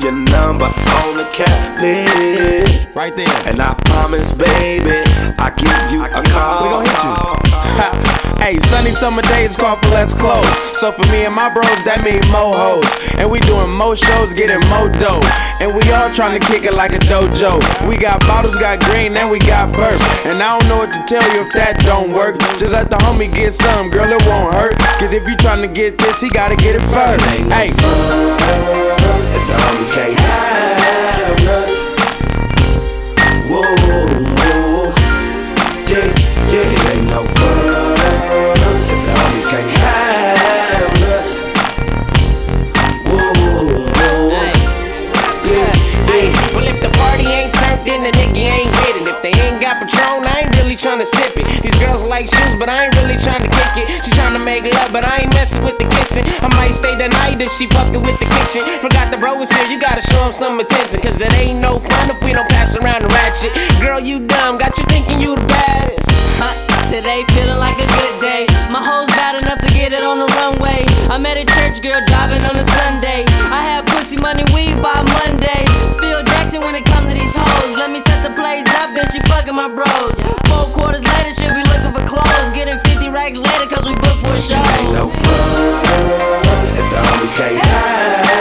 Your 0.02 0.10
number 0.10 0.64
on 0.64 1.16
the 1.16 1.28
cabinet. 1.32 2.92
Right 2.96 3.14
there. 3.14 3.28
And 3.46 3.60
I 3.60 3.74
promise, 3.84 4.32
baby, 4.32 4.90
I 5.38 5.54
give 5.54 5.92
you 5.92 6.04
a 6.04 6.22
call. 6.26 6.64
We 6.64 6.70
gon' 6.70 6.86
hit 6.86 7.04
you. 7.04 8.22
Hey, 8.42 8.58
sunny 8.58 8.90
summer 8.90 9.22
days 9.22 9.56
call 9.56 9.76
for 9.76 9.94
less 9.94 10.18
clothes. 10.18 10.50
So 10.74 10.90
for 10.90 11.06
me 11.14 11.22
and 11.22 11.32
my 11.32 11.46
bros, 11.46 11.78
that 11.86 12.02
mean 12.02 12.18
more 12.26 12.50
hoes. 12.50 12.90
And 13.14 13.30
we 13.30 13.38
doing 13.46 13.70
more 13.70 13.94
shows, 13.94 14.34
getting 14.34 14.58
more 14.66 14.90
dough. 14.90 15.22
And 15.62 15.70
we 15.70 15.78
all 15.94 16.10
trying 16.10 16.34
to 16.34 16.42
kick 16.42 16.66
it 16.66 16.74
like 16.74 16.90
a 16.90 16.98
dojo. 17.06 17.62
We 17.86 17.94
got 17.94 18.18
bottles, 18.26 18.58
got 18.58 18.82
green, 18.90 19.14
and 19.14 19.30
we 19.30 19.38
got 19.38 19.70
burp. 19.70 19.94
And 20.26 20.42
I 20.42 20.58
don't 20.58 20.66
know 20.66 20.82
what 20.82 20.90
to 20.90 20.98
tell 21.06 21.22
you 21.30 21.46
if 21.46 21.54
that 21.54 21.78
don't 21.86 22.10
work. 22.10 22.34
Just 22.58 22.74
let 22.74 22.90
the 22.90 22.98
homie 23.06 23.30
get 23.30 23.54
some, 23.54 23.86
girl, 23.86 24.10
it 24.10 24.18
won't 24.26 24.50
hurt. 24.50 24.74
Cause 24.98 25.14
if 25.14 25.22
you 25.22 25.38
trying 25.38 25.62
to 25.62 25.70
get 25.72 25.94
this, 26.02 26.18
he 26.18 26.26
gotta 26.26 26.58
get 26.58 26.74
it 26.74 26.82
first. 26.90 27.22
Hey. 27.46 27.70
If 27.70 29.46
the 29.46 29.54
homies 29.54 29.91
can't 29.92 30.18
have 30.20 31.36
none. 31.44 31.68
Whoa, 33.46 33.60
whoa. 34.40 34.88
Yeah, 35.86 36.08
yeah, 36.48 36.72
it 36.72 36.96
ain't 36.96 37.08
no 37.10 37.20
fun. 37.26 37.56
If 38.88 39.00
the 39.04 39.12
homies 39.20 39.48
can't 39.50 39.70
have 39.76 40.94
none. 41.02 41.26
Whoa, 43.04 43.32
whoa. 43.92 44.32
Yeah, 45.44 45.72
yeah. 46.08 46.54
Well, 46.54 46.66
if 46.66 46.78
the 46.80 46.88
party 46.96 47.26
ain't 47.26 47.52
turned, 47.52 47.84
then 47.84 48.00
the 48.04 48.12
nigga 48.16 48.38
ain't. 48.38 48.72
If 49.04 49.20
they 49.20 49.32
ain't 49.32 49.60
got 49.60 49.80
Patron, 49.82 50.24
I 50.24 50.40
ain't 50.44 50.51
tryna 50.82 51.06
sip 51.06 51.38
it. 51.38 51.46
These 51.62 51.78
girls 51.78 52.02
like 52.10 52.26
shoes, 52.26 52.58
but 52.58 52.68
I 52.68 52.90
ain't 52.90 52.96
really 52.98 53.14
tryna 53.14 53.46
kick 53.46 53.86
it. 53.86 54.04
She 54.04 54.10
tryna 54.18 54.42
make 54.42 54.66
love, 54.66 54.90
but 54.90 55.06
I 55.06 55.22
ain't 55.22 55.32
messing 55.32 55.62
with 55.62 55.78
the 55.78 55.86
kissing. 55.86 56.26
I 56.42 56.50
might 56.58 56.74
stay 56.74 56.98
the 56.98 57.06
night 57.22 57.38
if 57.38 57.54
she 57.54 57.70
fucking 57.70 58.02
with 58.02 58.18
the 58.18 58.26
kitchen. 58.26 58.66
Forgot 58.82 59.14
the 59.14 59.18
bro 59.18 59.38
is 59.40 59.50
here, 59.54 59.70
you 59.70 59.78
gotta 59.78 60.02
show 60.02 60.26
him 60.26 60.34
some 60.34 60.58
attention. 60.58 60.98
Cause 60.98 61.20
it 61.22 61.32
ain't 61.38 61.62
no 61.62 61.78
fun 61.78 62.10
if 62.10 62.18
we 62.26 62.34
don't 62.34 62.50
pass 62.50 62.74
around 62.74 63.06
the 63.06 63.10
ratchet. 63.14 63.54
Girl, 63.78 64.02
you 64.02 64.26
dumb, 64.26 64.58
got 64.58 64.76
you 64.76 64.84
thinking 64.90 65.20
you 65.22 65.38
the 65.38 65.46
baddest. 65.46 66.10
Huh, 66.42 66.50
Today 66.90 67.22
feeling 67.30 67.62
like 67.62 67.78
a 67.78 67.86
good 67.86 68.16
day. 68.20 68.44
My 68.66 68.82
hoes 68.82 69.08
bad 69.14 69.40
enough 69.40 69.62
to 69.62 69.70
get 69.72 69.94
it 69.94 70.02
on 70.02 70.18
the 70.18 70.26
runway. 70.34 70.82
I 71.08 71.16
met 71.16 71.38
a 71.38 71.46
church 71.46 71.80
girl 71.80 72.02
driving 72.10 72.42
on 72.42 72.58
a 72.58 72.66
Sunday. 72.66 73.22
I 73.54 73.62
had 73.62 73.86
pussy 73.86 74.18
money 74.20 74.44
weed 74.52 74.74
by 74.82 74.98
Monday. 75.22 75.62
Phil 76.02 76.20
Jackson 76.26 76.60
when 76.60 76.74
it 76.74 76.84
fucking 79.42 79.56
my 79.56 79.68
bros. 79.68 80.20
Four 80.46 80.66
quarters 80.72 81.04
later, 81.04 81.32
she'll 81.34 81.54
be 81.54 81.62
looking 81.62 81.92
for 81.92 82.06
clothes. 82.06 82.50
Getting 82.54 82.78
50 82.78 83.08
racks 83.08 83.36
later, 83.36 83.74
cause 83.74 83.84
we 83.84 83.94
booked 83.94 84.20
for 84.20 84.32
a 84.32 84.40
show. 84.40 84.54
Ain't 84.54 84.92
no 84.92 85.08
fun 85.08 86.42
if 86.78 86.90
the 86.90 86.96
homies 86.96 87.36
can't 87.36 87.66
have 87.66 88.31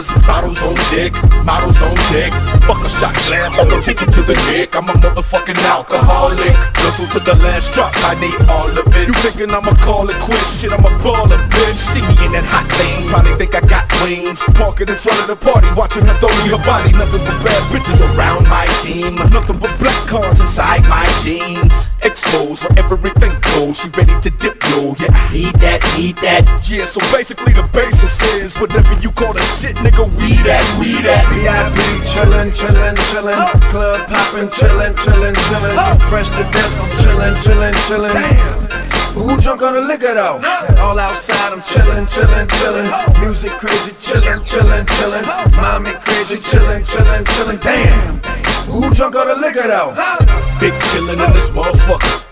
lighters. 0.00 0.19
Bottles 0.30 0.62
on 0.62 0.76
dick, 0.94 1.12
models 1.44 1.82
on 1.82 1.94
dick. 2.14 2.30
Fuck 2.62 2.86
a 2.86 2.88
shot 2.88 3.14
glass, 3.26 3.58
I'm 3.58 3.68
gonna 3.68 3.82
take 3.82 4.00
it 4.00 4.12
to 4.12 4.22
the 4.22 4.38
dick. 4.46 4.76
I'm 4.76 4.88
a 4.88 4.92
motherfucking 4.92 5.58
alcoholic. 5.66 6.54
Guzzle 6.78 7.10
to 7.18 7.20
the 7.20 7.34
last 7.42 7.72
drop, 7.72 7.90
I 8.06 8.14
need 8.22 8.38
all 8.46 8.70
of 8.70 8.86
it. 8.94 9.08
You 9.08 9.14
thinking 9.26 9.50
I'ma 9.50 9.74
call 9.82 10.08
it 10.08 10.20
quits? 10.22 10.60
Shit, 10.60 10.70
I'm 10.70 10.86
a 10.86 10.92
baller, 11.02 11.36
bitch. 11.50 11.82
See 11.82 12.00
me 12.00 12.14
in 12.24 12.30
that 12.38 12.46
hot 12.46 12.70
thing, 12.78 13.10
probably 13.10 13.34
think 13.42 13.56
I 13.58 13.60
got 13.66 13.90
wings. 14.06 14.38
Parking 14.54 14.88
in 14.88 14.94
front 14.94 15.18
of 15.18 15.26
the 15.26 15.36
party, 15.36 15.66
watching 15.74 16.06
her 16.06 16.14
throw 16.22 16.30
me 16.46 16.54
her 16.54 16.62
body. 16.62 16.92
Nothing 16.94 17.26
but 17.26 17.36
bad 17.42 17.62
bitches 17.74 17.98
around 18.14 18.46
my 18.46 18.70
team. 18.86 19.16
Nothing 19.34 19.58
but 19.58 19.74
black 19.82 19.98
cards 20.06 20.38
inside 20.38 20.86
my 20.86 21.10
jeans. 21.26 21.90
Exposed 22.06 22.62
for 22.62 22.72
everything 22.78 23.34
goes. 23.50 23.82
She 23.82 23.88
ready 23.98 24.14
to 24.22 24.30
dip, 24.30 24.62
yo. 24.70 24.94
Yeah, 24.94 25.10
I 25.10 25.32
need 25.34 25.54
that, 25.58 25.82
need 25.98 26.16
that. 26.22 26.46
Yeah, 26.70 26.86
so 26.86 27.00
basically 27.10 27.52
the 27.52 27.66
basis 27.74 28.14
is 28.38 28.54
whatever 28.56 28.94
you 29.02 29.10
call 29.10 29.34
the 29.34 29.42
shit, 29.58 29.74
nigga. 29.82 30.19
We 30.20 30.36
that, 30.44 30.64
we 30.78 31.00
that. 31.02 31.24
VIP 31.32 32.04
chillin', 32.04 32.52
chillin', 32.52 32.96
chillin'. 33.08 33.38
Club 33.72 34.06
poppin', 34.08 34.48
chillin', 34.48 34.94
chillin', 35.00 35.34
chillin'. 35.34 36.00
Fresh 36.08 36.28
to 36.36 36.44
death, 36.52 36.72
I'm 36.80 36.90
chillin', 37.00 37.36
chillin', 37.40 37.74
chillin'. 37.88 38.90
Who 39.14 39.40
drunk 39.40 39.62
on 39.62 39.74
the 39.74 39.80
liquor 39.80 40.14
though? 40.14 40.40
All 40.78 40.98
outside, 40.98 41.52
I'm 41.52 41.60
chillin', 41.62 42.06
chillin', 42.06 42.46
chillin'. 42.46 43.20
Music 43.20 43.52
crazy, 43.58 43.92
chillin', 43.98 44.40
chillin', 44.44 44.86
chillin'. 44.86 45.24
Mommy 45.56 45.92
crazy, 46.04 46.36
chillin', 46.36 46.84
chillin', 46.84 47.24
chillin'. 47.24 47.60
Damn! 47.62 48.20
Who 48.70 48.92
drunk 48.94 49.16
on 49.16 49.28
the 49.28 49.36
liquor 49.36 49.66
though? 49.66 49.94
Big 50.60 50.74
chillin' 50.92 51.24
in 51.26 51.32
this 51.32 51.50
motherfucker. 51.50 52.29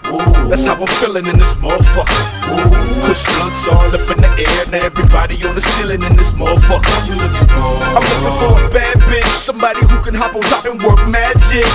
That's 0.49 0.65
how 0.65 0.75
I'm 0.75 0.87
feeling 0.99 1.27
in 1.27 1.37
this 1.39 1.55
motherfucker. 1.55 2.09
Push 3.05 3.25
blunts 3.37 3.69
all 3.69 3.93
up 3.93 4.09
in 4.09 4.21
the 4.21 4.31
air. 4.41 4.65
Now 4.71 4.87
everybody 4.87 5.37
on 5.47 5.55
the 5.55 5.61
ceiling 5.61 6.03
in 6.03 6.17
this 6.17 6.33
motherfucker. 6.33 7.09
You 7.09 7.17
looking 7.21 7.49
for? 7.49 7.77
I'm 7.93 8.05
looking 8.05 8.37
for 8.41 8.53
a 8.57 8.71
bad 8.73 8.97
bitch, 9.05 9.33
somebody 9.37 9.81
who 9.87 10.01
can 10.03 10.15
hop 10.15 10.35
on 10.35 10.43
top 10.43 10.65
and 10.65 10.81
work 10.83 11.01
magic. 11.09 11.69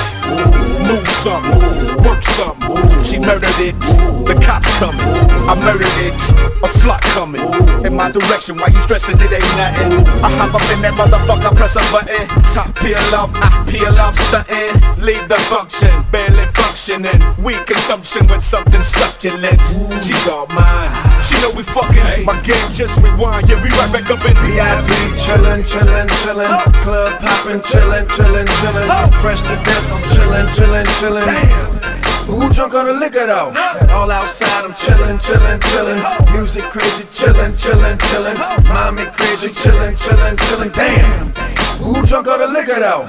Move 0.81 1.07
something, 1.21 2.03
work 2.03 2.23
something. 2.23 3.03
She 3.03 3.19
murdered 3.19 3.59
it. 3.61 3.77
The 4.25 4.35
cops 4.41 4.69
coming. 4.79 4.99
I 5.45 5.53
murdered 5.55 5.97
it. 6.01 6.17
A 6.63 6.67
flock 6.67 7.01
coming 7.13 7.43
in 7.85 7.93
my 7.95 8.09
direction. 8.11 8.57
Why 8.57 8.67
you 8.67 8.81
stressing? 8.81 9.19
It 9.19 9.31
ain't 9.31 9.57
nothing. 9.57 9.93
I 10.23 10.29
hop 10.41 10.55
up 10.55 10.65
in 10.73 10.81
that 10.81 10.93
motherfucker, 10.97 11.55
press 11.55 11.75
a 11.75 11.83
button. 11.91 12.25
Top 12.53 12.73
peel 12.79 12.97
off, 13.13 13.31
I 13.35 13.49
peel 13.69 13.93
off, 13.99 14.15
stunting. 14.15 14.73
Leave 15.03 15.27
the 15.27 15.35
function, 15.51 15.91
barely 16.11 16.45
functioning. 16.55 17.21
Weak 17.43 17.65
consumption 17.65 18.22
with 18.27 18.43
something 18.43 18.83
succulent. 18.83 19.61
She's 20.03 20.27
all 20.27 20.47
mine. 20.47 20.91
She 21.23 21.35
know 21.41 21.51
we 21.55 21.63
fucking. 21.63 22.25
My 22.25 22.39
game 22.41 22.69
just 22.73 22.97
rewind. 23.01 23.47
Yeah, 23.49 23.61
we 23.63 23.69
right 23.69 23.91
back 23.91 24.09
up 24.09 24.23
in 24.25 24.35
VIP 24.43 24.91
chillin', 25.23 25.63
chillin', 25.63 26.07
chillin'. 26.21 26.49
Club 26.83 27.19
poppin', 27.19 27.61
chillin', 27.61 28.07
chillin', 28.07 28.47
chillin'. 28.47 29.13
Fresh 29.21 29.41
to 29.41 29.55
death, 29.63 29.91
I'm 29.91 30.01
chillin', 30.13 30.47
chillin', 30.55 30.87
chillin'. 30.99 31.25
Damn. 31.25 32.03
Who 32.27 32.49
drunk 32.53 32.73
on 32.73 32.85
the 32.85 32.93
liquor 32.93 33.27
though? 33.27 33.53
All 33.91 34.09
outside, 34.11 34.65
I'm 34.65 34.73
chillin', 34.73 35.19
chillin', 35.19 35.59
chillin'. 35.59 36.33
Music 36.33 36.63
crazy, 36.63 37.05
chillin', 37.11 37.53
chillin', 37.53 37.97
chillin'. 37.97 38.37
Mommy 38.69 39.05
crazy, 39.05 39.49
chillin', 39.49 39.95
chillin', 39.95 40.37
chillin'. 40.37 40.73
Damn! 40.73 41.33
Who 41.83 42.05
drunk 42.05 42.27
on 42.27 42.39
the 42.39 42.47
liquor 42.47 42.79
though? 42.79 43.07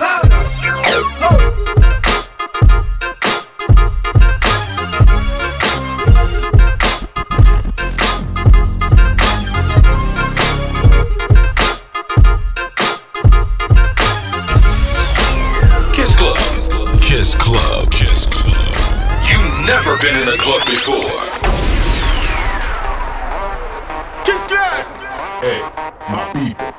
Never 19.95 20.11
been 20.11 20.22
in 20.22 20.28
a 20.28 20.38
club 20.38 20.61
before. 20.66 21.20
Kiss 24.24 24.47
Clan. 24.47 24.86
Hey, 25.40 25.61
my 26.11 26.30
people. 26.32 26.72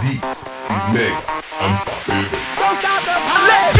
Beats 0.00 0.42
is 0.42 0.84
mega 0.94 1.22
unstoppable. 1.60 2.38
Don't 2.56 2.76
stop 2.76 3.02
the 3.04 3.16
party. 3.28 3.79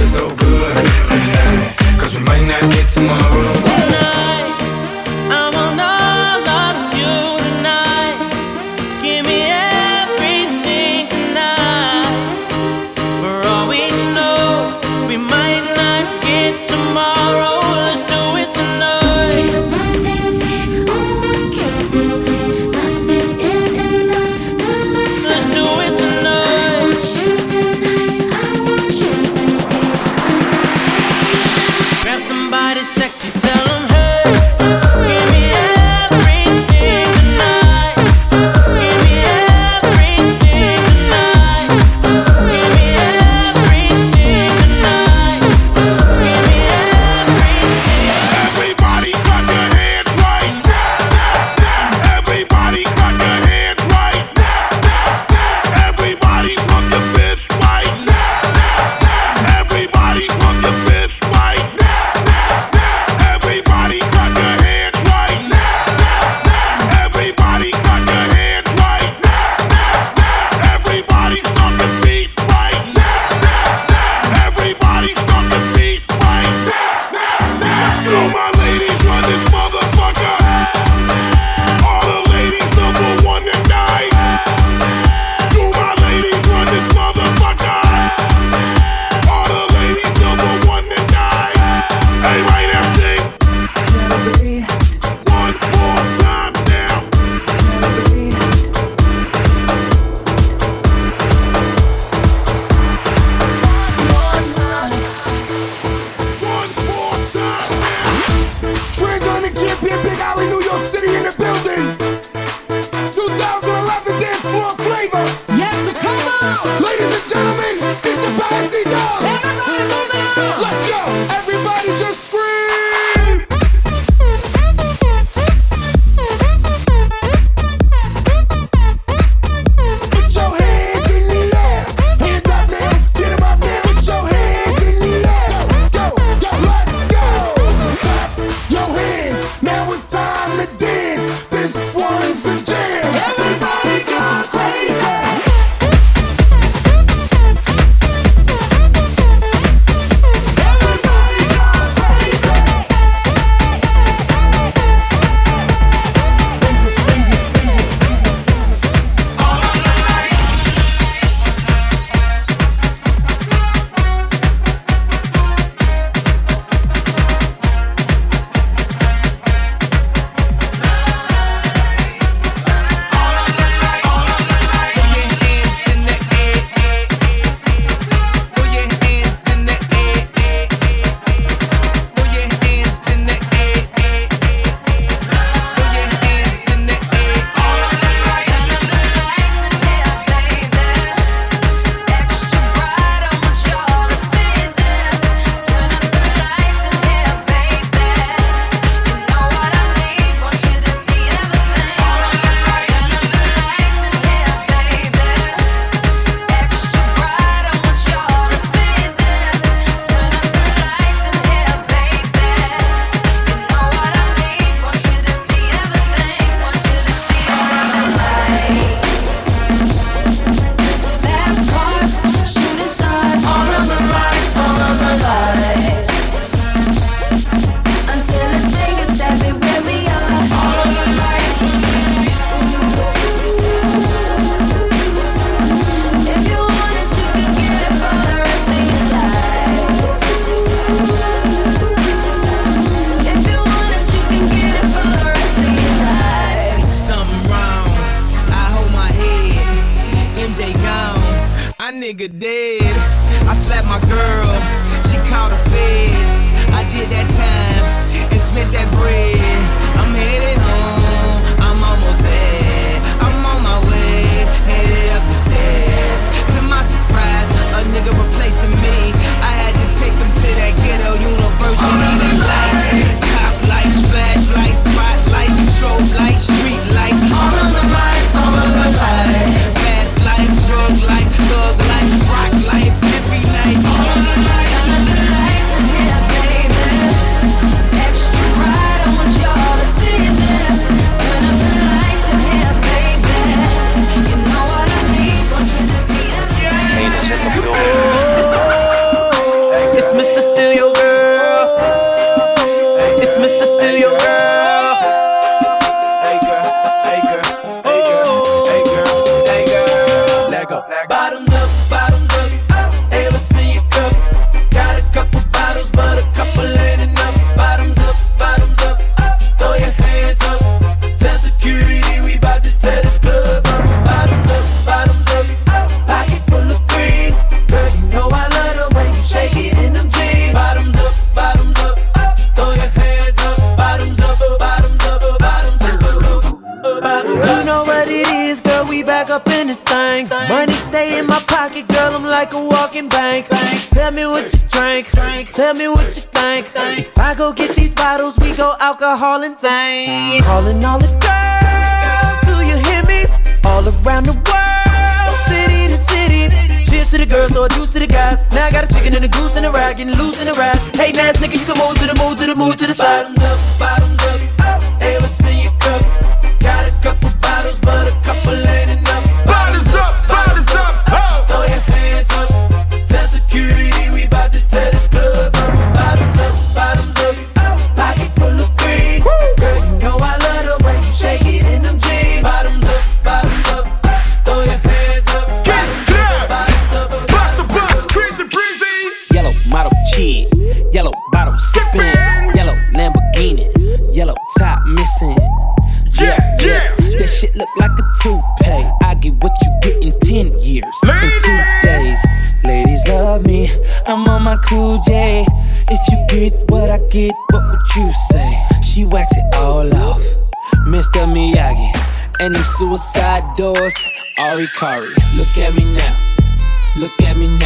get 2.69 2.87
tomorrow. 2.89 3.30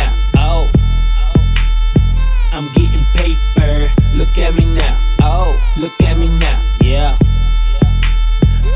Now. 0.06 0.14
Oh. 0.38 0.72
I'm 2.54 2.68
getting 2.74 3.04
paper. 3.16 3.92
Look 4.16 4.38
at 4.38 4.56
me 4.56 4.66
now. 4.66 4.96
Oh, 5.22 5.52
look 5.78 5.92
at 6.02 6.18
me 6.18 6.28
now. 6.40 6.62
Yeah. 6.82 7.18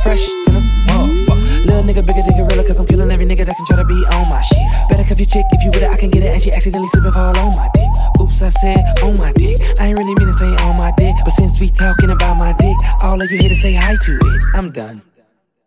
Fresh 0.04 0.26
to 0.26 0.52
the 0.52 0.64
motherfucker. 0.88 1.66
Little 1.66 1.84
nigga, 1.84 2.06
bigger 2.06 2.24
than 2.28 2.36
gorilla, 2.36 2.64
cause 2.64 2.80
I'm 2.80 2.86
killing 2.86 3.12
every 3.12 3.26
nigga 3.26 3.46
that 3.46 3.56
can 3.56 3.66
try 3.66 3.78
to 3.78 3.86
be 3.86 4.00
on 4.16 4.30
my 4.30 4.42
shit. 4.42 4.60
Better 4.90 5.04
cuff 5.04 5.20
your 5.20 5.28
chick 5.28 5.46
if 5.52 5.64
you 5.64 5.72
with 5.72 5.84
it, 5.84 5.92
I 5.92 5.98
can 5.98 6.10
get 6.10 6.24
it, 6.24 6.34
and 6.34 6.42
she 6.42 6.52
accidentally 6.52 6.90
slip 6.90 7.06
and 7.06 7.14
fall 7.14 7.38
on 7.38 7.52
my 7.56 7.70
dick. 7.74 7.90
Oops, 8.22 8.42
I 8.42 8.50
said 8.50 8.84
on 9.04 9.18
my 9.18 9.32
dick. 9.34 9.58
I 9.80 9.88
ain't 9.88 9.98
really 9.98 10.16
mean 10.16 10.28
to 10.28 10.34
say 10.34 10.50
on 10.64 10.76
my 10.78 10.92
dick, 10.98 11.16
but 11.24 11.32
since 11.32 11.60
we 11.60 11.70
talking 11.70 12.10
about 12.10 12.38
my 12.38 12.54
dick, 12.58 12.76
all 13.04 13.22
of 13.22 13.30
you 13.32 13.38
here 13.38 13.50
to 13.50 13.56
say 13.56 13.74
hi 13.74 13.96
to 13.96 14.20
it. 14.22 14.44
I'm 14.54 14.72
done. 14.72 15.02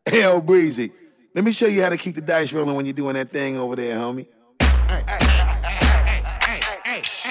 Hell, 0.06 0.40
Breezy. 0.40 0.90
Let 1.34 1.44
me 1.44 1.52
show 1.52 1.66
you 1.66 1.82
how 1.82 1.88
to 1.88 1.96
keep 1.96 2.14
the 2.14 2.20
dice 2.20 2.52
rolling 2.52 2.76
when 2.76 2.84
you're 2.84 2.92
doing 2.92 3.14
that 3.14 3.30
thing 3.30 3.56
over 3.56 3.76
there, 3.76 3.96
homie. 3.96 4.26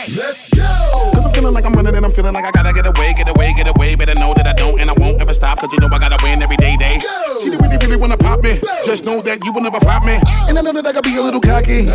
Let's 0.09 0.49
go. 0.49 0.65
Cause 1.13 1.25
I'm 1.25 1.31
feeling 1.31 1.53
like 1.53 1.65
I'm 1.65 1.73
running 1.73 1.95
and 1.95 2.03
I'm 2.03 2.11
feeling 2.11 2.33
like 2.33 2.43
I 2.43 2.51
gotta 2.51 2.73
get 2.73 2.87
away, 2.87 3.13
get 3.13 3.29
away, 3.29 3.53
get 3.53 3.67
away. 3.67 3.93
Better 3.93 4.15
know 4.15 4.33
that 4.33 4.47
I 4.47 4.53
don't 4.53 4.81
and 4.81 4.89
I 4.89 4.93
won't 4.93 5.21
ever 5.21 5.33
stop. 5.33 5.59
Cause 5.59 5.69
you 5.71 5.79
know 5.79 5.89
I 5.91 5.99
gotta 5.99 6.17
win 6.23 6.41
every 6.41 6.57
day, 6.57 6.75
day. 6.75 6.99
She 7.41 7.49
really, 7.49 7.77
really 7.77 7.97
wanna 7.97 8.17
pop 8.17 8.41
me. 8.41 8.59
Just 8.83 9.05
know 9.05 9.21
that 9.21 9.45
you 9.45 9.53
will 9.53 9.61
never 9.61 9.79
flop 9.79 10.03
me. 10.03 10.17
And 10.49 10.57
I 10.57 10.61
know 10.61 10.73
that 10.73 10.87
I 10.87 10.91
gotta 10.91 11.07
be 11.07 11.15
a 11.17 11.21
little 11.21 11.39
cocky. 11.39 11.85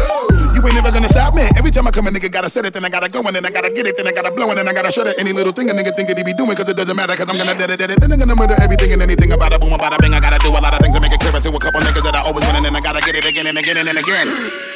You 0.54 0.62
ain't 0.62 0.74
never 0.74 0.92
gonna 0.92 1.08
stop 1.08 1.34
me. 1.34 1.50
Every 1.56 1.70
time 1.70 1.86
I 1.86 1.90
come, 1.90 2.06
a 2.06 2.10
nigga 2.10 2.30
gotta 2.30 2.48
set 2.48 2.64
it, 2.64 2.74
then 2.74 2.84
I 2.84 2.88
gotta 2.88 3.08
go, 3.08 3.20
and 3.22 3.34
then 3.34 3.44
I 3.44 3.50
gotta 3.50 3.70
get 3.70 3.86
it, 3.86 3.96
then 3.96 4.06
I 4.06 4.12
gotta 4.12 4.30
blow, 4.30 4.50
and 4.50 4.58
then 4.58 4.68
I 4.68 4.72
gotta 4.72 4.92
shut 4.92 5.08
it. 5.08 5.18
Any 5.18 5.32
little 5.32 5.52
thing 5.52 5.68
a 5.68 5.72
nigga 5.74 5.94
think 5.96 6.08
that 6.08 6.16
he 6.16 6.22
be 6.22 6.32
doing, 6.32 6.56
cause 6.56 6.68
it 6.68 6.76
doesn't 6.76 6.96
matter, 6.96 7.16
cause 7.16 7.28
I'm 7.28 7.36
gonna 7.36 7.58
dead 7.58 7.70
it, 7.70 7.78
dead 7.78 7.90
it. 7.90 8.00
Then 8.00 8.12
I'm 8.12 8.18
gonna 8.20 8.36
murder 8.36 8.54
everything 8.62 8.92
and 8.92 9.02
anything 9.02 9.32
about 9.32 9.52
a 9.52 9.58
boom, 9.58 9.72
about 9.72 9.92
a 9.92 9.98
bing. 10.00 10.14
I 10.14 10.20
gotta 10.20 10.38
do 10.38 10.50
a 10.50 10.62
lot 10.62 10.72
of 10.72 10.80
things 10.80 10.94
to 10.94 11.00
make 11.00 11.12
it 11.12 11.20
clear 11.20 11.32
to 11.32 11.48
a 11.48 11.58
couple 11.58 11.80
niggas 11.80 12.04
that 12.04 12.14
I 12.14 12.20
always 12.20 12.46
win, 12.46 12.54
and 12.54 12.64
then 12.64 12.76
I 12.76 12.80
gotta 12.80 13.00
get 13.00 13.16
it 13.16 13.26
again 13.26 13.46
and 13.48 13.58
again 13.58 13.76
and 13.76 13.98
again. 13.98 14.76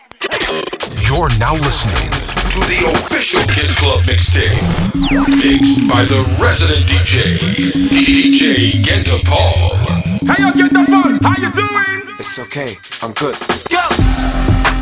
You're 0.21 1.29
now 1.39 1.55
listening 1.55 2.11
to 2.11 2.59
the 2.59 2.85
official 2.93 3.41
Kiss 3.47 3.77
Club 3.79 4.01
mixtape. 4.01 4.61
Mixed 5.09 5.89
by 5.89 6.03
the 6.05 6.21
resident 6.39 6.85
DJ, 6.85 7.39
DJ 7.89 8.83
Genda 8.83 9.17
Paul. 9.25 9.75
Hey, 10.27 10.43
yo, 10.43 10.51
get 10.51 10.71
the 10.71 10.85
ball. 10.87 11.17
How 11.27 11.41
you 11.41 11.51
doing? 11.51 12.17
It's 12.19 12.37
okay. 12.37 12.75
I'm 13.01 13.13
good. 13.13 13.35
Let's 13.49 13.67
go. 13.67 14.80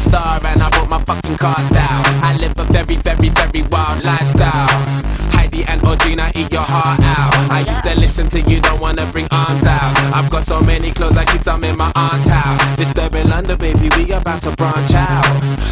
Star 0.00 0.40
and 0.44 0.62
I 0.62 0.70
brought 0.70 0.88
my 0.88 1.02
fucking 1.04 1.36
car 1.36 1.60
style. 1.62 2.02
I 2.24 2.36
live 2.38 2.58
a 2.58 2.64
Very, 2.64 2.96
very, 2.96 3.28
very 3.28 3.62
wild 3.68 4.02
lifestyle. 4.02 5.19
And 5.68 5.80
Audrina 5.82 6.30
eat 6.34 6.52
your 6.52 6.62
heart 6.62 7.00
out. 7.00 7.34
I 7.50 7.60
used 7.60 7.82
to 7.84 7.94
listen 7.98 8.28
to 8.30 8.40
you, 8.40 8.60
don't 8.60 8.80
wanna 8.80 9.06
bring 9.06 9.28
arms 9.30 9.64
out. 9.64 9.96
I've 10.14 10.30
got 10.30 10.44
so 10.44 10.60
many 10.60 10.92
clothes, 10.92 11.16
I 11.16 11.24
keep 11.24 11.42
some 11.42 11.62
in 11.64 11.76
my 11.76 11.92
aunt's 11.94 12.28
house. 12.28 12.76
Disturbing 12.76 13.28
London, 13.28 13.58
baby, 13.58 13.88
we 13.96 14.10
about 14.12 14.42
to 14.42 14.50
branch 14.52 14.94
out. 14.94 15.24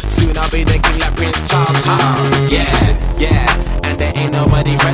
Soon 0.07 0.37
I'll 0.37 0.49
be 0.49 0.63
the 0.63 0.79
king 0.79 0.99
like 0.99 1.15
Prince 1.15 1.49
Charles. 1.49 1.87
Uh, 1.87 2.47
yeah, 2.49 3.17
yeah, 3.17 3.58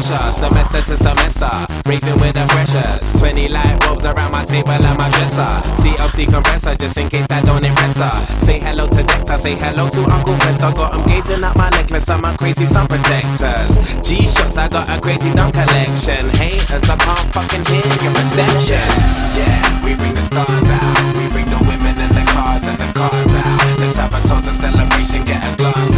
fresher. 0.06 0.32
Semester 0.32 0.82
to 0.82 0.98
semester, 0.98 1.50
raving 1.86 2.20
with 2.20 2.34
the 2.34 2.46
freshers. 2.50 3.20
20 3.20 3.48
light 3.50 3.80
bulbs 3.80 4.04
around 4.06 4.32
my 4.32 4.46
table 4.46 4.72
and 4.72 4.98
my 4.98 5.10
dresser. 5.12 5.62
CLC 5.82 6.26
compressor, 6.32 6.76
just 6.76 6.98
in 6.98 7.10
case 7.10 7.26
that 7.28 7.46
don't 7.46 7.64
impress 7.64 7.98
her. 7.98 8.26
Say 8.46 8.60
hello 8.60 8.88
to 8.88 9.04
Dexter, 9.04 9.38
say 9.38 9.56
hello 9.56 9.90
to 9.90 10.02
Uncle 10.12 10.36
Fester. 10.38 10.72
Got 10.74 10.94
him 10.96 11.04
gazing 11.08 11.44
at 11.44 11.56
my 11.56 11.70
necklace 11.70 12.10
and 12.10 12.22
my 12.22 12.36
crazy 12.38 12.66
sun 12.66 12.88
protectors. 12.88 13.70
G-Shocks, 14.08 14.58
I 14.58 14.68
got 14.70 14.90
a 14.90 15.02
crazy 15.02 15.32
dumb 15.34 15.52
collection. 15.52 16.30
Haters, 16.38 16.90
I 16.90 16.98
can't 16.98 17.28
fucking 17.34 17.66
hear 17.66 17.86
your 18.04 18.14
reception. 18.14 18.86
Yeah, 19.36 19.84
we 19.84 19.96
bring 19.96 20.14
the 20.14 20.22
stars 20.22 20.70
out. 20.70 21.16
We 21.18 21.30
bring 21.30 21.50
the 21.50 21.60
women 21.66 21.98
and 21.98 22.14
the 22.14 22.26
cars 22.32 22.64
and 22.64 22.78
the 22.78 22.90
cars 22.94 23.34
out. 23.42 23.80
Let's 23.80 23.98
have 23.98 24.14
a 24.14 24.22
toast, 24.28 24.50
a 24.50 24.54
celebration, 24.54 25.24
get 25.24 25.42
a 25.42 25.56
glass 25.58 25.95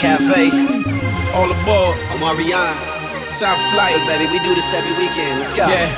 Cafe. 0.00 0.48
All 1.36 1.52
aboard. 1.52 1.94
I'm 2.08 2.22
Ariane. 2.24 2.74
Top 3.36 3.60
flight. 3.70 3.92
Look, 3.96 4.06
baby, 4.08 4.32
we 4.32 4.38
do 4.38 4.54
this 4.54 4.72
every 4.72 4.96
weekend. 4.96 5.40
Let's 5.40 5.52
go. 5.52 5.68
Yeah. 5.68 5.92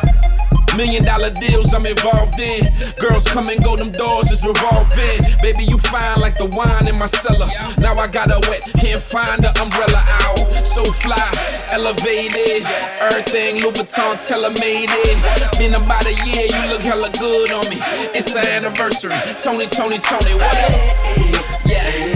Million 0.77 1.05
dollar 1.05 1.31
deals 1.31 1.73
I'm 1.73 1.87
involved 1.87 2.41
in. 2.41 2.66
Girls 2.99 3.29
come 3.29 3.49
and 3.49 3.62
go, 3.62 3.77
them 3.77 3.93
doors 3.93 4.33
is 4.33 4.45
revolving. 4.45 5.23
Baby, 5.41 5.62
you 5.65 5.79
fine 5.79 6.19
like 6.19 6.37
the 6.37 6.47
wine 6.47 6.89
in 6.89 6.99
my 6.99 7.07
cellar. 7.07 7.47
Now 7.79 7.95
I 7.95 8.09
got 8.09 8.33
a 8.33 8.41
wet, 8.51 8.62
can't 8.81 9.01
find 9.01 9.41
the 9.41 9.55
umbrella 9.62 10.03
out. 10.03 10.66
So 10.66 10.83
fly, 10.83 11.31
elevated. 11.70 12.66
Everything 12.99 13.62
Louis 13.62 13.70
Vuitton, 13.70 14.19
tell 14.27 14.51
made 14.51 14.91
it. 14.91 15.59
Been 15.59 15.74
about 15.74 16.07
a 16.07 16.15
year, 16.27 16.51
you 16.51 16.73
look 16.73 16.81
hella 16.81 17.12
good 17.20 17.53
on 17.53 17.70
me. 17.70 17.79
It's 18.19 18.35
an 18.35 18.47
anniversary. 18.49 19.15
Tony, 19.39 19.66
Tony, 19.66 19.99
Tony, 19.99 20.35
what 20.35 20.59
else? 20.59 21.62
Yeah. 21.66 22.11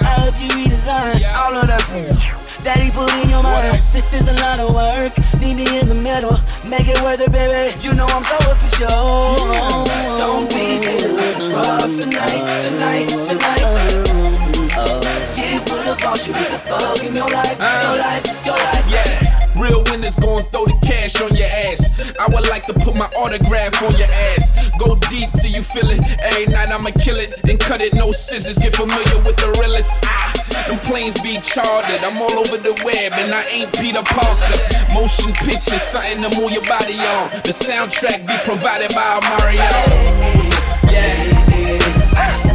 I 0.00 0.24
hope 0.24 0.40
you 0.40 0.48
redesign 0.48 1.20
all 1.36 1.54
of 1.54 1.66
that. 1.68 1.84
That 2.64 2.80
he 2.80 2.88
put 2.90 3.12
in 3.20 3.28
your 3.28 3.42
mind. 3.42 3.82
This 3.92 4.14
is 4.14 4.28
a 4.28 4.32
lot 4.40 4.58
of 4.58 4.72
work. 4.72 5.12
Meet 5.40 5.56
me 5.56 5.78
in 5.78 5.88
the 5.88 5.94
middle. 5.94 6.38
Make 6.64 6.88
it 6.88 6.96
worth 7.02 7.20
it, 7.20 7.30
baby. 7.30 7.76
You 7.84 7.92
know 7.92 8.08
I'm 8.08 8.24
so 8.24 8.38
for 8.56 8.70
sure. 8.80 9.36
Don't 10.16 10.48
be 10.48 10.80
thinking 10.80 11.52
rough 11.52 11.92
tonight, 12.00 12.60
tonight, 12.64 13.08
tonight. 13.12 13.60
Get 15.36 15.68
full 15.68 15.84
of 15.84 15.98
boss, 16.00 16.26
you 16.26 16.32
be 16.32 16.40
the 16.48 16.58
thug 16.64 17.04
in 17.04 17.14
your 17.14 17.28
life, 17.28 17.58
your 17.58 17.68
uh, 17.68 17.98
life, 18.00 18.24
your 18.46 18.56
life. 18.56 18.88
Yeah, 18.88 19.52
real 19.60 19.84
winners 19.84 20.16
gon' 20.16 20.44
throw 20.48 20.64
the 20.64 20.78
cash 20.80 21.20
on 21.20 21.36
your 21.36 21.48
ass. 21.68 21.83
I 22.24 22.28
would 22.32 22.48
like 22.48 22.64
to 22.66 22.72
put 22.72 22.96
my 22.96 23.04
autograph 23.20 23.82
on 23.82 23.94
your 23.96 24.08
ass. 24.08 24.50
Go 24.78 24.96
deep 25.10 25.28
till 25.36 25.50
you 25.50 25.62
feel 25.62 25.90
it. 25.90 26.00
Every 26.22 26.46
night 26.46 26.70
I'ma 26.70 26.88
kill 26.98 27.16
it, 27.16 27.36
then 27.44 27.58
cut 27.58 27.82
it, 27.82 27.92
no 27.92 28.12
scissors. 28.12 28.56
Get 28.56 28.74
familiar 28.74 29.20
with 29.20 29.36
the 29.36 29.54
realest. 29.60 29.98
Ah, 30.06 30.32
them 30.66 30.78
planes 30.88 31.20
be 31.20 31.36
chartered. 31.44 32.00
I'm 32.00 32.16
all 32.16 32.32
over 32.38 32.56
the 32.56 32.72
web 32.82 33.12
and 33.12 33.34
I 33.34 33.44
ain't 33.52 33.70
Peter 33.76 34.00
Parker. 34.02 34.56
Motion 34.94 35.34
pictures, 35.34 35.82
something 35.82 36.22
to 36.22 36.40
move 36.40 36.50
your 36.50 36.64
body 36.64 36.96
on. 36.96 37.28
The 37.44 37.52
soundtrack 37.52 38.26
be 38.26 38.36
provided 38.48 38.88
by 38.96 39.20
Mario. 39.36 39.68
Yeah. 40.88 41.44
We 41.52 42.53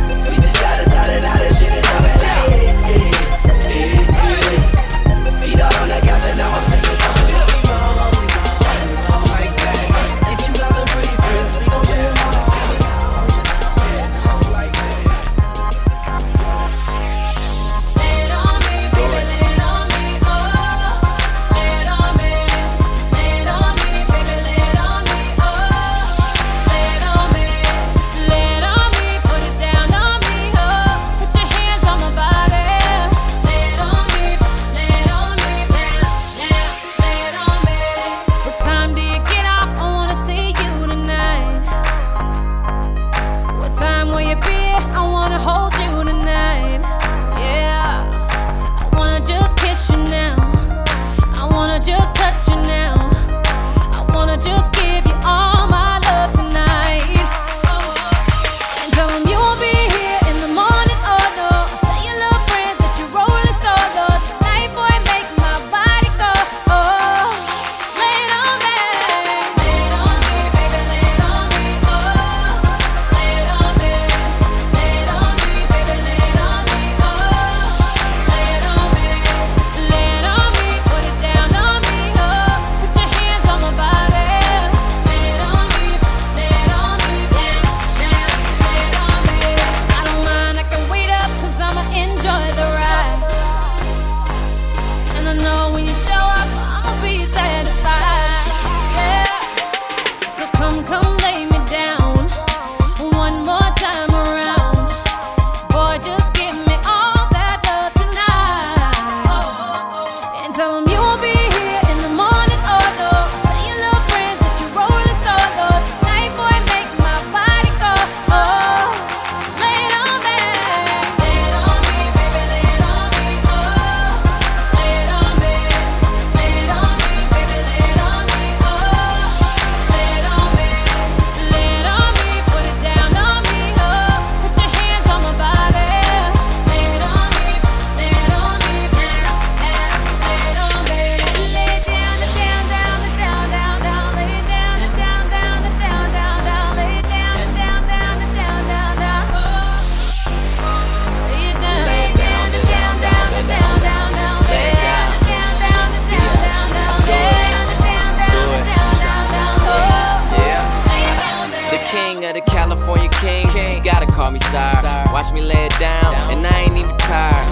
sorry, 164.39 164.75
sire. 164.81 165.11
Watch 165.11 165.33
me 165.33 165.41
lay 165.41 165.65
it 165.65 165.73
down, 165.79 166.13
and 166.29 166.45
I 166.45 166.59
ain't 166.61 166.77
even 166.77 166.95
tired. 166.99 167.49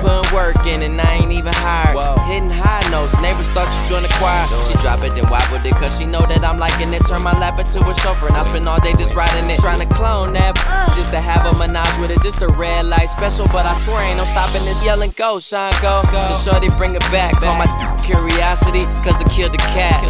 Putting 0.00 0.34
work 0.34 0.66
in, 0.66 0.82
and 0.82 1.00
I 1.00 1.20
ain't 1.20 1.32
even 1.32 1.52
hired. 1.52 1.94
Hitting 2.24 2.48
high 2.48 2.80
notes, 2.90 3.12
neighbors 3.20 3.48
thought 3.48 3.68
you 3.68 3.80
joined 3.88 4.04
the 4.04 4.12
choir. 4.16 4.44
She 4.68 4.74
drop 4.80 5.04
it, 5.04 5.14
then 5.14 5.28
wobbled 5.28 5.64
it, 5.66 5.74
cause 5.76 5.98
she 5.98 6.04
know 6.04 6.24
that 6.24 6.42
I'm 6.44 6.58
liking 6.58 6.92
it. 6.94 7.04
Turn 7.06 7.22
my 7.22 7.38
lap 7.38 7.58
into 7.60 7.80
a 7.84 7.94
chauffeur, 8.00 8.28
and 8.28 8.36
I 8.36 8.44
spend 8.44 8.68
all 8.68 8.80
day 8.80 8.94
just 8.94 9.14
riding 9.14 9.48
it. 9.50 9.58
Trying 9.60 9.86
to 9.86 9.94
clone 9.94 10.32
that, 10.32 10.56
just 10.96 11.10
to 11.12 11.20
have 11.20 11.44
a 11.44 11.52
menage 11.56 11.98
with 12.00 12.10
it. 12.10 12.22
Just 12.22 12.40
a 12.40 12.48
red 12.48 12.86
light 12.86 13.10
special, 13.10 13.46
but 13.48 13.66
I 13.66 13.74
swear 13.74 14.00
ain't 14.00 14.16
no 14.16 14.24
stopping 14.24 14.64
this 14.64 14.84
yelling 14.84 15.12
go, 15.16 15.40
Sean 15.40 15.72
go. 15.82 16.02
So 16.08 16.34
shorty 16.40 16.68
bring 16.80 16.94
it 16.94 17.04
back, 17.12 17.36
call 17.36 17.56
my 17.56 17.68
curiosity, 18.00 18.84
cause 19.04 19.20
it 19.20 19.28
killed 19.28 19.52
the 19.52 19.62
cat. 19.76 20.00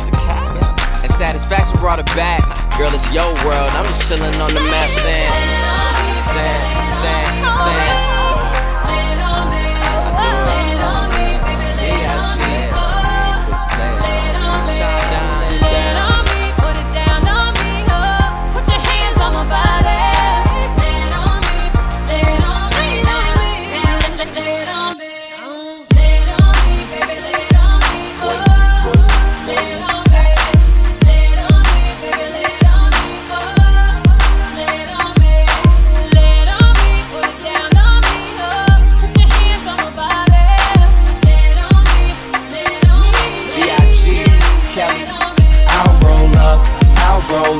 And 1.03 1.11
satisfaction 1.11 1.77
brought 1.79 1.99
it 1.99 2.07
back. 2.15 2.43
Girl, 2.77 2.93
it's 2.93 3.09
your 3.13 3.23
world. 3.45 3.71
I'm 3.71 3.85
just 3.85 4.09
chilling 4.09 4.35
on 4.41 4.53
the 4.53 4.61
map, 4.61 4.91
saying, 4.91 5.33
saying, 6.25 6.91
saying, 6.91 7.57
saying. 7.63 8.14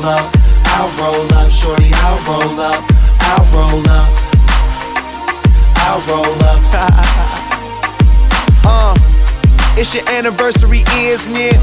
Up, 0.05 0.29
I'll 0.77 0.91
roll 1.01 1.25
up, 1.33 1.49
shorty, 1.49 1.89
I'll 1.93 2.21
roll 2.29 2.59
up, 2.59 2.83
I'll 3.21 3.45
roll 3.53 3.89
up, 3.89 4.09
I'll 5.77 6.01
roll 6.07 6.43
up. 6.43 6.61
uh, 8.65 8.95
it's 9.77 9.95
your 9.95 10.07
anniversary, 10.09 10.83
isn't 10.95 11.35
it? 11.35 11.57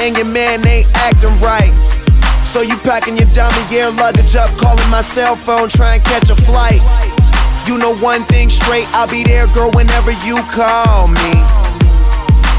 And 0.00 0.16
your 0.16 0.26
man 0.26 0.64
ain't 0.66 0.88
acting 0.94 1.36
right. 1.40 1.72
So 2.44 2.60
you 2.60 2.76
packing 2.78 3.16
your 3.16 3.26
dummy 3.32 3.68
gear 3.68 3.90
luggage 3.90 4.36
up, 4.36 4.56
calling 4.56 4.88
my 4.88 5.00
cell 5.00 5.34
phone, 5.34 5.68
trying 5.68 6.00
to 6.00 6.08
catch 6.08 6.30
a 6.30 6.36
flight. 6.36 6.80
You 7.66 7.76
know 7.76 7.96
one 7.96 8.22
thing 8.24 8.50
straight, 8.50 8.86
I'll 8.94 9.08
be 9.10 9.24
there, 9.24 9.48
girl, 9.48 9.72
whenever 9.72 10.12
you 10.24 10.44
call 10.44 11.08
me. 11.08 11.42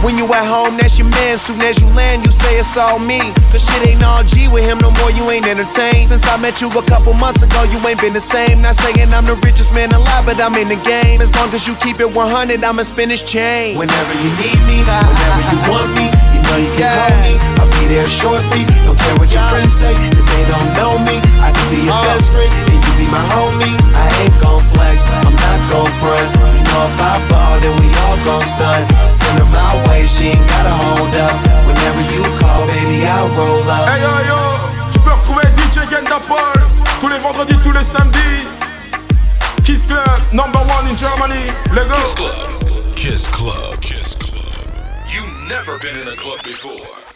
When 0.03 0.17
you 0.17 0.23
at 0.33 0.47
home, 0.47 0.77
that's 0.77 0.97
your 0.97 1.09
man. 1.09 1.37
Soon 1.37 1.59
as 1.59 1.79
you 1.81 1.87
land, 1.87 2.23
you 2.23 2.31
say 2.31 2.57
it's 2.57 2.77
all 2.77 2.99
me. 2.99 3.19
Cause 3.51 3.67
shit 3.67 3.85
ain't 3.85 4.01
all 4.01 4.23
G 4.23 4.47
with 4.47 4.63
him 4.63 4.77
no 4.79 4.91
more, 4.91 5.11
you 5.11 5.29
ain't 5.29 5.45
entertained. 5.45 6.07
Since 6.07 6.25
I 6.25 6.37
met 6.37 6.61
you 6.61 6.69
a 6.71 6.83
couple 6.83 7.13
months 7.13 7.43
ago, 7.43 7.63
you 7.63 7.79
ain't 7.85 7.99
been 7.99 8.13
the 8.13 8.21
same. 8.21 8.61
Not 8.61 8.75
saying 8.75 9.13
I'm 9.13 9.25
the 9.25 9.35
richest 9.35 9.73
man 9.73 9.91
alive, 9.91 10.25
but 10.25 10.39
I'm 10.39 10.55
in 10.55 10.69
the 10.69 10.79
game. 10.87 11.19
As 11.19 11.35
long 11.35 11.49
as 11.53 11.67
you 11.67 11.75
keep 11.75 11.99
it 11.99 12.09
100, 12.09 12.63
I'ma 12.63 12.83
spin 12.83 13.09
this 13.09 13.21
chain. 13.21 13.77
Whenever 13.77 14.13
you 14.23 14.29
need 14.39 14.59
me, 14.71 14.79
whenever 14.87 15.43
you 15.51 15.59
want 15.67 15.91
me, 15.95 16.38
know 16.49 16.57
you 16.57 16.71
can 16.73 16.89
call 16.89 17.13
me. 17.21 17.33
I'll 17.61 17.69
be 17.77 17.85
there 17.93 18.09
shortly. 18.09 18.65
Don't 18.85 18.97
care 18.97 19.15
what 19.21 19.29
your 19.29 19.45
friends 19.53 19.77
say, 19.77 19.93
cause 19.93 20.25
they 20.25 20.43
don't 20.49 20.69
know 20.73 20.97
me. 21.05 21.21
I 21.39 21.53
can 21.53 21.67
be 21.69 21.85
your 21.85 21.95
oh. 21.95 22.09
best 22.09 22.33
friend, 22.33 22.49
and 22.49 22.79
you 22.81 22.93
be 22.97 23.07
my 23.13 23.21
homie. 23.33 23.75
I 23.93 24.05
ain't 24.25 24.35
gon' 24.41 24.63
flex, 24.73 25.05
I'm 25.23 25.35
not 25.35 25.59
gon' 25.69 25.91
front. 26.01 26.27
You 26.57 26.63
know 26.65 26.83
if 26.89 26.97
I 26.97 27.13
ball, 27.29 27.55
then 27.61 27.73
we 27.77 27.87
all 28.05 28.17
gon' 28.25 28.45
stunt. 28.45 28.83
Send 29.13 29.37
her 29.39 29.49
my 29.53 29.73
way, 29.87 30.09
she 30.09 30.33
ain't 30.33 30.45
gotta 30.49 30.73
hold 30.73 31.13
up. 31.13 31.35
Whenever 31.69 32.01
you 32.13 32.21
call, 32.41 32.65
baby, 32.65 33.05
I'll 33.05 33.29
roll 33.37 33.63
up. 33.69 33.85
Hey 33.89 34.01
yo 34.01 34.13
yo, 34.25 34.41
tu 34.91 34.99
peux 34.99 35.13
retrouver 35.13 35.45
DJ 35.57 35.85
Genda 35.89 36.19
Paul 36.27 36.59
tous 36.99 37.07
les 37.07 37.19
vendredis, 37.19 37.57
tous 37.63 37.71
les 37.71 37.83
samedis. 37.83 38.47
Kiss 39.63 39.85
Club, 39.85 40.03
number 40.33 40.59
one 40.59 40.87
in 40.89 40.95
Germany. 40.97 41.51
Let 41.73 41.87
go. 41.87 41.95
Kiss 41.95 42.15
Club. 42.15 42.95
Kiss 42.95 43.27
Club. 43.27 43.79
Kiss 43.81 44.15
Club. 44.15 44.28
Never 45.49 45.79
been 45.79 45.97
in 45.97 46.07
a 46.07 46.15
club 46.15 46.43
before. 46.43 47.08